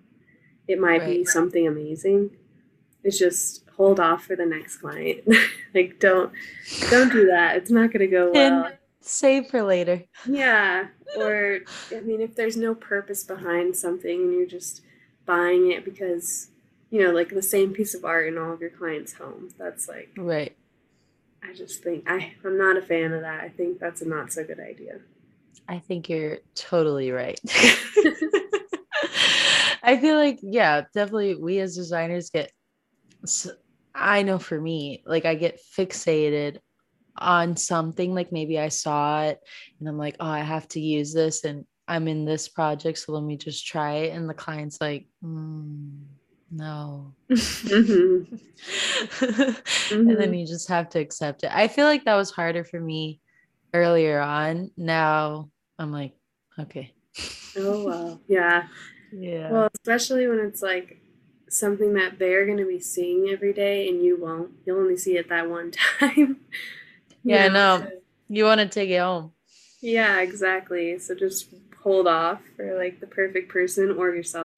it 0.68 0.80
might 0.80 1.06
be 1.06 1.26
something 1.26 1.68
amazing. 1.68 2.32
It's 3.04 3.18
just 3.18 3.64
hold 3.76 4.00
off 4.00 4.26
for 4.26 4.36
the 4.36 4.46
next 4.46 4.78
client. 4.78 5.28
like, 5.74 6.00
don't, 6.00 6.32
don't 6.90 7.12
do 7.12 7.28
that. 7.28 7.58
It's 7.58 7.72
not 7.72 7.92
going 7.92 8.00
to 8.00 8.08
go 8.08 8.32
well. 8.32 8.66
And 8.66 8.78
save 9.02 9.48
for 9.48 9.64
later. 9.64 10.04
Yeah. 10.28 10.88
Or, 11.18 11.60
I 11.92 12.00
mean, 12.02 12.22
if 12.22 12.36
there's 12.36 12.58
no 12.58 12.76
purpose 12.76 13.24
behind 13.24 13.76
something 13.76 14.22
and 14.22 14.34
you're 14.34 14.46
just 14.46 14.82
buying 15.26 15.72
it 15.72 15.86
because, 15.86 16.50
you 16.90 17.04
know, 17.04 17.12
like 17.12 17.30
the 17.30 17.42
same 17.42 17.74
piece 17.74 17.94
of 17.94 18.06
art 18.06 18.28
in 18.28 18.38
all 18.38 18.54
of 18.54 18.62
your 18.62 18.70
clients' 18.70 19.14
homes, 19.14 19.54
that's 19.58 19.88
like, 19.88 20.10
Right. 20.18 20.56
I 21.44 21.54
just 21.54 21.84
think, 21.84 22.10
I, 22.10 22.34
I'm 22.46 22.58
not 22.58 22.78
a 22.78 22.82
fan 22.82 23.12
of 23.12 23.22
that. 23.22 23.44
I 23.44 23.50
think 23.50 23.80
that's 23.80 24.02
a 24.02 24.08
not 24.08 24.32
so 24.32 24.46
good 24.46 24.60
idea. 24.60 25.00
I 25.68 25.80
think 25.80 26.08
you're 26.10 26.38
totally 26.56 27.12
right. 27.12 27.40
I 29.84 29.98
feel 30.00 30.16
like, 30.16 30.40
yeah, 30.42 30.84
definitely 30.94 31.36
we 31.36 31.60
as 31.60 31.76
designers 31.76 32.30
get, 32.30 32.52
s- 33.24 33.50
I 33.96 34.24
know 34.24 34.40
for 34.40 34.60
me, 34.60 35.04
like 35.06 35.26
I 35.26 35.36
get 35.36 35.60
fixated 35.78 36.60
on 37.18 37.56
something, 37.58 38.14
like 38.16 38.32
maybe 38.32 38.60
I 38.60 38.70
saw 38.70 39.24
it 39.24 39.40
and 39.80 39.88
I'm 39.88 39.98
like, 39.98 40.16
oh, 40.20 40.28
I 40.28 40.40
have 40.40 40.68
to 40.70 40.80
use 40.80 41.14
this 41.14 41.44
and 41.44 41.66
I'm 41.88 42.08
in 42.08 42.26
this 42.26 42.48
project, 42.48 42.98
so 43.00 43.14
let 43.14 43.24
me 43.24 43.38
just 43.38 43.68
try 43.68 43.94
it. 43.96 44.16
And 44.16 44.30
the 44.30 44.34
client's 44.34 44.80
like, 44.82 45.08
mm, 45.24 46.04
no. 46.52 47.14
Mhm. 47.30 48.40
and 49.22 50.20
then 50.20 50.32
Mhm. 50.34 50.40
you 50.40 50.48
just 50.48 50.70
have 50.70 50.90
to 50.90 51.00
accept 51.00 51.44
it. 51.44 51.52
I 51.54 51.68
feel 51.68 51.86
like 51.86 52.06
that 52.06 52.16
was 52.16 52.32
harder 52.32 52.64
for 52.64 52.80
me 52.80 53.20
earlier 53.74 54.20
on. 54.20 54.72
Now 54.78 55.50
I'm 55.78 55.92
like, 55.92 56.14
okay. 56.60 56.94
Oh, 57.58 57.84
wow. 57.84 58.20
Yeah. 58.28 58.68
Yeah. 59.16 59.52
Well, 59.52 59.70
especially 59.76 60.26
when 60.26 60.40
it's 60.40 60.64
like 60.64 61.00
something 61.54 61.94
that 61.94 62.20
they're 62.20 62.46
going 62.46 62.58
to 62.58 62.66
be 62.68 62.80
seeing 62.80 63.30
every 63.30 63.54
day 63.54 63.88
and 63.88 64.04
you 64.04 64.20
won't. 64.20 64.52
You'll 64.66 64.80
only 64.80 64.98
see 64.98 65.18
it 65.18 65.30
that 65.30 65.50
one 65.50 65.72
time. 66.00 66.38
Yeah, 67.24 67.46
I 67.46 67.48
know. 67.50 67.80
so- 67.82 67.90
you 68.30 68.46
want 68.46 68.60
to 68.62 68.68
take 68.68 68.90
it 68.90 69.00
home. 69.00 69.32
Yeah, 69.82 70.22
exactly. 70.22 70.98
So 71.00 71.14
just 71.14 71.48
hold 71.82 72.08
off 72.08 72.42
for 72.56 72.78
like 72.78 73.00
the 73.02 73.08
perfect 73.08 73.50
person 73.50 73.92
or 73.92 74.10
yourself. 74.16 74.44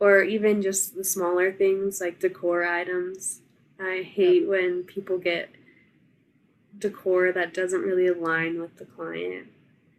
or 0.00 0.22
even 0.22 0.62
just 0.62 0.94
the 0.94 1.04
smaller 1.04 1.52
things 1.52 2.00
like 2.00 2.20
decor 2.20 2.64
items. 2.64 3.40
I 3.80 4.02
hate 4.02 4.48
when 4.48 4.82
people 4.84 5.18
get 5.18 5.50
decor 6.76 7.32
that 7.32 7.54
doesn't 7.54 7.82
really 7.82 8.06
align 8.06 8.60
with 8.60 8.76
the 8.76 8.84
client. 8.84 9.48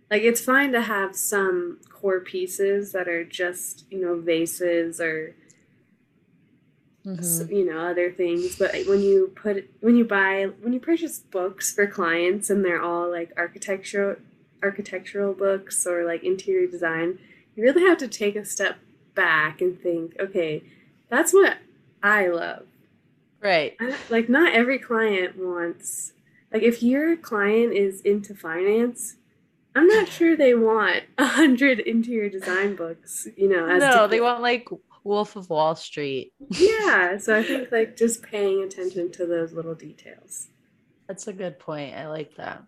Like 0.09 0.23
it's 0.23 0.41
fine 0.41 0.71
to 0.71 0.81
have 0.81 1.15
some 1.15 1.79
core 1.89 2.19
pieces 2.19 2.93
that 2.93 3.07
are 3.07 3.23
just, 3.23 3.85
you 3.91 3.99
know, 4.01 4.19
vases 4.19 4.99
or 4.99 5.35
s- 7.05 7.39
mm-hmm. 7.39 7.53
you 7.53 7.65
know, 7.71 7.79
other 7.79 8.11
things, 8.11 8.55
but 8.57 8.71
when 8.87 9.01
you 9.01 9.31
put 9.35 9.69
when 9.81 9.95
you 9.95 10.05
buy 10.05 10.49
when 10.61 10.73
you 10.73 10.79
purchase 10.79 11.19
books 11.19 11.73
for 11.73 11.85
clients 11.85 12.49
and 12.49 12.65
they're 12.65 12.81
all 12.81 13.09
like 13.09 13.31
architectural 13.37 14.15
architectural 14.63 15.33
books 15.33 15.85
or 15.85 16.05
like 16.05 16.23
interior 16.23 16.67
design, 16.67 17.19
you 17.55 17.63
really 17.63 17.83
have 17.83 17.97
to 17.99 18.07
take 18.07 18.35
a 18.35 18.45
step 18.45 18.77
back 19.19 19.59
and 19.59 19.77
think, 19.77 20.15
okay, 20.19 20.63
that's 21.09 21.33
what 21.33 21.57
I 22.01 22.27
love. 22.27 22.65
Right. 23.41 23.75
I, 23.79 23.95
like 24.09 24.29
not 24.29 24.53
every 24.53 24.79
client 24.79 25.37
wants 25.37 26.13
like 26.51 26.63
if 26.63 26.81
your 26.81 27.15
client 27.15 27.73
is 27.73 28.01
into 28.01 28.33
finance, 28.33 29.15
I'm 29.75 29.87
not 29.87 30.07
sure 30.17 30.35
they 30.35 30.55
want 30.55 31.03
a 31.17 31.25
hundred 31.25 31.79
interior 31.79 32.29
design 32.29 32.75
books, 32.75 33.27
you 33.35 33.49
know, 33.49 33.67
as 33.67 33.81
No, 33.81 34.07
they 34.07 34.21
want 34.21 34.41
like 34.41 34.67
Wolf 35.03 35.35
of 35.35 35.49
Wall 35.49 35.75
Street. 35.75 36.33
Yeah, 36.49 37.17
so 37.17 37.37
I 37.37 37.43
think 37.43 37.71
like 37.71 37.95
just 38.03 38.23
paying 38.23 38.63
attention 38.63 39.11
to 39.13 39.25
those 39.25 39.53
little 39.53 39.75
details. 39.75 40.47
That's 41.07 41.27
a 41.27 41.33
good 41.33 41.59
point. 41.59 41.95
I 41.95 42.07
like 42.07 42.35
that. 42.37 42.63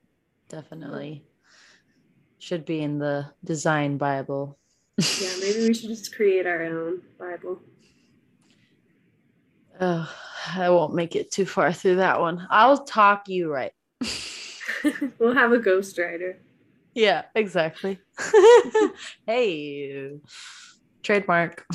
Definitely. 0.50 1.24
Should 2.40 2.66
be 2.66 2.82
in 2.82 2.98
the 2.98 3.28
design 3.44 3.98
Bible. 3.98 4.58
Yeah, 5.20 5.34
maybe 5.40 5.68
we 5.68 5.74
should 5.74 5.90
just 5.90 6.16
create 6.16 6.46
our 6.46 6.64
own 6.64 7.02
Bible. 7.20 7.60
Ugh, 9.80 10.08
I 10.56 10.70
won't 10.70 10.94
make 10.94 11.16
it 11.16 11.32
too 11.32 11.46
far 11.46 11.74
through 11.74 11.96
that 11.98 12.20
one. 12.20 12.48
I'll 12.50 12.84
talk 12.84 13.28
you 13.28 13.52
right. 13.52 13.74
we'll 15.20 15.34
have 15.34 15.52
a 15.54 15.60
ghostwriter. 15.60 16.36
Yeah, 16.94 17.24
exactly. 17.36 18.00
hey, 19.26 20.12
trademark. 21.02 21.66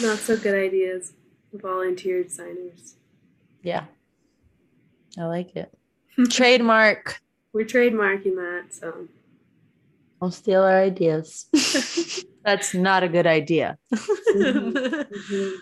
Not 0.00 0.18
so 0.18 0.36
good 0.36 0.54
ideas 0.54 1.12
interior 1.86 2.24
designers. 2.24 2.96
yeah, 3.62 3.84
I 5.18 5.24
like 5.24 5.56
it. 5.56 5.72
Trademark. 6.28 7.20
We're 7.52 7.64
trademarking 7.64 8.36
that, 8.36 8.74
so 8.74 9.08
Don't 10.20 10.32
steal 10.32 10.62
our 10.62 10.80
ideas. 10.80 11.46
That's 12.44 12.74
not 12.74 13.02
a 13.02 13.08
good 13.08 13.26
idea. 13.26 13.76
Mhm. 14.34 15.52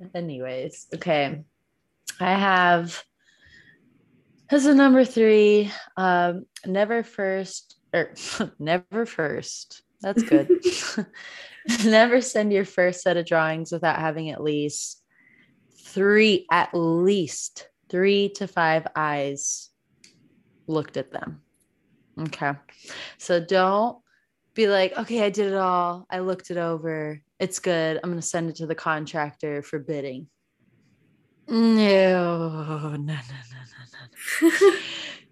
Anyways, 0.14 0.86
okay. 0.94 1.42
I 2.20 2.34
have 2.34 3.02
as 4.50 4.66
a 4.66 4.74
number 4.74 5.04
three, 5.04 5.70
um, 5.96 6.46
never 6.64 7.02
first 7.02 7.76
or 7.92 8.14
never 8.58 9.06
first. 9.06 9.82
That's 10.00 10.22
good. 10.22 10.48
never 11.84 12.20
send 12.20 12.52
your 12.52 12.64
first 12.64 13.02
set 13.02 13.16
of 13.16 13.26
drawings 13.26 13.72
without 13.72 13.98
having 13.98 14.30
at 14.30 14.42
least 14.42 15.02
three, 15.82 16.46
at 16.50 16.70
least 16.72 17.68
three 17.88 18.30
to 18.36 18.46
five 18.46 18.86
eyes 18.94 19.70
looked 20.66 20.96
at 20.96 21.12
them. 21.12 21.42
Okay. 22.18 22.52
So 23.18 23.40
don't 23.40 23.98
be 24.54 24.66
like, 24.66 24.96
okay, 24.98 25.24
I 25.24 25.30
did 25.30 25.52
it 25.52 25.54
all. 25.56 26.06
I 26.10 26.18
looked 26.20 26.50
it 26.50 26.56
over. 26.56 27.20
It's 27.38 27.58
good. 27.58 28.00
I'm 28.02 28.10
going 28.10 28.20
to 28.20 28.26
send 28.26 28.50
it 28.50 28.56
to 28.56 28.66
the 28.66 28.74
contractor 28.74 29.62
for 29.62 29.78
bidding. 29.78 30.26
No, 31.48 31.56
no, 32.58 32.96
no, 32.96 32.96
no, 32.96 33.14
no, 33.14 34.48
no. 34.50 34.76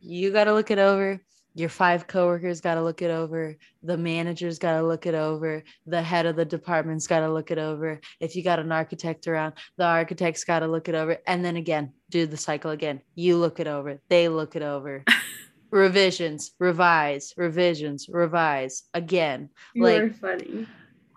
You 0.00 0.30
got 0.30 0.44
to 0.44 0.54
look 0.54 0.70
it 0.70 0.78
over. 0.78 1.20
Your 1.54 1.68
five 1.70 2.06
coworkers 2.06 2.60
got 2.60 2.74
to 2.74 2.82
look 2.82 3.02
it 3.02 3.10
over. 3.10 3.56
The 3.82 3.96
manager's 3.96 4.58
got 4.58 4.78
to 4.78 4.86
look 4.86 5.06
it 5.06 5.14
over. 5.14 5.64
The 5.86 6.02
head 6.02 6.26
of 6.26 6.36
the 6.36 6.44
department's 6.44 7.06
got 7.06 7.20
to 7.20 7.32
look 7.32 7.50
it 7.50 7.58
over. 7.58 7.98
If 8.20 8.36
you 8.36 8.44
got 8.44 8.58
an 8.58 8.70
architect 8.70 9.26
around, 9.26 9.54
the 9.76 9.84
architect's 9.84 10.44
got 10.44 10.60
to 10.60 10.66
look 10.68 10.88
it 10.88 10.94
over. 10.94 11.16
And 11.26 11.44
then 11.44 11.56
again, 11.56 11.92
do 12.10 12.26
the 12.26 12.36
cycle 12.36 12.70
again. 12.70 13.00
You 13.14 13.38
look 13.38 13.58
it 13.58 13.66
over. 13.66 13.98
They 14.08 14.28
look 14.28 14.54
it 14.54 14.62
over. 14.62 15.02
Revisions, 15.70 16.52
revise, 16.58 17.34
revisions, 17.36 18.08
revise 18.08 18.84
again. 18.94 19.50
you 19.74 19.82
Like- 19.82 20.16
funny. 20.16 20.66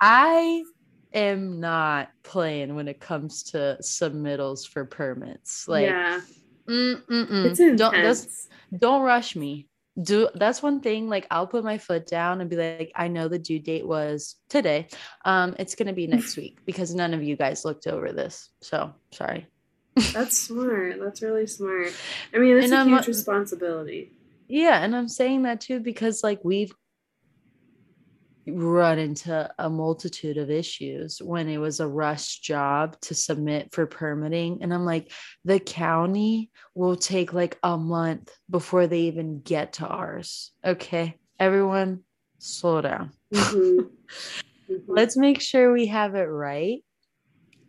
I 0.01 0.63
am 1.13 1.59
not 1.59 2.09
playing 2.23 2.75
when 2.75 2.87
it 2.87 2.99
comes 2.99 3.43
to 3.51 3.77
submittals 3.81 4.67
for 4.67 4.85
permits. 4.85 5.67
Like, 5.67 5.87
yeah, 5.87 6.21
don't 6.67 8.27
don't 8.77 9.01
rush 9.01 9.35
me. 9.35 9.67
Do 10.01 10.29
that's 10.35 10.61
one 10.63 10.79
thing. 10.79 11.09
Like, 11.09 11.27
I'll 11.29 11.47
put 11.47 11.63
my 11.63 11.77
foot 11.77 12.07
down 12.07 12.39
and 12.41 12.49
be 12.49 12.55
like, 12.55 12.91
I 12.95 13.09
know 13.09 13.27
the 13.27 13.39
due 13.39 13.59
date 13.59 13.85
was 13.85 14.35
today. 14.47 14.87
Um, 15.25 15.55
it's 15.59 15.75
gonna 15.75 15.93
be 15.93 16.07
next 16.07 16.37
week 16.37 16.59
because 16.65 16.95
none 16.95 17.13
of 17.13 17.21
you 17.21 17.35
guys 17.35 17.65
looked 17.65 17.85
over 17.87 18.11
this. 18.13 18.49
So 18.61 18.93
sorry. 19.11 19.47
That's 20.13 20.37
smart. 20.37 20.97
That's 21.01 21.21
really 21.21 21.47
smart. 21.47 21.91
I 22.33 22.37
mean, 22.37 22.55
it's 22.55 22.65
And 22.65 22.73
a 22.73 22.77
I'm 22.77 22.87
huge 22.89 23.07
responsibility. 23.07 24.13
Yeah, 24.49 24.83
and 24.83 24.95
I'm 24.95 25.07
saying 25.07 25.43
that 25.43 25.61
too 25.61 25.79
because 25.79 26.23
like 26.23 26.39
we've 26.43 26.73
run 28.47 28.97
into 28.97 29.53
a 29.59 29.69
multitude 29.69 30.37
of 30.37 30.49
issues 30.49 31.21
when 31.21 31.47
it 31.47 31.59
was 31.59 31.79
a 31.79 31.87
rush 31.87 32.39
job 32.39 32.99
to 33.01 33.13
submit 33.13 33.71
for 33.71 33.85
permitting 33.85 34.63
and 34.63 34.73
I'm 34.73 34.85
like 34.85 35.11
the 35.45 35.59
county 35.59 36.49
will 36.73 36.95
take 36.95 37.31
like 37.31 37.59
a 37.61 37.77
month 37.77 38.31
before 38.49 38.87
they 38.87 39.01
even 39.01 39.41
get 39.41 39.73
to 39.73 39.87
ours. 39.87 40.51
Okay, 40.65 41.15
everyone 41.39 42.01
slow 42.39 42.81
down. 42.81 43.11
Mhm. 43.33 43.89
Mhm. 44.69 44.83
Let's 44.87 45.17
make 45.17 45.41
sure 45.41 45.71
we 45.71 45.87
have 45.87 46.13
it 46.13 46.25
right 46.25 46.83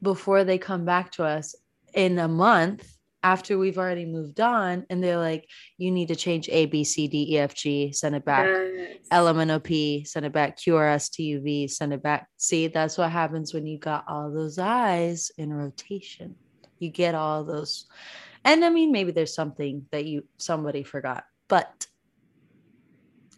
before 0.03 0.45
they 0.45 0.59
come 0.59 0.85
back 0.85 1.13
to 1.13 1.25
us 1.25 1.55
in 1.95 2.19
a 2.19 2.29
month 2.29 2.87
after 3.23 3.59
we've 3.59 3.79
already 3.79 4.07
moved 4.07 4.41
on 4.41 4.87
and 4.89 5.03
they're 5.03 5.19
like 5.19 5.47
you 5.77 5.91
need 5.91 6.09
to 6.09 6.17
change 6.17 6.49
a 6.49 6.67
b 6.67 6.85
c 6.85 7.07
d 7.07 7.35
e 7.35 7.39
f 7.39 7.55
g 7.55 7.93
send 7.93 8.15
it 8.15 8.25
back 8.25 8.47
Yes. 8.47 8.97
lmnop 9.13 10.07
send 10.07 10.27
it 10.27 10.33
back 10.33 10.57
q 10.57 10.77
r 10.77 10.89
s 10.89 11.09
t 11.11 11.25
u 11.25 11.41
v 11.41 11.69
send 11.69 11.93
it 11.93 12.03
back 12.03 12.29
see 12.37 12.67
that's 12.69 12.97
what 12.97 13.11
happens 13.11 13.53
when 13.53 13.67
you 13.67 13.79
got 13.79 14.05
all 14.09 14.31
those 14.33 14.59
eyes 14.59 15.31
in 15.37 15.53
rotation 15.53 16.35
you 16.79 16.91
get 16.91 17.15
all 17.15 17.45
those 17.45 17.87
and 18.45 18.65
i 18.65 18.71
mean 18.71 18.91
maybe 18.91 19.13
there's 19.13 19.35
something 19.35 19.87
that 19.91 20.05
you 20.07 20.25
somebody 20.39 20.83
forgot 20.83 21.25
but 21.49 21.87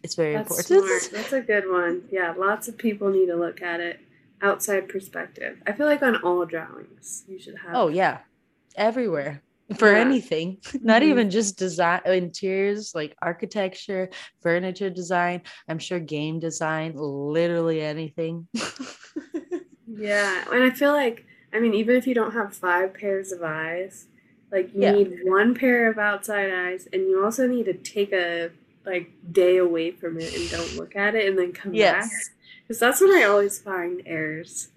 it's 0.03 0.15
very 0.15 0.33
That's 0.33 0.69
important 0.69 0.85
smart. 0.85 1.23
That's 1.23 1.33
a 1.33 1.39
good 1.41 1.71
one. 1.71 2.03
Yeah, 2.11 2.33
lots 2.37 2.67
of 2.67 2.77
people 2.77 3.09
need 3.09 3.27
to 3.27 3.37
look 3.37 3.61
at 3.61 3.79
it 3.79 4.01
outside 4.41 4.89
perspective. 4.89 5.61
I 5.65 5.71
feel 5.71 5.85
like 5.85 6.03
on 6.03 6.17
all 6.17 6.45
drawings, 6.45 7.23
you 7.25 7.39
should 7.39 7.55
have. 7.59 7.73
Oh 7.73 7.87
yeah, 7.87 8.19
everywhere 8.75 9.41
for 9.75 9.91
Yeah. 9.91 9.99
anything, 10.01 10.57
not 10.81 11.01
Mhm. 11.01 11.05
even 11.09 11.29
just 11.29 11.57
design 11.57 12.01
interiors 12.05 12.93
like 12.95 13.15
architecture, 13.21 14.09
furniture 14.41 14.89
design. 14.89 15.41
I'm 15.67 15.79
sure 15.79 15.99
game 15.99 16.39
design, 16.39 16.93
literally 16.95 17.81
anything. 17.81 18.47
Yeah, 19.95 20.43
and 20.51 20.63
I 20.63 20.71
feel 20.71 20.91
like 20.91 21.25
I 21.53 21.59
mean, 21.59 21.75
even 21.75 21.95
if 21.95 22.07
you 22.07 22.15
don't 22.15 22.33
have 22.33 22.55
five 22.55 22.95
pairs 22.95 23.31
of 23.31 23.43
eyes, 23.43 24.07
like 24.51 24.73
you 24.73 24.81
Yeah. 24.81 24.91
need 24.93 25.19
one 25.23 25.53
pair 25.53 25.87
of 25.89 25.99
outside 25.99 26.49
eyes, 26.51 26.87
and 26.91 27.03
you 27.03 27.23
also 27.23 27.47
need 27.47 27.65
to 27.65 27.73
take 27.73 28.11
a 28.11 28.49
like 28.85 29.11
day 29.31 29.57
away 29.57 29.91
from 29.91 30.17
it 30.19 30.33
and 30.35 30.49
don't 30.49 30.75
look 30.77 30.95
at 30.95 31.13
it, 31.15 31.27
and 31.29 31.37
then 31.37 31.51
come 31.51 31.73
back. 31.73 32.09
Because 32.63 32.79
that's 32.79 33.01
when 33.01 33.11
I 33.11 33.23
always 33.25 33.59
find 33.61 34.01
errors. 34.05 34.69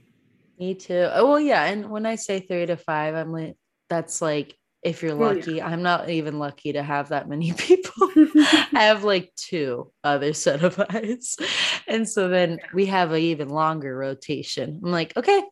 me 0.58 0.74
too. 0.74 1.08
Oh 1.12 1.28
well, 1.30 1.40
yeah. 1.40 1.64
And 1.64 1.88
when 1.90 2.04
I 2.04 2.16
say 2.16 2.40
three 2.40 2.66
to 2.66 2.76
five, 2.76 3.14
I'm 3.14 3.32
like, 3.32 3.56
that's 3.88 4.20
like 4.20 4.54
if 4.86 5.02
you're 5.02 5.12
Oh, 5.12 5.30
yeah. 5.30 5.36
lucky. 5.36 5.62
I'm 5.62 5.82
not 5.82 6.08
even 6.08 6.38
lucky 6.38 6.72
to 6.74 6.82
have 6.82 7.08
that 7.10 7.28
many 7.28 7.52
people. 7.56 8.08
I 8.72 8.84
have 8.84 9.04
like 9.04 9.32
two 9.36 9.92
other 10.04 10.32
set 10.32 10.62
of 10.62 10.80
eyes. 10.90 11.36
And 11.88 12.08
so 12.08 12.28
then 12.28 12.58
we 12.72 12.86
have 12.86 13.10
an 13.12 13.20
even 13.20 13.48
longer 13.48 13.96
rotation. 13.96 14.80
I'm 14.82 14.90
like, 14.92 15.16
okay. 15.16 15.42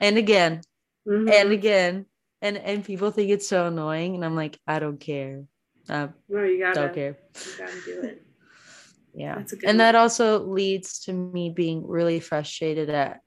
And 0.00 0.16
again, 0.18 0.60
Mhm. 1.06 1.30
and 1.30 1.52
again. 1.52 2.06
And 2.40 2.56
and 2.58 2.84
people 2.84 3.10
think 3.10 3.30
it's 3.30 3.48
so 3.48 3.66
annoying. 3.66 4.14
And 4.14 4.24
I'm 4.24 4.36
like, 4.36 4.58
I 4.66 4.78
don't 4.78 5.00
care. 5.00 5.44
I 5.88 6.08
no, 6.28 6.44
you 6.44 6.58
gotta, 6.60 6.80
don't 6.80 6.94
care. 6.94 7.18
you 7.46 7.52
gotta 7.58 7.80
do 7.84 8.00
it. 8.02 8.22
Yeah. 9.14 9.36
That's 9.36 9.52
a 9.52 9.56
good 9.56 9.68
And 9.68 9.78
one. 9.78 9.78
that 9.78 9.94
also 9.94 10.44
leads 10.46 11.00
to 11.04 11.12
me 11.12 11.50
being 11.50 11.86
really 11.86 12.20
frustrated 12.20 12.90
at 12.90 13.20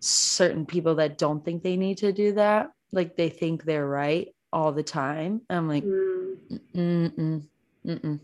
certain 0.00 0.66
people 0.66 0.96
that 0.96 1.18
don't 1.18 1.44
think 1.44 1.62
they 1.62 1.76
need 1.76 1.98
to 1.98 2.12
do 2.12 2.32
that. 2.34 2.70
Like 2.94 3.16
they 3.16 3.28
think 3.28 3.64
they're 3.64 3.86
right 3.86 4.28
all 4.52 4.72
the 4.72 4.82
time. 4.82 5.42
I'm 5.50 5.68
like, 5.68 5.84
Mm, 5.84 6.60
mm-mm, 6.74 7.42
mm-mm. 7.86 8.20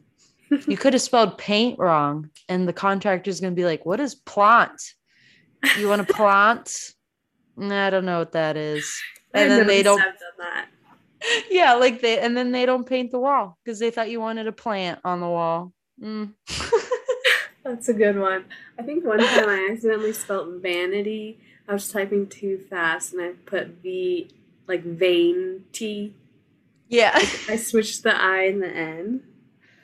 you 0.68 0.76
could 0.76 0.92
have 0.92 1.02
spelled 1.02 1.38
paint 1.38 1.78
wrong, 1.78 2.30
and 2.48 2.66
the 2.66 2.72
contractor's 2.72 3.40
gonna 3.40 3.54
be 3.54 3.64
like, 3.64 3.86
"What 3.86 4.00
is 4.00 4.14
plant? 4.14 4.80
You 5.78 5.88
want 5.88 6.06
to 6.06 6.14
plant? 6.14 6.92
Nah, 7.56 7.86
I 7.86 7.90
don't 7.90 8.04
know 8.04 8.18
what 8.18 8.32
that 8.32 8.56
is." 8.56 8.92
I 9.34 9.42
And 9.42 9.50
then 9.50 9.66
they 9.66 9.82
don't, 9.82 10.02
that. 10.38 10.66
yeah, 11.50 11.74
like 11.74 12.00
they, 12.00 12.18
and 12.18 12.36
then 12.36 12.50
they 12.50 12.66
don't 12.66 12.86
paint 12.86 13.10
the 13.10 13.20
wall 13.20 13.58
because 13.64 13.78
they 13.78 13.90
thought 13.90 14.10
you 14.10 14.20
wanted 14.20 14.46
a 14.46 14.52
plant 14.52 15.00
on 15.04 15.20
the 15.20 15.28
wall. 15.28 15.72
Mm. 16.02 16.32
That's 17.64 17.88
a 17.88 17.92
good 17.92 18.18
one. 18.18 18.46
I 18.78 18.82
think 18.82 19.04
one 19.04 19.18
time 19.18 19.48
I 19.48 19.68
accidentally 19.70 20.14
spelled 20.14 20.62
vanity. 20.62 21.38
I 21.68 21.74
was 21.74 21.92
typing 21.92 22.26
too 22.26 22.58
fast 22.58 23.12
and 23.12 23.22
I 23.22 23.32
put 23.46 23.68
V 23.82 24.30
like 24.70 24.84
vein 24.84 25.64
T. 25.72 26.14
yeah, 26.88 27.12
I 27.48 27.56
switched 27.56 28.04
the 28.04 28.16
I 28.16 28.44
and 28.44 28.62
the 28.62 28.68
N. 28.68 29.22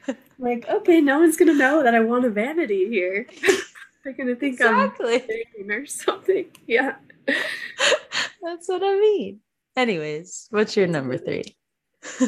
Like, 0.38 0.68
okay, 0.68 1.00
no 1.00 1.20
one's 1.20 1.38
gonna 1.38 1.54
know 1.54 1.82
that 1.82 1.94
I 1.94 2.00
want 2.00 2.26
a 2.26 2.30
vanity 2.30 2.88
here. 2.88 3.26
They're 4.04 4.12
gonna 4.12 4.36
think 4.36 4.54
exactly. 4.54 5.24
I'm 5.58 5.70
or 5.70 5.86
something. 5.86 6.46
Yeah. 6.66 6.96
That's 8.42 8.68
what 8.68 8.82
I 8.82 9.00
mean. 9.00 9.40
Anyways, 9.74 10.48
what's 10.50 10.76
your 10.76 10.86
number 10.88 11.16
three? 11.16 11.56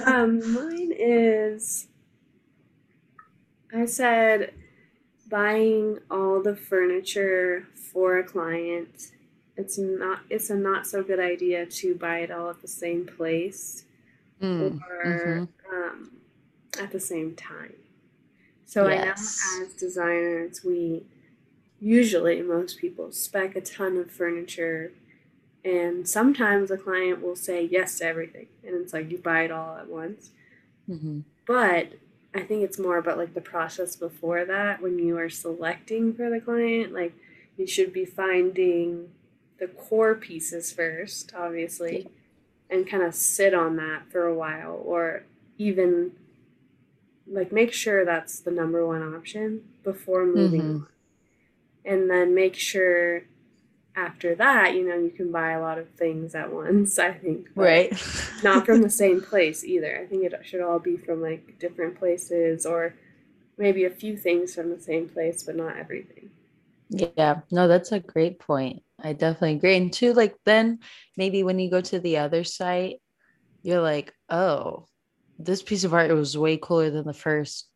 Um, 0.07 0.41
mine 0.55 0.93
is 0.99 1.89
I 3.75 3.85
said 3.85 4.55
buying 5.31 5.99
all 6.11 6.43
the 6.43 6.57
furniture 6.57 7.69
for 7.93 8.19
a 8.19 8.25
client. 8.25 9.13
It's 9.59 9.77
not 9.79 10.21
it's 10.31 10.51
a 10.51 10.57
not 10.57 10.87
so 10.87 11.03
good 11.03 11.21
idea 11.21 11.67
to 11.67 11.95
buy 11.97 12.21
it 12.21 12.31
all 12.31 12.51
at 12.51 12.63
the 12.63 12.69
same 12.69 13.07
place 13.07 13.85
Mm, 14.41 14.81
or 14.81 15.49
um, 15.73 16.13
at 16.81 16.93
the 16.93 17.01
same 17.01 17.35
time. 17.35 17.75
So 18.65 18.89
Yes. 18.89 19.41
I 19.57 19.59
know 19.59 19.67
as 19.67 19.73
designers 19.75 20.65
we 20.65 21.05
usually 21.81 22.43
most 22.43 22.79
people 22.79 23.13
spec 23.13 23.57
a 23.57 23.61
ton 23.61 23.97
of 23.97 24.11
furniture 24.11 24.93
and 25.65 26.09
sometimes 26.09 26.71
a 26.71 26.77
client 26.77 27.23
will 27.23 27.37
say 27.37 27.65
yes 27.65 27.99
to 27.99 28.05
everything 28.07 28.47
and 28.65 28.75
it's 28.77 28.93
like 28.93 29.11
you 29.11 29.19
buy 29.19 29.43
it 29.43 29.51
all 29.51 29.77
at 29.77 29.89
once 29.89 30.31
mhm. 30.89 31.23
but 31.47 31.93
i 32.35 32.41
think 32.41 32.63
it's 32.65 32.79
more 32.79 32.99
about 32.99 33.19
like 33.19 33.35
the 33.35 33.41
process 33.41 33.97
before 33.97 34.45
that 34.45 34.83
when 34.83 34.99
you 34.99 35.17
are 35.19 35.29
selecting 35.31 36.13
for 36.15 36.31
the 36.31 36.41
client 36.41 36.93
like 36.93 37.13
you 37.57 37.67
should 37.67 37.93
be 37.93 38.05
finding 38.05 39.09
the 39.59 39.67
core 39.69 40.15
pieces 40.15 40.73
first 40.73 41.33
obviously 41.37 42.09
and 42.71 42.89
kind 42.89 43.03
of 43.03 43.15
sit 43.15 43.55
on 43.55 43.77
that 43.77 44.03
for 44.11 44.25
a 44.27 44.35
while 44.35 44.81
or 44.85 45.25
even 45.59 46.13
like 47.27 47.53
make 47.53 47.73
sure 47.73 48.05
that's 48.05 48.41
the 48.41 48.51
number 48.51 48.87
one 48.87 49.03
option 49.15 49.63
before 49.85 50.25
moving 50.25 50.63
Mhm. 50.81 50.87
and 51.85 52.11
then 52.11 52.35
make 52.35 52.55
sure 52.55 53.23
after 53.97 54.35
that 54.37 54.75
you 54.75 54.87
know 54.89 54.97
you 54.97 55.11
can 55.11 55.33
buy 55.33 55.51
a 55.53 55.61
lot 55.61 55.77
of 55.79 55.89
things 55.91 56.35
at 56.35 56.53
once 56.53 56.99
i 56.99 57.13
think 57.13 57.49
Right. 57.57 57.93
not 58.45 58.65
from 58.65 58.83
the 58.83 58.91
same 58.91 59.21
place 59.31 59.65
either 59.65 59.99
i 60.01 60.07
think 60.07 60.25
it 60.25 60.33
should 60.45 60.61
all 60.61 60.79
be 60.79 60.97
from 60.97 61.21
like 61.21 61.59
different 61.59 61.99
places 61.99 62.65
or 62.65 62.95
maybe 63.57 63.85
a 63.85 63.91
few 63.91 64.17
things 64.17 64.55
from 64.55 64.71
the 64.71 64.81
same 64.81 65.09
place 65.09 65.43
but 65.43 65.57
not 65.57 65.77
everything 65.77 66.31
Yeah, 66.91 67.41
no, 67.51 67.69
that's 67.69 67.93
a 67.93 68.01
great 68.01 68.39
point. 68.39 68.83
I 68.99 69.13
definitely 69.13 69.55
agree. 69.57 69.77
And 69.77 69.93
two, 69.93 70.13
like 70.15 70.37
then 70.45 70.81
maybe 71.17 71.43
when 71.43 71.59
you 71.59 71.71
go 71.71 71.81
to 71.81 71.99
the 72.01 72.19
other 72.19 72.45
site, 72.45 72.97
you're 73.63 73.83
like, 73.83 74.15
oh, 74.31 74.87
this 75.39 75.63
piece 75.63 75.85
of 75.85 75.95
art 75.95 76.11
was 76.13 76.37
way 76.39 76.57
cooler 76.57 76.91
than 76.91 77.07
the 77.07 77.15
first 77.15 77.69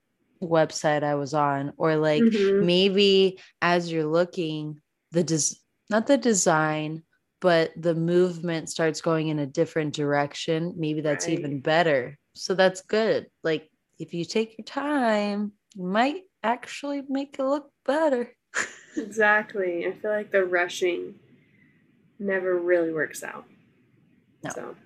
website 0.42 1.02
I 1.04 1.14
was 1.16 1.34
on. 1.34 1.72
Or 1.76 1.96
like 1.96 2.22
Mhm. 2.24 2.66
maybe 2.66 3.38
as 3.60 3.92
you're 3.92 4.06
looking, 4.06 4.80
the 5.12 5.24
des- 5.24 5.56
not 5.90 6.06
the 6.06 6.18
design, 6.18 7.04
but 7.40 7.72
the 7.76 7.94
movement 7.94 8.70
starts 8.70 9.00
going 9.00 9.28
in 9.28 9.38
a 9.38 9.46
different 9.46 9.94
direction. 9.94 10.74
Maybe 10.76 11.00
that's 11.02 11.28
Right. 11.28 11.38
even 11.38 11.60
better. 11.60 12.18
So 12.34 12.54
that's 12.54 12.82
good. 12.82 13.28
Like 13.44 13.70
if 13.98 14.14
you 14.14 14.24
take 14.24 14.56
your 14.58 14.64
time, 14.64 15.52
you 15.74 15.84
might 15.84 16.22
actually 16.42 17.02
make 17.08 17.36
it 17.38 17.44
look 17.44 17.70
better. 17.84 18.34
Exactly 18.96 19.86
i 19.86 19.92
feel 19.92 20.10
like 20.10 20.30
the 20.30 20.44
rushing 20.44 21.14
never 22.18 22.58
really 22.58 22.92
works 22.92 23.22
out 23.22 23.46
No. 24.42 24.50
so 24.50 24.76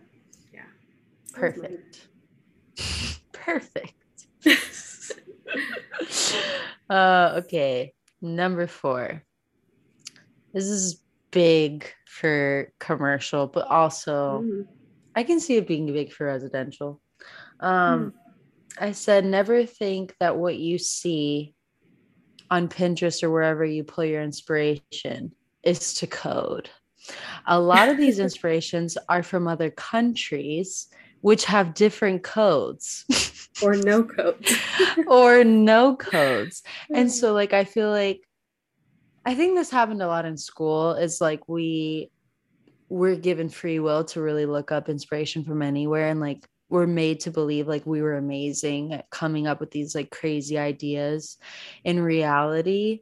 yeah 0.55 0.62
That 1.35 1.57
was 1.57 1.62
mine. 1.62 1.79
Perfect. 3.33 3.33
Perfect. 3.33 3.94
uh, 6.90 7.40
okay. 7.44 7.92
Number 8.20 8.66
four. 8.66 9.22
This 10.52 10.64
is 10.64 11.02
big 11.31 11.87
for 12.07 12.72
commercial, 12.81 13.46
but 13.46 13.66
also 13.66 14.42
Mhm. 14.42 14.66
I 15.14 15.22
can 15.24 15.40
see 15.40 15.57
it 15.57 15.66
being 15.66 15.87
big 15.92 16.12
for 16.12 16.26
residential. 16.26 17.00
Um, 17.61 18.12
I 18.79 18.92
said, 18.92 19.24
never 19.24 19.64
think 19.64 20.14
that 20.20 20.37
what 20.37 20.57
you 20.57 20.79
see 20.79 21.55
on 22.50 22.68
Pinterest 22.68 23.22
or 23.22 23.30
wherever 23.30 23.64
you 23.64 23.85
pull 23.85 24.04
your 24.04 24.22
inspiration 24.22 25.32
is 25.62 25.94
to 25.94 26.06
code. 26.06 26.70
A 27.46 27.59
lot 27.59 27.88
of 27.88 27.96
these 27.96 28.18
inspirations 28.26 28.96
are 29.09 29.22
from 29.22 29.48
other 29.48 29.70
countries, 29.70 30.88
which 31.20 31.44
have 31.44 31.74
different 31.74 32.22
codes 32.22 33.04
or 33.62 33.74
no 33.74 34.04
codes 34.04 34.54
or 35.06 35.44
no 35.44 35.96
codes. 35.96 36.62
And 36.92 37.11
so, 37.11 37.32
like, 37.32 37.52
I 37.52 37.64
feel 37.64 37.90
like 37.90 38.20
I 39.24 39.35
think 39.35 39.56
this 39.56 39.70
happened 39.70 40.02
a 40.02 40.06
lot 40.06 40.24
in 40.24 40.37
school. 40.37 40.92
Is 40.92 41.20
like 41.20 41.48
we 41.48 42.11
we're 42.88 43.16
given 43.16 43.48
free 43.48 43.80
will 43.80 44.04
to 44.04 44.20
really 44.20 44.46
look 44.46 44.70
up 44.70 44.88
inspiration 44.88 45.44
from 45.44 45.62
anywhere, 45.62 46.09
and 46.09 46.20
like 46.20 46.46
we're 46.68 46.87
made 46.87 47.20
to 47.20 47.31
believe 47.31 47.68
like 47.68 47.87
we 47.87 48.02
were 48.02 48.16
amazing 48.16 48.92
at 48.92 49.09
coming 49.11 49.46
up 49.46 49.61
with 49.61 49.70
these 49.70 49.94
like 49.94 50.11
crazy 50.11 50.59
ideas. 50.59 51.38
In 51.85 52.00
reality, 52.00 53.00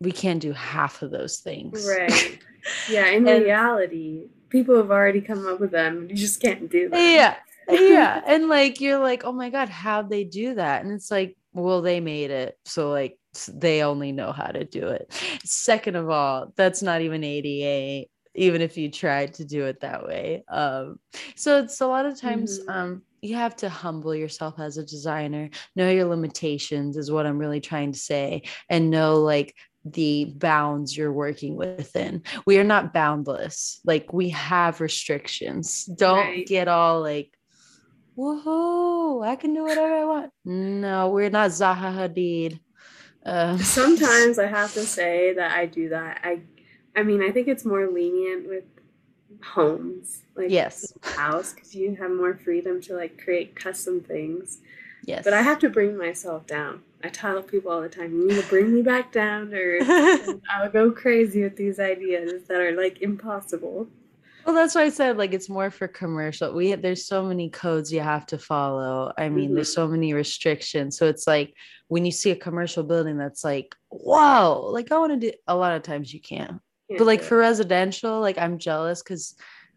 we 0.00 0.10
can't 0.12 0.40
do 0.42 0.52
half 0.52 1.02
of 1.02 1.10
those 1.10 1.38
things. 1.38 1.86
right. 1.88 2.38
Yeah 2.88 3.08
in 3.08 3.28
And- 3.28 3.44
reality 3.44 4.28
people 4.48 4.74
have 4.76 4.90
already 4.90 5.20
come 5.20 5.46
up 5.46 5.60
with 5.60 5.70
them 5.70 6.06
you 6.08 6.16
just 6.16 6.40
can't 6.40 6.70
do 6.70 6.88
that 6.88 6.98
yeah 6.98 7.34
yeah. 7.68 8.22
And 8.26 8.48
like 8.48 8.80
you're 8.80 8.98
like 8.98 9.24
oh 9.24 9.32
my 9.32 9.50
god 9.50 9.68
how'd 9.68 10.08
they 10.08 10.24
do 10.24 10.54
that? 10.54 10.82
And 10.82 10.90
it's 10.92 11.10
like 11.10 11.36
well 11.52 11.82
they 11.82 12.00
made 12.00 12.30
it 12.30 12.56
so 12.64 12.90
like 12.90 13.18
they 13.52 13.82
only 13.82 14.12
know 14.12 14.32
how 14.32 14.46
to 14.46 14.64
do 14.64 14.88
it. 14.88 15.12
Second 15.44 15.96
of 15.96 16.08
all 16.08 16.54
that's 16.56 16.82
not 16.82 17.02
even 17.02 17.22
ada 17.22 18.06
even 18.34 18.60
if 18.60 18.76
you 18.76 18.90
tried 18.90 19.34
to 19.34 19.44
do 19.44 19.64
it 19.64 19.80
that 19.80 20.06
way 20.06 20.44
um 20.48 20.98
so 21.36 21.58
it's 21.60 21.80
a 21.80 21.86
lot 21.86 22.06
of 22.06 22.18
times 22.20 22.60
Mhm. 22.60 22.74
um 22.74 23.02
you 23.22 23.36
have 23.36 23.56
to 23.56 23.68
humble 23.68 24.14
yourself 24.14 24.54
as 24.58 24.76
a 24.76 24.84
designer 24.84 25.48
know 25.76 25.90
your 25.90 26.04
limitations 26.06 26.96
is 26.96 27.10
what 27.10 27.26
i'm 27.26 27.38
really 27.38 27.60
trying 27.60 27.92
to 27.92 27.98
say 27.98 28.42
and 28.68 28.90
know 28.90 29.20
like 29.22 29.54
the 29.86 30.32
bounds 30.36 30.96
you're 30.96 31.12
working 31.12 31.56
within. 31.56 32.22
We 32.46 32.56
are 32.56 32.64
not 32.64 32.94
boundless. 32.94 33.80
Like 33.84 34.14
we 34.14 34.30
have 34.30 34.80
restrictions. 34.80 35.84
Don't 35.84 36.16
Right. 36.26 36.46
get 36.46 36.68
all 36.68 37.02
like, 37.02 37.36
whoa, 38.14 39.22
I 39.22 39.36
can 39.36 39.52
do 39.52 39.62
whatever 39.62 39.92
I 39.94 40.04
want. 40.04 40.30
No, 40.44 41.10
we're 41.10 41.28
not 41.28 41.50
Zaha 41.50 41.92
Hadid. 41.94 42.60
Uh, 43.26 43.56
sometimes 43.58 44.38
i 44.38 44.46
have 44.46 44.72
to 44.74 44.82
say 44.84 45.32
that 45.32 45.50
i 45.56 45.64
do 45.64 45.88
that 45.88 46.20
i 46.24 46.40
i 46.96 47.02
mean 47.02 47.22
i 47.22 47.30
think 47.30 47.48
it's 47.48 47.64
more 47.64 47.86
lenient 47.86 48.48
with 48.48 48.64
homes 49.42 50.22
like 50.34 50.50
Yes. 50.50 50.92
house 51.02 51.52
because 51.52 51.74
you 51.74 51.94
have 51.96 52.10
more 52.10 52.34
freedom 52.34 52.80
to 52.82 52.94
like 52.94 53.22
create 53.22 53.54
custom 53.54 54.00
things 54.00 54.58
yes. 55.04 55.24
but 55.24 55.32
i 55.32 55.42
have 55.42 55.58
to 55.60 55.68
bring 55.68 55.96
myself 55.96 56.46
down 56.46 56.82
i 57.02 57.08
tell 57.08 57.42
people 57.42 57.70
all 57.70 57.82
the 57.82 57.88
time 57.88 58.12
you 58.12 58.28
need 58.28 58.40
to 58.40 58.48
bring 58.48 58.74
me 58.74 58.82
back 58.82 59.12
down 59.12 59.52
or 59.52 59.78
i'll 60.50 60.70
go 60.70 60.90
crazy 60.90 61.42
with 61.42 61.56
these 61.56 61.78
ideas 61.78 62.44
that 62.48 62.60
are 62.60 62.72
like 62.72 63.02
impossible 63.02 63.86
Well, 64.44 64.54
that's 64.54 64.74
why 64.74 64.82
I 64.82 64.90
said 64.90 65.16
like 65.16 65.32
it's 65.32 65.48
more 65.48 65.70
for 65.70 65.88
commercial. 65.88 66.52
We 66.52 66.74
there's 66.74 67.06
so 67.06 67.24
many 67.24 67.48
codes 67.48 67.90
you 67.90 68.00
have 68.00 68.26
to 68.26 68.36
follow. 68.36 69.10
I 69.16 69.30
mean, 69.30 69.54
there's 69.54 69.70
mm-hmm. 69.70 69.88
so 69.88 69.88
many 69.88 70.12
restrictions. 70.12 70.98
So 70.98 71.06
it's 71.06 71.26
like 71.26 71.54
when 71.88 72.04
you 72.04 72.12
see 72.12 72.30
a 72.30 72.36
commercial 72.36 72.82
building 72.82 73.16
that's 73.16 73.42
like, 73.42 73.74
wow, 73.90 74.58
like 74.58 74.92
I 74.92 74.98
want 74.98 75.18
to 75.18 75.30
do 75.30 75.36
a 75.46 75.56
lot 75.56 75.72
of 75.72 75.82
times 75.82 76.12
you 76.12 76.20
can't. 76.20 76.60
But 76.98 77.06
like 77.06 77.22
for 77.22 77.36
residential, 77.38 78.20
like 78.20 78.38
I'm 78.38 78.58
jealous 78.58 79.02
because 79.02 79.34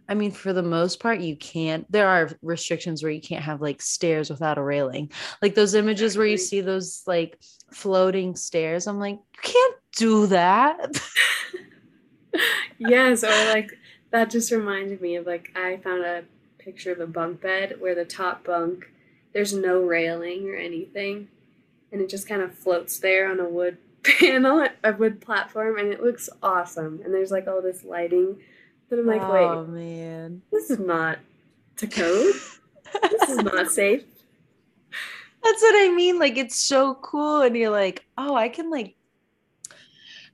I 0.10 0.14
mean, 0.14 0.32
for 0.32 0.54
the 0.54 0.64
most 0.64 1.00
part, 1.00 1.20
you 1.20 1.36
can't. 1.36 1.90
There 1.92 2.08
are 2.08 2.30
restrictions 2.42 3.04
where 3.04 3.12
you 3.12 3.22
can't 3.22 3.44
have 3.44 3.62
like 3.62 3.82
stairs 3.82 4.30
without 4.30 4.58
a 4.58 4.64
railing. 4.64 5.12
Like 5.42 5.54
those 5.54 5.74
images 5.74 6.18
where 6.18 6.28
you 6.28 6.38
see 6.38 6.62
those 6.62 7.04
like 7.06 7.38
floating 7.72 8.36
stairs. 8.36 8.88
I'm 8.88 9.00
like, 9.00 9.16
you 9.16 9.42
can't 9.42 9.76
do 9.98 10.28
that. 10.28 11.02
yes, 12.78 13.24
or 13.24 13.54
like 13.54 13.72
that 14.12 14.30
just 14.30 14.52
reminded 14.52 15.02
me 15.02 15.18
of 15.18 15.26
like 15.26 15.52
I 15.56 15.78
found 15.78 16.06
a 16.06 16.24
picture 16.58 16.94
of 16.94 17.02
a 17.02 17.08
bunk 17.08 17.42
bed 17.42 17.76
where 17.80 17.96
the 17.96 18.06
top 18.06 18.46
bunk 18.46 18.86
there's 19.34 19.54
no 19.54 19.82
railing 19.82 20.50
or 20.50 20.56
anything, 20.56 21.28
and 21.92 22.02
it 22.02 22.10
just 22.10 22.30
kind 22.30 22.42
of 22.42 22.58
floats 22.58 22.98
there 23.00 23.30
on 23.30 23.42
a 23.42 23.50
wood 23.50 23.78
panel, 24.20 24.68
a 24.84 24.94
wood 24.94 25.22
platform, 25.22 25.78
and 25.78 25.92
it 25.92 26.02
looks 26.02 26.30
awesome. 26.42 27.02
And 27.04 27.14
there's 27.14 27.32
like 27.32 27.48
all 27.48 27.62
this 27.62 27.84
lighting, 27.84 28.38
but 28.90 29.00
I'm 29.00 29.06
like, 29.06 29.22
oh 29.22 29.64
wait, 29.64 29.74
man. 29.74 30.42
this 30.52 30.70
is 30.70 30.80
not 30.80 31.20
to 31.78 31.88
code. 31.88 32.36
this 33.12 33.30
is 33.30 33.38
not 33.38 33.68
safe. 33.72 34.04
That's 35.44 35.62
what 35.62 35.76
I 35.76 35.94
mean. 35.96 36.20
Like 36.20 36.38
it's 36.38 36.60
so 36.60 36.96
cool, 36.96 37.42
and 37.42 37.56
you're 37.56 37.70
like, 37.70 38.06
oh, 38.18 38.36
I 38.36 38.50
can 38.50 38.70
like. 38.70 38.96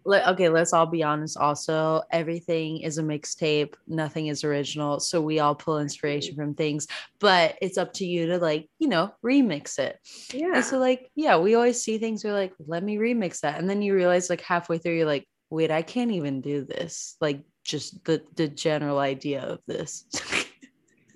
Let, 0.06 0.28
okay, 0.30 0.50
let's 0.50 0.74
all 0.74 0.86
be 0.86 1.04
honest. 1.04 1.38
Also, 1.38 2.02
everything 2.12 2.80
is 2.80 2.98
a 2.98 3.04
mixtape. 3.04 3.76
Nothing 3.88 4.28
is 4.28 4.44
original. 4.44 5.00
So 5.00 5.22
we 5.22 5.40
all 5.40 5.56
pull 5.56 5.80
inspiration 5.80 6.36
from 6.36 6.54
things, 6.56 6.88
but 7.20 7.58
it's 7.62 7.78
up 7.78 7.94
to 7.94 8.06
you 8.06 8.28
to 8.28 8.38
like, 8.38 8.70
you 8.80 8.88
know, 8.90 9.14
remix 9.24 9.80
it. 9.80 10.00
Yeah. 10.34 10.56
And 10.56 10.66
so, 10.66 10.78
like, 10.78 11.10
yeah, 11.16 11.38
we 11.38 11.56
always 11.56 11.82
see 11.82 11.98
things. 11.98 12.24
We're 12.24 12.34
like, 12.34 12.54
let 12.68 12.84
me 12.84 12.98
remix 12.98 13.42
that, 13.42 13.60
and 13.60 13.70
then 13.70 13.82
you 13.82 13.96
realize, 13.96 14.30
like, 14.30 14.42
halfway 14.42 14.78
through, 14.78 14.98
you're 14.98 15.06
like, 15.06 15.28
wait, 15.50 15.72
I 15.72 15.82
can't 15.82 16.12
even 16.12 16.42
do 16.42 16.66
this. 16.66 17.16
Like, 17.22 17.44
just 17.64 18.04
the 18.04 18.22
the 18.36 18.48
general 18.48 19.00
idea 19.00 19.42
of 19.42 19.60
this. 19.68 20.06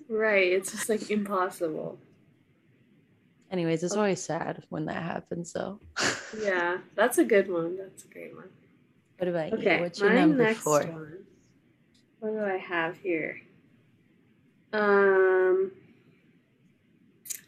right. 0.08 0.52
It's 0.52 0.72
just 0.72 0.88
like 0.88 1.10
impossible. 1.10 1.98
Anyways, 3.50 3.82
it's 3.82 3.96
always 3.96 4.22
sad 4.22 4.64
when 4.68 4.86
that 4.86 5.02
happens. 5.02 5.52
So, 5.52 5.80
Yeah, 6.38 6.78
that's 6.94 7.18
a 7.18 7.24
good 7.24 7.50
one. 7.50 7.76
That's 7.78 8.04
a 8.04 8.08
great 8.08 8.34
one. 8.34 8.48
What 9.18 9.28
about 9.28 9.52
Okay, 9.52 9.76
you? 9.76 9.82
What's 9.82 10.00
your 10.00 10.10
number 10.12 10.46
four? 10.54 10.80
one. 10.84 11.24
What 12.20 12.30
do 12.30 12.44
I 12.44 12.56
have 12.56 12.96
here? 12.98 13.40
Um, 14.72 15.72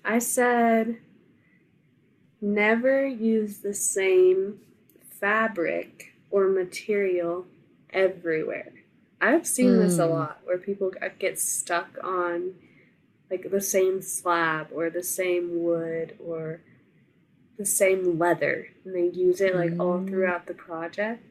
I 0.05 0.19
said 0.19 0.99
never 2.41 3.07
use 3.07 3.59
the 3.59 3.75
same 3.75 4.61
fabric 5.21 6.15
or 6.31 6.49
material 6.49 7.47
everywhere. 7.93 8.73
I've 9.21 9.47
seen 9.47 9.79
this 9.79 9.99
a 9.99 10.03
Mm. 10.03 10.11
lot 10.11 10.41
where 10.45 10.57
people 10.59 10.93
get 11.19 11.39
stuck 11.39 11.99
on 12.03 12.55
like 13.31 13.51
the 13.51 13.61
same 13.61 14.03
slab 14.03 14.69
or 14.73 14.91
the 14.91 15.03
same 15.03 15.63
wood 15.63 16.17
or 16.25 16.61
the 17.59 17.67
same 17.67 18.19
leather 18.19 18.69
and 18.85 18.95
they 18.95 19.07
use 19.09 19.41
it 19.41 19.55
like 19.55 19.79
all 19.79 20.01
Mm. 20.01 20.09
throughout 20.09 20.47
the 20.47 20.55
project 20.55 21.30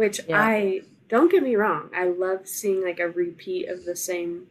which 0.00 0.20
Yeah. 0.26 0.40
i 0.40 0.80
don't 1.08 1.30
get 1.30 1.42
me 1.42 1.54
wrong 1.56 1.90
i 1.94 2.06
love 2.06 2.48
seeing 2.48 2.82
like 2.82 2.98
a 2.98 3.08
repeat 3.10 3.68
of 3.68 3.84
the 3.84 3.94
same 3.94 4.46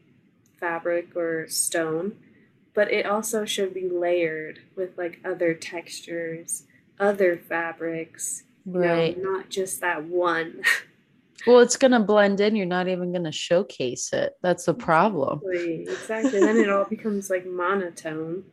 fabric 0.60 1.16
or 1.16 1.48
stone 1.48 2.16
but 2.76 2.92
it 2.92 3.06
also 3.06 3.46
should 3.46 3.74
be 3.74 3.90
layered 3.90 4.60
with 4.76 4.96
like 4.98 5.20
other 5.26 5.54
textures 5.56 6.64
other 7.00 7.36
fabrics 7.38 8.44
you 8.66 8.74
know, 8.74 8.80
Right. 8.94 9.18
not 9.22 9.50
just 9.50 9.82
that 9.82 10.04
one 10.04 10.62
Well, 11.48 11.60
it's 11.60 11.78
gonna 11.78 12.02
blend 12.02 12.42
in. 12.42 12.58
You're 12.58 12.66
not 12.66 12.90
even 12.90 13.14
gonna 13.14 13.32
showcase 13.32 14.12
it. 14.12 14.34
That's 14.44 14.66
the 14.66 14.74
problem. 14.74 15.40
exactly, 15.42 15.84
exactly. 15.84 16.40
then 16.42 16.58
it 16.58 16.70
all 16.70 16.84
becomes 16.84 17.30
like 17.30 17.46
monotone 17.48 18.44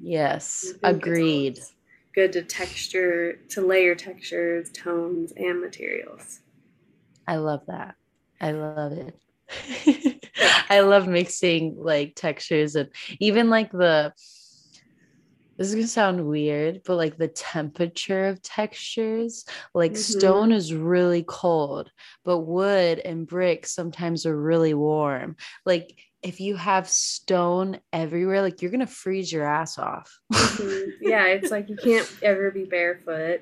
Yes, 0.00 0.72
agreed. 0.82 1.58
Always 2.16 2.32
good 2.32 2.32
to 2.32 2.42
texture 2.42 3.34
to 3.50 3.60
layer 3.60 3.94
textures 3.94 4.70
tones 4.72 5.32
and 5.36 5.60
materials 5.60 6.40
I 7.26 7.36
love 7.36 7.62
that. 7.68 7.94
I 8.40 8.52
love 8.52 8.92
it. 8.92 9.16
I 10.68 10.80
love 10.80 11.06
mixing 11.06 11.76
like 11.78 12.14
textures 12.16 12.74
and 12.74 12.88
even 13.20 13.48
like 13.48 13.70
the 13.70 14.12
this 15.58 15.68
is 15.68 15.74
gonna 15.74 15.86
sound 15.86 16.26
weird, 16.26 16.80
but 16.84 16.96
like 16.96 17.16
the 17.16 17.28
temperature 17.28 18.24
of 18.26 18.42
textures, 18.42 19.44
like 19.74 19.92
Mhm. 19.92 19.96
stone 19.96 20.52
is 20.52 20.74
really 20.74 21.24
cold, 21.26 21.90
but 22.24 22.40
wood 22.40 22.98
and 22.98 23.26
brick 23.26 23.66
sometimes 23.66 24.26
are 24.26 24.36
really 24.40 24.74
warm. 24.74 25.36
Like 25.66 25.96
if 26.22 26.40
you 26.40 26.56
have 26.56 26.88
stone 26.88 27.80
everywhere, 27.92 28.42
like 28.42 28.62
you're 28.62 28.70
gonna 28.70 28.86
freeze 28.86 29.32
your 29.32 29.44
ass 29.44 29.78
off. 29.78 30.10
Mhm. 30.32 30.92
yeah 31.00 31.26
it's 31.26 31.50
like 31.50 31.68
you 31.68 31.76
can't 31.76 32.10
ever 32.22 32.50
be 32.50 32.64
barefoot 32.64 33.40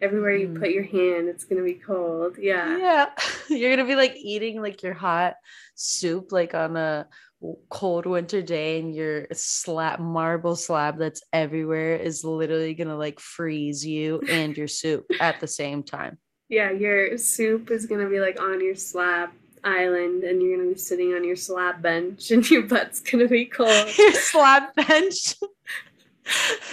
everywhere 0.00 0.34
you 0.36 0.48
Mm. 0.48 0.58
put 0.58 0.70
your 0.70 0.82
hand 0.84 1.28
it's 1.28 1.44
gonna 1.44 1.62
be 1.62 1.74
cold 1.74 2.36
yeah 2.38 2.76
yeah 2.78 3.06
you're 3.48 3.70
gonna 3.76 3.86
be 3.88 3.94
like 3.94 4.14
eating 4.16 4.60
like 4.62 4.82
your 4.82 4.94
hot 4.94 5.34
soup 5.74 6.32
like 6.32 6.54
on 6.54 6.76
a 6.76 7.06
cold 7.68 8.06
winter 8.06 8.42
day 8.42 8.78
and 8.80 8.94
your 8.94 9.26
slab 9.32 9.98
marble 10.00 10.56
slab 10.56 10.98
that's 10.98 11.22
everywhere 11.32 11.96
is 11.96 12.24
literally 12.24 12.74
gonna 12.74 12.96
like 12.96 13.18
freeze 13.20 13.84
you 13.84 14.20
and 14.28 14.56
your 14.56 14.68
soup 14.68 15.04
at 15.20 15.38
the 15.40 15.46
same 15.48 15.82
time 15.82 16.18
yeah 16.48 16.70
your 16.70 17.16
soup 17.18 17.70
is 17.70 17.86
gonna 17.86 18.08
be 18.08 18.20
like 18.20 18.40
on 18.40 18.60
your 18.64 18.74
slab 18.76 19.30
island 19.64 20.24
and 20.24 20.42
you're 20.42 20.56
gonna 20.56 20.70
be 20.70 20.78
sitting 20.78 21.14
on 21.14 21.24
your 21.24 21.36
slab 21.36 21.80
bench 21.82 22.30
and 22.30 22.48
your 22.50 22.62
butt's 22.62 23.00
gonna 23.00 23.28
be 23.28 23.44
cold 23.44 23.88
your 23.98 24.12
slab 24.12 24.64
bench 24.74 25.34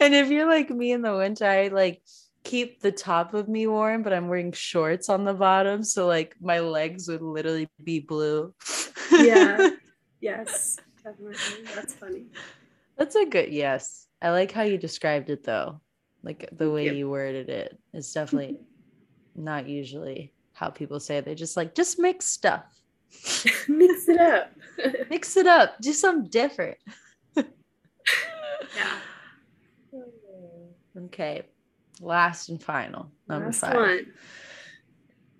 and 0.00 0.14
if 0.14 0.30
you're 0.30 0.48
like 0.48 0.70
me 0.70 0.92
in 0.92 1.02
the 1.02 1.16
winter 1.16 1.44
i 1.46 1.68
like 1.68 2.02
keep 2.42 2.80
the 2.80 2.92
top 2.92 3.32
of 3.34 3.48
me 3.48 3.66
warm 3.66 4.02
but 4.02 4.12
i'm 4.12 4.28
wearing 4.28 4.52
shorts 4.52 5.08
on 5.08 5.24
the 5.24 5.32
bottom 5.32 5.82
so 5.82 6.06
like 6.06 6.34
my 6.40 6.58
legs 6.60 7.08
would 7.08 7.22
literally 7.22 7.68
be 7.82 8.00
blue 8.00 8.52
yeah 9.12 9.70
yes 10.20 10.78
definitely 11.02 11.36
that's 11.74 11.94
funny 11.94 12.26
That's 12.96 13.16
a 13.16 13.24
good 13.26 13.52
yes. 13.52 14.06
I 14.22 14.30
like 14.30 14.52
how 14.52 14.62
you 14.62 14.78
described 14.78 15.28
it 15.28 15.42
though. 15.42 15.80
Like 16.22 16.48
the 16.52 16.70
way 16.70 16.84
Yep. 16.86 16.94
you 16.94 17.10
worded 17.10 17.48
it. 17.48 17.76
It's 17.92 18.12
definitely 18.12 18.58
not 19.34 19.66
usually 19.68 20.32
how 20.54 20.70
people 20.70 20.98
say 20.98 21.18
it. 21.18 21.24
They're 21.24 21.34
just 21.34 21.56
like, 21.56 21.74
just 21.74 21.98
mix 21.98 22.26
stuff. 22.26 22.64
mix 23.68 24.08
it 24.08 24.18
up 24.18 24.50
Mix 25.10 25.36
it 25.36 25.46
up. 25.46 25.78
Do 25.80 25.92
something 25.92 26.30
different. 26.30 26.78
yeah 27.36 28.98
Okay. 30.96 31.42
Last 32.00 32.48
and 32.48 32.62
final. 32.62 33.10
Number 33.28 33.46
Last 33.46 33.60
five. 33.60 33.74
one. 33.74 34.06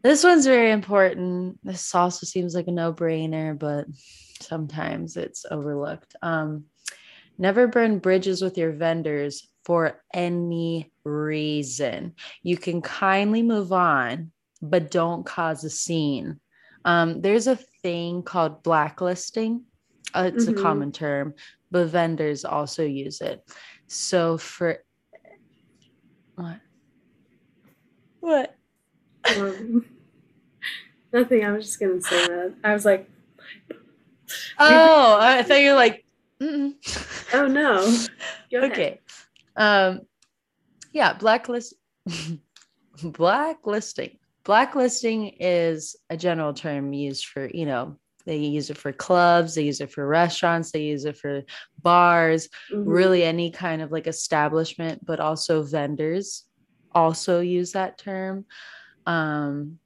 This 0.03 0.25
one's 0.25 0.47
very 0.47 0.71
important. 0.73 1.59
This 1.63 1.95
also 1.95 2.27
seems 2.27 2.55
like 2.55 2.67
a 2.69 2.73
no-brainer, 2.73 3.59
but 3.59 3.87
sometimes 4.41 5.17
it's 5.17 5.47
overlooked. 5.51 6.15
Um, 6.23 6.65
never 7.39 7.67
burn 7.69 7.99
bridges 8.01 8.43
with 8.43 8.59
your 8.59 8.73
vendors 8.73 9.49
for 9.65 10.03
any 10.13 10.93
reason. 11.05 12.15
You 12.43 12.57
can 12.57 12.83
kindly 12.83 13.43
move 13.43 13.73
on, 13.73 14.31
but 14.71 14.91
don't 14.91 15.25
cause 15.25 15.63
a 15.65 15.71
scene. 15.71 16.41
Um, 16.85 17.21
there's 17.21 17.47
a 17.47 17.57
thing 17.83 18.23
called 18.23 18.63
blacklisting. 18.63 19.65
Uh, 20.15 20.31
it's 20.33 20.45
Mhm. 20.47 20.59
a 20.59 20.63
common 20.63 20.93
term, 20.93 21.35
but 21.71 21.87
vendors 21.89 22.45
also 22.45 22.85
use 22.85 23.21
it. 23.21 23.43
So 23.87 24.39
for 24.39 24.83
what? 26.37 26.61
What? 28.21 28.57
Um, 29.25 29.85
nothing. 31.13 31.45
I 31.45 31.53
was 31.53 31.67
just 31.67 31.81
gonna 31.81 32.01
say 32.01 32.17
that. 32.17 32.55
I 32.65 32.73
was 32.75 32.85
like, 32.85 33.09
Oh, 34.59 35.19
I 35.21 35.43
thought 35.43 35.61
you 35.61 35.71
were 35.71 35.77
like, 35.77 36.05
Mm-mm. 36.41 36.75
oh 37.33 37.47
no. 37.47 37.97
Go 38.51 38.59
ahead. 38.59 38.71
okay. 38.73 39.01
Um, 39.57 40.01
yeah, 40.93 41.13
blacklist, 41.15 41.75
blacklisting. 43.03 44.19
Blacklisting 44.45 45.29
is 45.41 45.97
a 46.11 46.17
general 46.17 46.53
term 46.53 46.93
used 46.93 47.27
for, 47.27 47.49
you 47.53 47.67
know, 47.67 47.97
they 48.27 48.37
use 48.37 48.71
it 48.71 48.79
for 48.79 48.93
clubs, 48.93 49.55
they 49.55 49.63
use 49.63 49.81
it 49.81 49.93
for 49.93 50.07
restaurants, 50.07 50.71
they 50.71 50.83
use 50.83 51.05
it 51.05 51.17
for 51.17 51.43
bars, 51.83 52.49
Mhm. 52.73 52.85
really 52.87 53.23
any 53.23 53.51
kind 53.51 53.83
of 53.83 53.93
like 53.93 54.07
establishment, 54.07 55.05
but 55.05 55.21
also 55.21 55.63
vendors 55.63 56.45
also 56.93 57.41
use 57.41 57.73
that 57.73 57.99
term. 57.99 58.47
Um, 59.07 59.79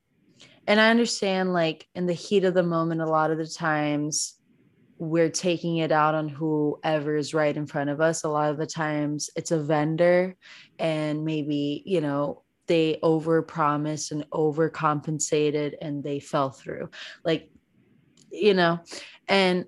and 0.66 0.80
I 0.80 0.90
understand 0.90 1.52
like 1.52 1.88
in 1.94 2.06
the 2.06 2.12
heat 2.12 2.44
of 2.44 2.54
the 2.54 2.62
moment, 2.62 3.00
a 3.00 3.06
lot 3.06 3.30
of 3.30 3.38
the 3.38 3.46
times 3.46 4.34
we're 4.98 5.30
taking 5.30 5.78
it 5.78 5.92
out 5.92 6.14
on 6.14 6.28
whoever 6.28 7.16
is 7.16 7.32
right 7.32 7.56
in 7.56 7.66
front 7.66 7.88
of 7.90 8.00
us. 8.00 8.24
A 8.24 8.28
lot 8.28 8.50
of 8.50 8.58
the 8.58 8.66
times 8.66 9.30
it's 9.36 9.52
a 9.52 9.62
vendor 9.62 10.36
and 10.78 11.24
maybe, 11.24 11.82
you 11.86 12.00
know, 12.00 12.42
they 12.68 12.98
over 13.02 13.42
promised 13.42 14.12
and 14.12 14.24
overcompensated 14.30 15.74
and 15.80 16.04
they 16.04 16.20
fell 16.20 16.50
through. 16.50 16.90
Like, 17.24 17.50
you 18.30 18.54
know, 18.54 18.80
and 19.26 19.66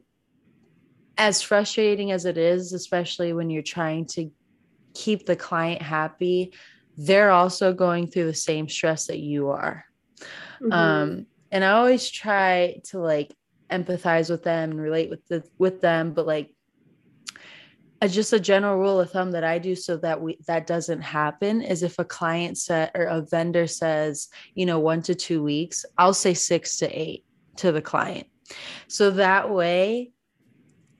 as 1.19 1.43
frustrating 1.43 2.13
as 2.13 2.25
it 2.25 2.39
is, 2.39 2.73
especially 2.73 3.33
when 3.33 3.51
you're 3.51 3.63
trying 3.63 4.07
to 4.07 4.31
keep 4.95 5.27
the 5.27 5.37
client 5.37 5.83
happy, 5.83 6.53
they're 6.97 7.31
also 7.31 7.73
going 7.73 8.07
through 8.07 8.27
the 8.27 8.35
same 8.35 8.69
stress 8.69 9.07
that 9.07 9.19
you 9.19 9.49
are. 9.49 9.85
Mhm. 10.63 10.73
Um, 10.73 11.27
and 11.51 11.65
I 11.65 11.73
always 11.73 12.09
try 12.11 12.81
to 12.87 12.99
like 13.01 13.35
empathize 13.71 14.31
with 14.31 14.43
them 14.43 14.71
and 14.73 14.81
relate 14.81 15.11
with 15.11 15.27
the 15.29 15.43
with 15.59 15.81
them, 15.81 16.13
but 16.13 16.27
like 16.27 16.55
just 18.09 18.33
a 18.33 18.41
general 18.41 18.79
rule 18.79 19.01
of 19.01 19.11
thumb 19.11 19.33
that 19.33 19.45
I 19.45 19.59
do 19.59 19.75
so 19.75 19.97
that 19.99 20.21
we 20.21 20.39
that 20.47 20.67
doesn't 20.67 21.03
happen 21.03 21.61
is 21.63 21.83
if 21.83 21.99
a 21.99 22.05
client 22.05 22.57
set 22.59 22.93
or 22.95 23.05
a 23.05 23.23
vendor 23.23 23.67
says, 23.67 24.29
you 24.55 24.67
know, 24.67 24.79
one 24.79 25.03
to 25.03 25.15
two 25.15 25.43
weeks, 25.43 25.85
I'll 25.99 26.15
say 26.15 26.35
six 26.35 26.79
to 26.79 26.89
eight 26.89 27.25
to 27.59 27.73
the 27.73 27.83
client. 27.83 28.27
So 28.89 29.11
that 29.13 29.51
way, 29.51 30.13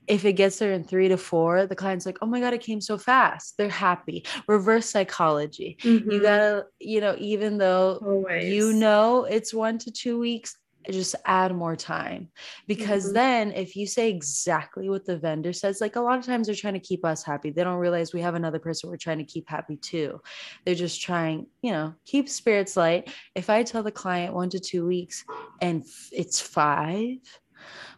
if 0.07 0.25
it 0.25 0.33
gets 0.33 0.59
there 0.59 0.73
in 0.73 0.83
three 0.83 1.07
to 1.07 1.17
four, 1.17 1.65
the 1.65 1.75
client's 1.75 2.05
like, 2.05 2.17
oh 2.21 2.25
my 2.25 2.39
God, 2.39 2.53
it 2.53 2.61
came 2.61 2.81
so 2.81 2.97
fast. 2.97 3.55
They're 3.57 3.69
happy. 3.69 4.25
Reverse 4.47 4.89
psychology. 4.89 5.77
You 5.83 6.01
Mhm. 6.01 6.21
gotta, 6.21 6.65
you 6.79 7.01
know, 7.01 7.15
even 7.17 7.57
though 7.57 7.99
always 8.05 8.51
you 8.51 8.73
know 8.73 9.25
it's 9.25 9.53
one 9.53 9.77
to 9.79 9.91
two 9.91 10.19
weeks 10.19 10.55
just 10.89 11.15
add 11.25 11.55
more 11.55 11.75
time. 11.75 12.29
Because 12.67 13.09
Mhm. 13.09 13.13
then 13.13 13.51
if 13.51 13.75
you 13.75 13.85
say 13.85 14.09
exactly 14.09 14.89
what 14.89 15.05
the 15.05 15.17
vendor 15.17 15.53
says 15.53 15.81
like 15.81 15.95
a 15.95 16.01
lot 16.01 16.17
of 16.17 16.25
times 16.25 16.47
they're 16.47 16.55
trying 16.55 16.73
to 16.73 16.79
keep 16.79 17.03
us 17.05 17.23
happy. 17.23 17.49
They 17.51 17.63
don't 17.63 17.77
realize 17.77 18.13
we 18.13 18.21
have 18.21 18.35
another 18.35 18.59
person 18.59 18.89
we're 18.89 18.97
trying 18.97 19.19
to 19.19 19.23
keep 19.23 19.49
happy 19.49 19.77
too. 19.77 20.21
They're 20.65 20.75
just 20.75 21.01
trying 21.01 21.47
you 21.61 21.71
know 21.71 21.93
keep 22.05 22.27
spirits 22.29 22.75
light. 22.77 23.09
If 23.35 23.49
i 23.49 23.63
tell 23.63 23.83
the 23.83 23.91
client 23.91 24.33
one 24.33 24.49
to 24.49 24.59
two 24.59 24.85
weeks 24.85 25.23
and 25.61 25.83
it's 26.11 26.39
five 26.41 27.17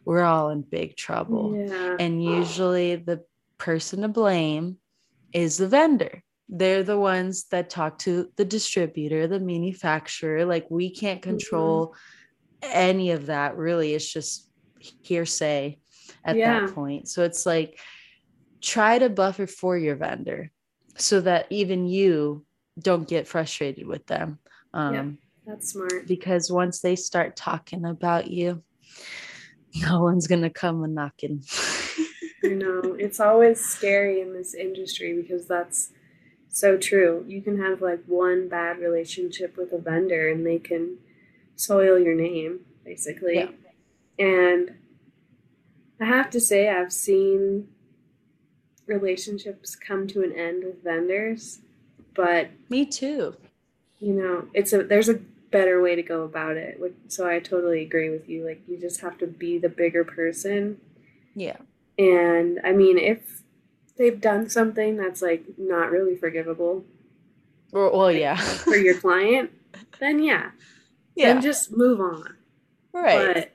we're 0.05 0.23
all 0.23 0.49
in 0.49 0.61
big 0.61 0.97
trouble. 0.97 1.55
Yeah. 1.57 1.95
and 1.99 2.21
usually 2.23 2.95
the 2.97 3.23
person 3.57 4.01
to 4.01 4.09
blame 4.09 4.77
is 5.31 5.57
the 5.57 5.67
vendor. 5.69 6.21
They're 6.49 6.83
the 6.83 6.99
ones 6.99 7.45
that 7.51 7.69
talk 7.69 7.97
to 7.99 8.29
the 8.35 8.43
distributor 8.45 9.25
the 9.27 9.39
manufacturer. 9.39 10.45
Like 10.45 10.67
we 10.69 10.89
can't 10.89 11.21
Mm-hmm. 11.21 11.37
Any 12.63 13.11
of 13.11 13.27
that 13.27 13.57
really 13.57 13.93
it's 13.93 14.11
just 14.11 14.49
hearsay 15.01 15.79
at 16.25 16.35
Yeah. 16.37 16.65
that 16.65 16.73
point 16.73 17.07
so 17.07 17.23
it's 17.23 17.45
like 17.45 17.79
try 18.61 18.97
to 18.99 19.09
buffer 19.09 19.47
for 19.47 19.77
your 19.77 19.95
vendor 19.95 20.51
so 20.97 21.21
that 21.21 21.47
even 21.49 21.87
you 21.87 22.45
don't 22.79 23.07
get 23.07 23.27
frustrated 23.27 23.85
with 23.87 24.05
them 24.07 24.39
um 24.73 24.93
Yeah. 24.93 25.05
That's 25.45 25.71
smart. 25.73 26.07
because 26.07 26.51
once 26.51 26.79
they 26.81 26.95
start 26.95 27.35
talking 27.35 27.85
about 27.85 28.27
you 28.29 28.63
no 29.75 30.01
one's 30.01 30.27
gonna 30.27 30.49
come 30.49 30.83
a 30.83 30.87
knocking 30.87 31.43
You 32.43 32.55
know, 32.55 32.95
it's 32.99 33.21
always 33.21 33.61
scary 33.63 34.19
in 34.19 34.33
this 34.33 34.53
industry 34.53 35.13
because 35.19 35.47
that's 35.47 35.91
so 36.49 36.77
true. 36.77 37.23
You 37.25 37.41
can 37.41 37.57
have 37.61 37.81
like 37.81 38.03
one 38.05 38.49
bad 38.49 38.79
relationship 38.79 39.55
with 39.55 39.71
a 39.71 39.77
vendor 39.77 40.27
and 40.29 40.45
they 40.45 40.59
can 40.59 40.97
soil 41.55 41.99
your 41.99 42.15
name, 42.15 42.61
basically. 42.83 43.35
Yeah. 43.35 43.49
And 44.19 44.75
I 45.99 46.05
have 46.05 46.29
to 46.31 46.39
say, 46.39 46.69
I've 46.69 46.93
seen 46.93 47.67
relationships 48.85 49.75
come 49.75 50.07
to 50.07 50.23
an 50.23 50.33
end 50.33 50.63
with 50.63 50.83
vendors, 50.83 51.59
but 52.13 52.49
me 52.69 52.85
too 52.85 53.35
you 53.99 54.11
know, 54.11 54.45
it's 54.53 54.73
a 54.73 54.83
there's 54.83 55.07
a 55.07 55.13
better 55.49 55.81
way 55.81 55.95
to 55.95 56.03
go 56.03 56.23
about 56.23 56.57
it. 56.57 56.77
So 57.07 57.25
I 57.25 57.39
totally 57.39 57.83
agree 57.83 58.09
with 58.09 58.27
you. 58.27 58.45
Like 58.45 58.61
you 58.67 58.77
just 58.77 58.99
have 58.99 59.17
to 59.19 59.27
be 59.27 59.57
the 59.57 59.69
bigger 59.69 60.03
person 60.03 60.81
yeah 61.35 61.57
and 61.97 62.59
I 62.63 62.71
mean, 62.71 62.97
if 62.97 63.43
they've 63.97 64.19
done 64.19 64.49
something 64.49 64.97
that's 64.97 65.21
like 65.21 65.43
not 65.57 65.91
really 65.91 66.15
forgivable 66.15 66.83
Or- 67.71 67.91
well 67.91 68.11
yeah 68.11 68.35
for 68.35 68.75
your 68.75 68.99
client, 68.99 69.51
then 69.99 70.23
yeah, 70.23 70.51
yeah 71.15 71.33
then 71.33 71.41
just 71.41 71.75
move 71.75 71.99
on. 71.99 72.35
right 72.93 73.33
But 73.35 73.51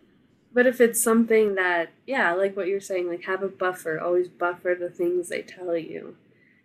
but 0.52 0.66
if 0.66 0.80
it's 0.80 1.00
something 1.00 1.54
that 1.56 1.90
yeah, 2.06 2.32
like 2.32 2.56
what 2.56 2.68
you're 2.68 2.80
saying, 2.80 3.09
like 3.09 3.24
have 3.24 3.42
a 3.42 3.48
buffer, 3.48 4.00
always 4.00 4.28
buffer 4.28 4.76
the 4.78 4.90
things 4.90 5.28
they 5.28 5.42
tell 5.42 5.76
you 5.76 6.16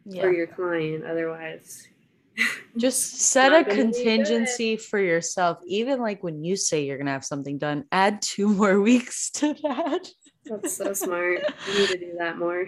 yeah 0.05 0.21
for 0.21 0.31
your 0.31 0.47
client. 0.47 1.05
Otherwise, 1.05 1.87
just 2.77 3.19
set 3.19 3.51
a 3.51 3.63
gonna 3.63 3.65
be 3.65 3.69
good. 3.69 3.93
contingency 3.93 4.77
for 4.77 4.99
yourself 4.99 5.59
even 5.65 5.99
like 5.99 6.23
when 6.23 6.43
you 6.43 6.55
say 6.55 6.85
you're 6.85 6.97
gonna 6.97 7.11
have 7.11 7.25
something 7.25 7.57
done 7.57 7.85
add 7.91 8.21
two 8.21 8.47
more 8.55 8.81
weeks 8.81 9.29
to 9.29 9.53
that 9.61 10.07
that's 10.45 10.75
so 10.75 10.93
smart. 10.93 11.41
You 11.67 11.79
need 11.79 11.89
to 11.89 11.97
do 11.97 12.15
that 12.19 12.37
more. 12.37 12.67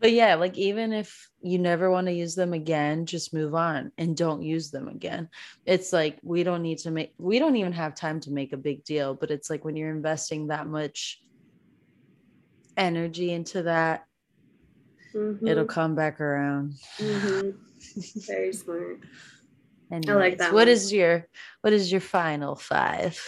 But 0.00 0.12
yeah 0.12 0.34
like 0.34 0.56
even 0.58 0.92
if 0.92 1.28
you 1.40 1.58
never 1.58 1.90
want 1.90 2.06
to 2.06 2.12
use 2.12 2.34
them 2.34 2.52
again 2.52 3.06
just 3.06 3.32
move 3.34 3.54
on 3.54 3.92
and 3.98 4.16
don't 4.16 4.42
use 4.42 4.70
them 4.70 4.88
again. 4.88 5.28
It's 5.64 5.92
like 5.92 6.18
we 6.22 6.42
don't 6.42 6.62
need 6.62 6.78
to 6.78 6.90
make 6.90 7.14
we 7.18 7.38
don't 7.38 7.56
even 7.56 7.72
have 7.72 7.94
time 7.94 8.20
to 8.20 8.30
make 8.30 8.52
a 8.52 8.56
big 8.58 8.84
deal 8.84 9.14
but 9.14 9.30
it's 9.30 9.50
like 9.50 9.64
when 9.64 9.76
you're 9.76 9.90
investing 9.90 10.48
that 10.48 10.66
much 10.66 11.22
energy 12.76 13.32
into 13.32 13.62
that 13.62 14.06
Mhm, 15.14 15.48
it'll 15.48 15.64
come 15.64 15.94
back 15.94 16.20
around. 16.20 16.74
Mhm. 16.98 17.54
Very 18.26 18.52
smart. 18.52 19.00
Anyways, 19.90 20.38
that 20.38 20.52
what 20.52 20.68
is 20.68 20.92
your 20.92 21.26
what 21.62 21.72
is 21.72 21.90
your 21.90 22.00
final 22.00 22.54
five? 22.54 23.18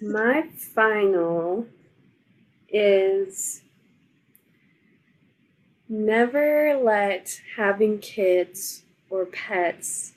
My 0.00 0.48
final 0.74 1.66
is 2.68 3.62
never 5.90 6.80
let 6.82 7.40
having 7.56 7.98
kids 7.98 8.84
or 9.10 9.26
pets 9.26 10.12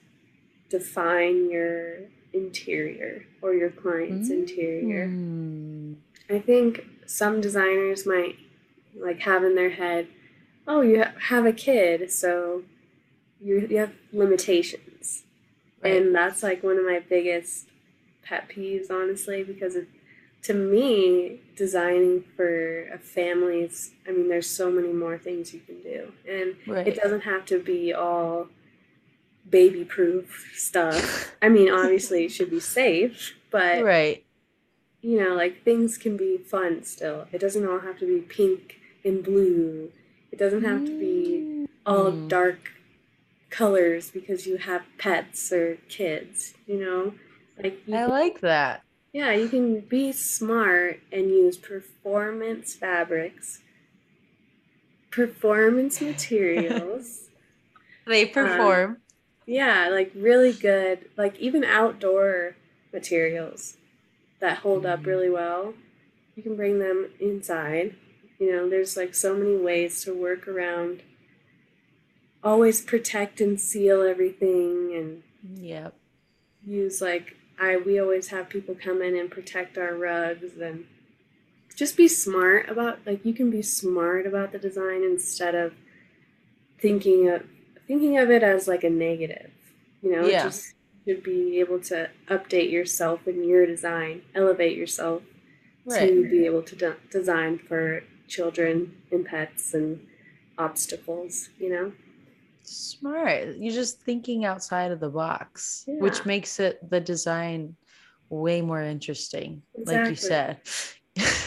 define 0.70 1.50
your 1.50 1.98
interior 2.32 3.26
or 3.42 3.54
your 3.54 3.72
client's 3.72 4.30
interior. 4.30 5.08
Hmm. 5.08 5.94
I 6.30 6.40
think 6.40 6.86
some 7.06 7.42
designers 7.42 8.06
might 8.06 8.38
like 8.96 9.20
have 9.22 9.44
in 9.44 9.56
their 9.56 9.72
head, 9.72 10.08
oh, 10.68 10.82
you 10.82 11.04
have 11.28 11.46
a 11.46 11.52
kid, 11.52 12.12
so 12.12 12.64
you, 13.42 13.68
you 13.70 13.78
have 13.78 13.94
limitations. 14.12 15.24
Right. 15.84 16.02
And 16.02 16.16
that's 16.16 16.44
like 16.44 16.64
one 16.64 16.78
of 16.78 16.86
my 16.86 17.00
biggest 17.00 17.68
pet 18.24 18.48
peeves, 18.50 18.90
honestly, 18.90 19.44
because 19.44 19.76
it, 19.76 19.88
to 20.44 20.54
me, 20.54 21.40
designing 21.56 22.24
for 22.36 22.88
a 22.90 22.98
family's, 22.98 23.92
I 24.08 24.12
mean, 24.12 24.28
there's 24.30 24.50
so 24.50 24.70
many 24.72 24.92
more 24.92 25.18
things 25.18 25.54
you 25.54 25.62
can 25.62 25.82
do. 25.82 26.12
And 26.28 26.56
right 26.68 26.88
it 26.88 26.96
doesn't 26.96 27.22
have 27.22 27.46
to 27.48 27.60
be 27.62 27.94
all 27.94 28.48
baby 29.50 29.84
proof 29.84 30.52
stuff. 30.56 31.36
I 31.42 31.50
mean, 31.50 31.70
obviously, 31.72 32.26
it 32.26 32.30
should 32.30 32.50
be 32.50 32.60
safe, 32.60 33.36
but 33.52 33.84
right 33.84 34.24
you 35.04 35.22
know, 35.22 35.36
like 35.36 35.64
things 35.66 35.98
can 35.98 36.16
be 36.16 36.38
fun 36.38 36.82
still. 36.86 37.28
It 37.34 37.42
doesn't 37.42 37.68
all 37.68 37.80
have 37.80 38.00
to 38.00 38.06
be 38.06 38.22
pink 38.22 38.80
and 39.04 39.22
blue. 39.22 39.92
It 40.32 40.40
doesn't 40.40 40.64
have 40.64 40.86
to 40.86 40.98
be 40.98 41.68
all 41.86 42.10
Mm. 42.12 42.30
dark 42.30 42.72
colors 43.50 44.10
because 44.10 44.48
you 44.48 44.56
have 44.58 44.84
pets 44.98 45.52
or 45.52 45.78
kids, 45.90 46.54
you 46.66 46.80
know? 46.80 47.14
Like 47.62 47.86
you 47.86 47.96
I 47.96 48.06
like 48.06 48.40
that. 48.40 48.82
Yeah, 49.14 49.32
you 49.34 49.48
can 49.48 49.82
be 49.82 50.12
smart 50.12 51.00
and 51.12 51.30
use 51.30 51.58
performance 51.58 52.74
fabrics, 52.76 53.62
performance 55.12 56.02
materials. 56.02 57.22
They 58.06 58.26
perform. 58.26 58.98
Yeah, 59.46 59.90
like 59.90 60.12
really 60.16 60.54
good, 60.54 61.10
like 61.18 61.38
even 61.40 61.64
outdoor 61.64 62.56
materials 62.94 63.78
that 64.40 64.60
hold 64.60 64.86
up 64.86 65.02
Mhm. 65.02 65.06
really 65.06 65.30
well. 65.30 65.76
You 66.36 66.44
can 66.44 66.56
bring 66.56 66.80
them 66.80 67.12
inside. 67.20 67.96
You 68.40 68.52
know, 68.52 68.70
there's 68.70 68.98
like 68.98 69.16
so 69.16 69.36
many 69.36 69.56
ways 69.58 70.04
to 70.04 70.14
work 70.14 70.48
around. 70.48 71.04
Always 72.44 72.82
protect 72.82 73.40
and 73.42 73.60
seal 73.60 74.02
everything 74.02 74.94
and 74.94 75.24
yep. 75.64 75.94
use 76.66 77.02
like 77.02 77.38
I 77.60 77.78
we 77.78 78.00
always 78.00 78.28
have 78.30 78.50
people 78.50 78.76
come 78.76 79.02
in 79.02 79.16
and 79.16 79.30
protect 79.30 79.78
our 79.78 79.94
rugs 79.96 80.58
and 80.60 80.86
just 81.76 81.98
be 81.98 82.08
smart 82.08 82.70
about 82.70 83.00
like 83.06 83.26
you 83.26 83.34
can 83.34 83.50
be 83.50 83.62
smart 83.62 84.26
about 84.28 84.52
the 84.52 84.60
design 84.60 85.04
instead 85.04 85.56
of 85.56 85.74
thinking 86.80 87.30
of 87.30 87.44
thinking 87.88 88.18
of 88.18 88.30
it 88.30 88.44
as 88.44 88.68
like 88.68 88.84
a 88.84 88.90
negative. 88.90 89.52
You 90.02 90.12
know, 90.12 90.28
Yeah. 90.28 90.44
just 90.44 90.74
should 91.06 91.24
be 91.24 91.60
able 91.60 91.80
to 91.82 92.10
update 92.30 92.72
yourself 92.72 93.28
in 93.28 93.44
your 93.44 93.66
design, 93.66 94.22
elevate 94.34 94.78
yourself 94.78 95.24
to 95.90 96.30
be 96.30 96.46
able 96.46 96.64
to 96.64 96.76
de- 96.78 96.96
design 97.12 97.58
for 97.58 98.04
children 98.28 98.96
and 99.12 99.26
pets 99.26 99.74
and 99.74 100.06
obstacles, 100.58 101.50
you 101.60 101.70
know? 101.70 101.92
Smart. 102.64 103.58
You're 103.58 103.74
just 103.74 104.02
thinking 104.02 104.46
outside 104.46 104.92
of 104.92 105.00
the 105.00 105.10
box, 105.10 105.84
Yeah. 105.88 106.00
which 106.00 106.26
makes 106.26 106.60
it 106.60 106.90
the 106.90 107.00
design 107.00 107.76
way 108.30 108.62
more 108.62 108.82
interesting, 108.82 109.62
like 109.86 110.10
you 110.10 110.16
said. 110.16 110.62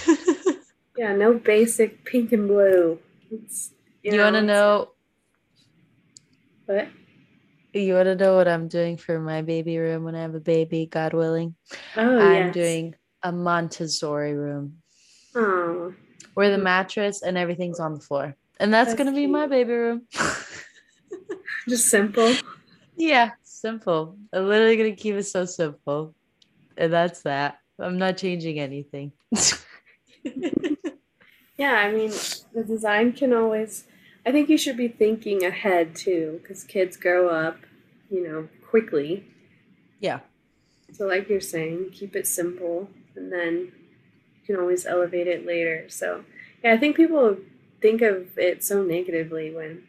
Yeah, 0.97 1.14
no 1.14 1.35
basic 1.35 2.05
pink 2.05 2.33
and 2.33 2.49
blue. 2.49 2.99
It's, 3.31 3.73
you 4.03 4.19
want 4.19 4.37
to 4.37 4.43
know? 4.43 4.93
What? 6.64 6.89
You 7.75 7.95
want 7.95 8.07
to 8.07 8.17
know 8.17 8.37
what 8.37 8.49
I'm 8.49 8.69
doing 8.69 8.97
for 8.97 9.19
my 9.21 9.43
baby 9.43 9.77
room 9.77 10.05
when 10.05 10.14
I 10.14 10.23
have 10.23 10.35
a 10.35 10.41
baby, 10.41 10.87
God 10.87 11.12
willing? 11.12 11.55
Oh, 11.97 12.19
I'm 12.19 12.47
yes. 12.47 12.55
doing 12.55 12.95
a 13.23 13.31
Montessori 13.31 14.35
room 14.35 14.79
Oh, 15.35 15.93
where 16.33 16.51
the 16.51 16.57
mm. 16.57 16.62
mattress 16.62 17.21
and 17.21 17.37
everything's 17.37 17.81
on 17.81 17.95
the 17.95 18.01
floor. 18.01 18.35
And 18.59 18.73
that's, 18.73 18.91
That's 18.91 18.99
going 18.99 19.12
to 19.12 19.17
be 19.17 19.27
my 19.27 19.47
baby 19.47 19.73
room. 19.73 20.03
just 21.69 21.87
simple. 21.89 22.35
yeah, 22.97 23.33
simple. 23.43 24.17
I'm 24.33 24.49
literally 24.49 24.77
going 24.77 24.95
to 24.95 25.01
keep 25.01 25.14
it 25.14 25.25
so 25.25 25.45
simple. 25.45 26.14
And 26.77 26.93
that's 26.93 27.23
that. 27.23 27.59
I'm 27.79 27.99
not 27.99 28.17
changing 28.17 28.59
anything. 28.59 29.12
Yeah, 31.59 31.73
I 31.73 31.91
mean, 31.91 32.12
the 32.53 32.64
design 32.64 33.12
can 33.12 33.33
always. 33.33 33.85
I 34.25 34.33
think 34.33 34.49
you 34.49 34.59
should 34.59 34.77
be 34.77 34.89
thinking 34.89 35.45
ahead 35.45 35.95
too, 35.95 36.41
because 36.43 36.64
kids 36.64 36.97
grow 36.97 37.29
up, 37.29 37.59
you 38.11 38.27
know, 38.27 38.49
quickly. 38.69 39.25
yeah. 40.01 40.21
So, 40.93 41.07
like 41.07 41.29
you're 41.29 41.41
saying, 41.41 41.91
keep 41.93 42.14
it 42.14 42.27
simple, 42.27 42.89
and 43.17 43.33
then 43.33 43.73
you 44.37 44.47
can 44.47 44.57
always 44.57 44.87
elevate 44.87 45.27
it 45.27 45.47
later. 45.47 45.89
So, 45.89 46.25
yeah, 46.62 46.75
I 46.75 46.77
think 46.79 46.97
people 46.97 47.37
think 47.81 48.03
of 48.03 48.39
it 48.39 48.62
so 48.62 48.83
negatively 48.83 49.53
when 49.55 49.85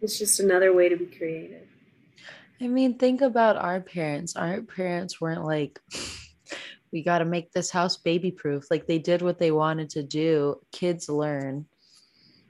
it's 0.00 0.18
just 0.18 0.40
another 0.40 0.72
way 0.72 0.88
to 0.88 0.96
be 0.96 1.06
creative. 1.06 1.66
I 2.60 2.66
mean, 2.66 2.98
think 2.98 3.20
about 3.20 3.56
our 3.56 3.80
parents. 3.80 4.36
Our 4.36 4.62
parents 4.62 5.20
weren't 5.20 5.44
like, 5.44 5.80
we 6.92 7.02
got 7.02 7.18
to 7.18 7.24
make 7.24 7.52
this 7.52 7.70
house 7.70 7.96
baby 7.96 8.30
proof. 8.30 8.70
Like 8.70 8.86
they 8.86 8.98
did 8.98 9.22
what 9.22 9.38
they 9.38 9.50
wanted 9.50 9.90
to 9.90 10.02
do. 10.02 10.60
Kids 10.72 11.08
learn. 11.08 11.66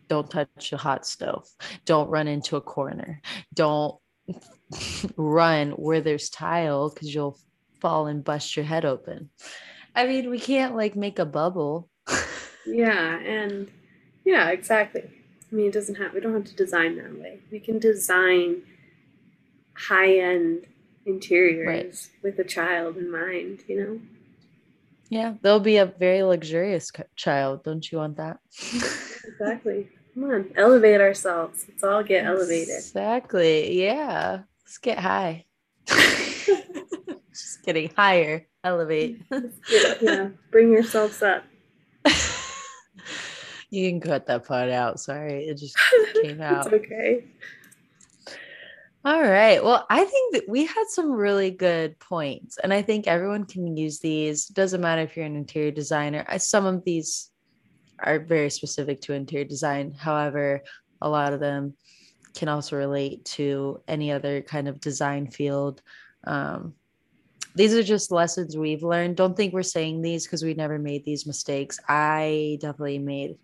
Don't 0.09 0.30
touch 0.30 0.72
a 0.72 0.78
hot 0.78 1.07
stove. 1.07 1.46
Don't 1.84 2.09
run 2.09 2.28
into 2.28 2.57
a 2.57 2.62
corner. 2.62 3.20
Don't 3.53 3.96
run 5.16 5.72
where 5.72 6.01
there's 6.01 6.30
tile 6.30 6.88
because 6.88 7.14
you'll 7.14 7.38
fall 7.80 8.07
and 8.07 8.24
bust 8.24 8.57
your 8.57 8.64
head 8.64 8.84
open. 8.84 9.30
I 9.94 10.07
mean, 10.07 10.30
we 10.30 10.38
can't 10.38 10.76
like 10.76 10.96
make 10.96 11.18
a 11.18 11.26
bubble. 11.26 11.88
Yeah, 12.70 13.18
and 13.20 13.70
yeah, 14.26 14.51
exactly. 14.51 15.18
I 15.51 15.55
mean, 15.55 15.66
it 15.66 15.72
doesn't 15.72 15.94
have. 15.96 16.14
We 16.14 16.20
don't 16.20 16.34
have 16.34 16.44
to 16.44 16.55
design 16.55 16.96
that 16.96 17.18
way. 17.18 17.40
We 17.51 17.61
can 17.61 17.78
design 17.78 18.62
high-end 19.74 20.66
interiors 21.07 22.11
with 22.22 22.38
a 22.38 22.44
child 22.44 22.96
in 22.96 23.11
mind. 23.11 23.64
You 23.66 23.80
know. 23.80 24.01
yeah, 25.09 25.34
they'll 25.42 25.61
be 25.61 25.78
a 25.78 25.86
very 25.86 26.22
luxurious 26.22 26.90
child. 27.16 27.64
Don't 27.64 27.90
you 27.90 27.99
want 27.99 28.16
that? 28.18 28.38
Exactly. 29.24 29.88
Come 30.14 30.24
on, 30.30 30.53
elevate 30.57 31.01
ourselves. 31.01 31.64
Let's 31.68 31.84
all 31.84 32.03
get 32.03 32.24
elevated. 32.26 32.74
Exactly. 32.74 33.80
Yeah. 33.80 34.40
Let's 34.64 34.78
get 34.78 34.99
high. 34.99 35.44
Just 35.88 37.62
getting 37.64 37.90
higher. 37.96 38.46
Elevate. 38.64 39.22
Yeah, 40.03 40.30
bring 40.51 40.72
yourselves 40.72 41.22
up. 41.22 41.44
You 43.71 43.91
can 43.91 44.01
cut 44.01 44.27
that 44.27 44.47
part 44.47 44.71
out. 44.71 45.01
Sorry. 45.01 45.47
It 45.47 45.55
just 45.59 45.77
came 46.23 46.41
out. 46.41 46.66
It's 46.66 46.75
okay. 46.75 47.25
All 49.05 49.23
right. 49.23 49.62
Well, 49.62 49.87
I 49.89 50.05
think 50.05 50.35
that 50.35 50.49
we 50.49 50.66
had 50.66 50.85
some 50.89 51.12
really 51.12 51.51
good 51.51 51.99
points, 51.99 52.59
and 52.59 52.75
I 52.75 52.83
think 52.83 53.07
everyone 53.07 53.45
can 53.45 53.77
use 53.77 54.01
these. 54.01 54.47
Doesn't 54.47 54.81
matter 54.81 55.03
if 55.03 55.16
you're 55.16 55.25
an 55.25 55.37
interior 55.37 55.71
designer. 55.71 56.27
Some 56.39 56.66
of 56.66 56.85
these 56.85 57.31
are 58.01 58.19
very 58.19 58.51
specific 58.51 59.01
to 59.03 59.14
interior 59.14 59.45
design. 59.45 59.93
However, 59.93 60.62
a 61.01 61.09
lot 61.09 61.33
of 61.33 61.41
them 61.41 61.75
can 62.35 62.49
also 62.49 62.77
relate 62.77 63.25
to 63.25 63.81
any 63.89 64.12
other 64.12 64.43
kind 64.43 64.69
of 64.69 64.81
design 64.81 65.31
field. 65.31 65.81
Um, 66.25 66.75
these 67.55 67.75
are 67.75 67.83
just 67.83 68.12
lessons 68.12 68.57
we've 68.57 68.83
learned. 68.83 69.16
Don't 69.16 69.37
think 69.37 69.53
we're 69.53 69.62
saying 69.62 70.03
these 70.03 70.25
because 70.25 70.45
we 70.45 70.55
never 70.55 70.79
made 70.79 71.05
these 71.05 71.27
mistakes. 71.27 71.79
I 71.89 72.59
definitely 72.61 72.99
made 72.99 73.39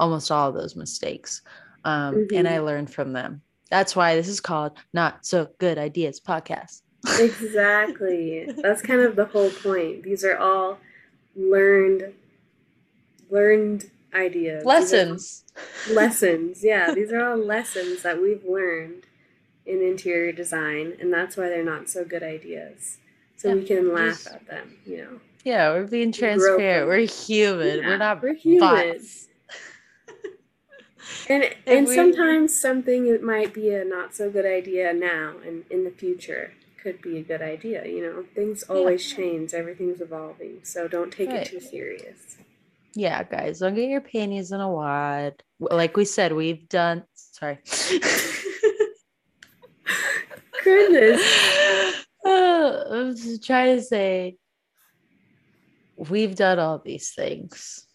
almost 0.00 0.30
all 0.30 0.48
of 0.48 0.54
those 0.54 0.76
mistakes, 0.76 1.42
um, 1.84 2.26
and 2.34 2.46
I 2.48 2.58
learned 2.60 2.92
from 2.92 3.12
them. 3.12 3.42
That's 3.70 3.94
why 3.94 4.16
this 4.16 4.28
is 4.28 4.40
called 4.40 4.78
Not 4.94 5.26
So 5.26 5.48
Good 5.58 5.76
Ideas 5.78 6.20
Podcast. 6.20 6.82
Exactly. 7.20 8.50
That's 8.62 8.82
kind 8.82 9.00
of 9.02 9.14
the 9.16 9.26
whole 9.26 9.50
point. 9.50 10.02
These 10.02 10.24
are 10.24 10.38
all 10.38 10.78
learned 11.36 12.12
learned 13.30 13.90
ideas. 14.14 14.64
Lessons. 14.64 15.44
lessons. 15.90 16.64
Yeah, 16.64 16.94
these 16.94 17.12
are 17.12 17.22
all 17.30 17.36
lessons 17.36 18.02
that 18.02 18.20
we've 18.20 18.44
learned 18.44 19.02
in 19.66 19.82
interior 19.82 20.32
design, 20.32 20.94
and 20.98 21.12
that's 21.12 21.36
why 21.36 21.48
they're 21.48 21.64
not 21.64 21.88
so 21.90 22.04
good 22.04 22.22
ideas. 22.22 22.96
So 23.36 23.48
Yeah, 23.48 23.54
we 23.54 23.64
can 23.66 23.94
laugh 23.94 24.24
just- 24.24 24.26
at 24.28 24.46
them, 24.46 24.76
you 24.86 24.96
know. 24.98 25.20
Yeah, 25.44 25.72
we're 25.72 25.86
being 25.86 26.10
transparent. 26.10 26.88
We're 26.88 27.06
human. 27.06 27.78
Yeah, 27.78 27.86
we're 27.86 27.96
not 27.98 28.22
we're 28.22 28.34
human. 28.34 28.60
bots. 28.92 29.27
And 31.28 31.44
and 31.66 31.86
we- 31.88 31.94
sometimes 31.94 32.58
something 32.58 33.06
it 33.06 33.22
might 33.22 33.52
be 33.54 33.70
a 33.70 33.84
not 33.84 34.14
so 34.14 34.30
good 34.30 34.46
idea 34.46 34.92
now, 34.92 35.34
and 35.46 35.64
in 35.70 35.84
the 35.84 35.90
future 35.90 36.52
could 36.82 37.00
be 37.02 37.18
a 37.18 37.22
good 37.22 37.42
idea. 37.42 37.86
You 37.86 38.02
know, 38.02 38.24
things 38.34 38.62
always 38.64 39.12
change. 39.12 39.52
Everything's 39.54 40.00
evolving, 40.00 40.60
so 40.64 40.86
don't 40.88 41.12
take 41.12 41.28
Right. 41.28 41.42
it 41.46 41.50
too 41.50 41.60
serious. 41.60 42.36
Yeah, 42.94 43.22
guys, 43.22 43.58
don't 43.60 43.74
get 43.74 43.88
your 43.88 44.00
panties 44.00 44.50
in 44.52 44.60
a 44.60 44.70
wad. 44.70 45.42
Like 45.60 45.96
we 45.96 46.04
said, 46.04 46.32
we've 46.32 46.68
done. 46.68 47.04
Sorry. 47.14 47.58
Goodness. 50.64 52.04
Uh, 52.24 52.84
I'm 52.90 53.16
just 53.16 53.44
trying 53.44 53.76
to 53.76 53.82
say 53.82 54.36
we've 55.96 56.34
done 56.34 56.58
all 56.58 56.78
these 56.84 57.12
things 57.12 57.86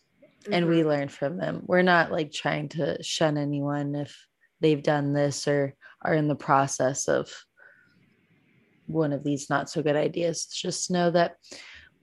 and 0.51 0.67
we 0.67 0.79
mm-hmm. 0.79 0.89
learn 0.89 1.07
from 1.09 1.37
them. 1.37 1.63
We're 1.65 1.81
not 1.81 2.11
like 2.11 2.31
trying 2.31 2.69
to 2.69 3.01
shun 3.01 3.37
anyone 3.37 3.95
if 3.95 4.27
they've 4.59 4.81
done 4.81 5.13
this 5.13 5.47
or 5.47 5.75
are 6.01 6.13
in 6.13 6.27
the 6.27 6.35
process 6.35 7.07
of 7.07 7.31
one 8.87 9.13
of 9.13 9.23
these 9.23 9.49
not 9.49 9.69
so 9.69 9.81
good 9.81 9.95
ideas. 9.95 10.45
Just 10.45 10.91
know 10.91 11.11
that 11.11 11.35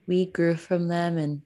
we 0.07 0.25
grew 0.25 0.55
from 0.55 0.87
them 0.87 1.17
and 1.17 1.41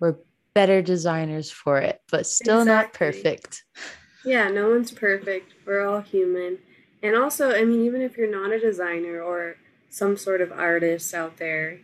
we're 0.00 0.16
better 0.54 0.82
designers 0.82 1.50
for 1.50 1.78
it, 1.78 2.00
but 2.10 2.26
still 2.26 2.64
not 2.64 2.92
perfect. 2.92 3.62
Yeah, 4.24 4.48
no 4.48 4.70
one's 4.70 4.90
perfect. 4.90 5.52
We're 5.64 5.86
all 5.86 6.00
human. 6.00 6.58
And 7.02 7.14
also, 7.14 7.54
I 7.54 7.64
mean, 7.64 7.84
even 7.84 8.02
if 8.02 8.16
you're 8.16 8.30
not 8.30 8.52
a 8.52 8.58
designer 8.58 9.20
or 9.22 9.56
some 9.90 10.16
sort 10.16 10.40
of 10.40 10.50
artist 10.50 11.14
out 11.14 11.36
there, 11.36 11.78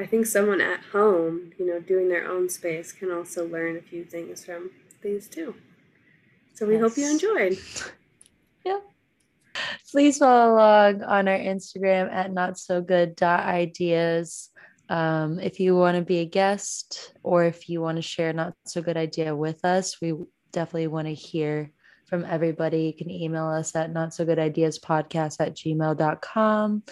I 0.00 0.06
think 0.06 0.24
someone 0.24 0.62
at 0.62 0.80
home, 0.92 1.52
you 1.58 1.66
know, 1.66 1.78
doing 1.78 2.08
their 2.08 2.26
own 2.26 2.48
space 2.48 2.90
can 2.90 3.10
also 3.10 3.46
learn 3.46 3.76
a 3.76 3.82
few 3.82 4.02
things 4.04 4.44
from 4.44 4.70
these 5.02 5.28
too. 5.28 5.54
So 6.54 6.66
we 6.66 6.78
hope 6.78 6.96
you 6.96 7.10
enjoyed. 7.10 7.58
Yeah. 8.62 8.80
Please 9.90 10.18
follow 10.18 10.52
along 10.52 11.02
on 11.02 11.28
our 11.28 11.38
Instagram 11.38 12.12
at 12.12 12.30
not 12.30 12.58
so 12.58 12.82
good 12.82 13.20
ideas. 13.22 14.50
Um, 14.90 15.40
if 15.40 15.60
you 15.60 15.74
want 15.74 15.96
to 15.96 16.02
be 16.02 16.18
a 16.18 16.26
guest 16.26 17.14
or 17.22 17.44
if 17.44 17.70
you 17.70 17.80
want 17.80 17.96
to 17.96 18.02
share 18.02 18.30
a 18.30 18.32
not 18.34 18.52
so 18.66 18.82
good 18.82 18.98
idea 18.98 19.34
with 19.34 19.64
us, 19.64 19.98
we 20.02 20.12
definitely 20.52 20.88
want 20.88 21.08
to 21.08 21.14
hear 21.14 21.72
from 22.10 22.26
everybody. 22.28 22.82
You 22.82 22.92
can 22.92 23.08
email 23.08 23.46
us 23.46 23.74
at 23.76 23.92
not 23.92 24.12
so 24.12 24.26
good 24.26 24.38
ideas 24.38 24.78
podcast 24.78 25.36
at 25.40 25.54
gmail.com. 25.54 26.82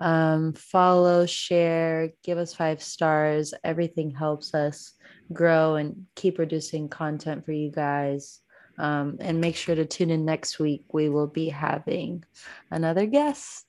Um, 0.00 0.52
follow, 0.52 1.24
share, 1.24 2.10
give 2.24 2.36
us 2.36 2.52
five 2.52 2.82
stars. 2.82 3.54
Everything 3.62 4.10
helps 4.10 4.52
us 4.52 4.92
grow 5.32 5.76
and 5.76 6.06
keep 6.16 6.36
producing 6.36 6.88
content 6.88 7.46
for 7.46 7.52
you 7.52 7.70
guys. 7.70 8.40
Um, 8.76 9.18
and 9.20 9.40
make 9.40 9.54
sure 9.54 9.76
to 9.76 9.84
tune 9.84 10.10
in 10.10 10.24
next 10.24 10.58
week. 10.58 10.82
We 10.92 11.08
will 11.08 11.28
be 11.28 11.48
having 11.48 12.24
another 12.72 13.06
guest. 13.06 13.66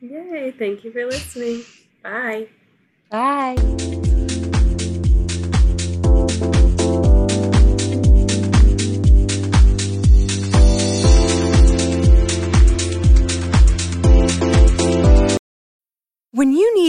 Yay, 0.00 0.50
thank 0.58 0.84
you 0.84 0.92
for 0.92 1.06
listening. 1.06 1.62
Bye. 2.02 2.48
Bye. 3.10 4.18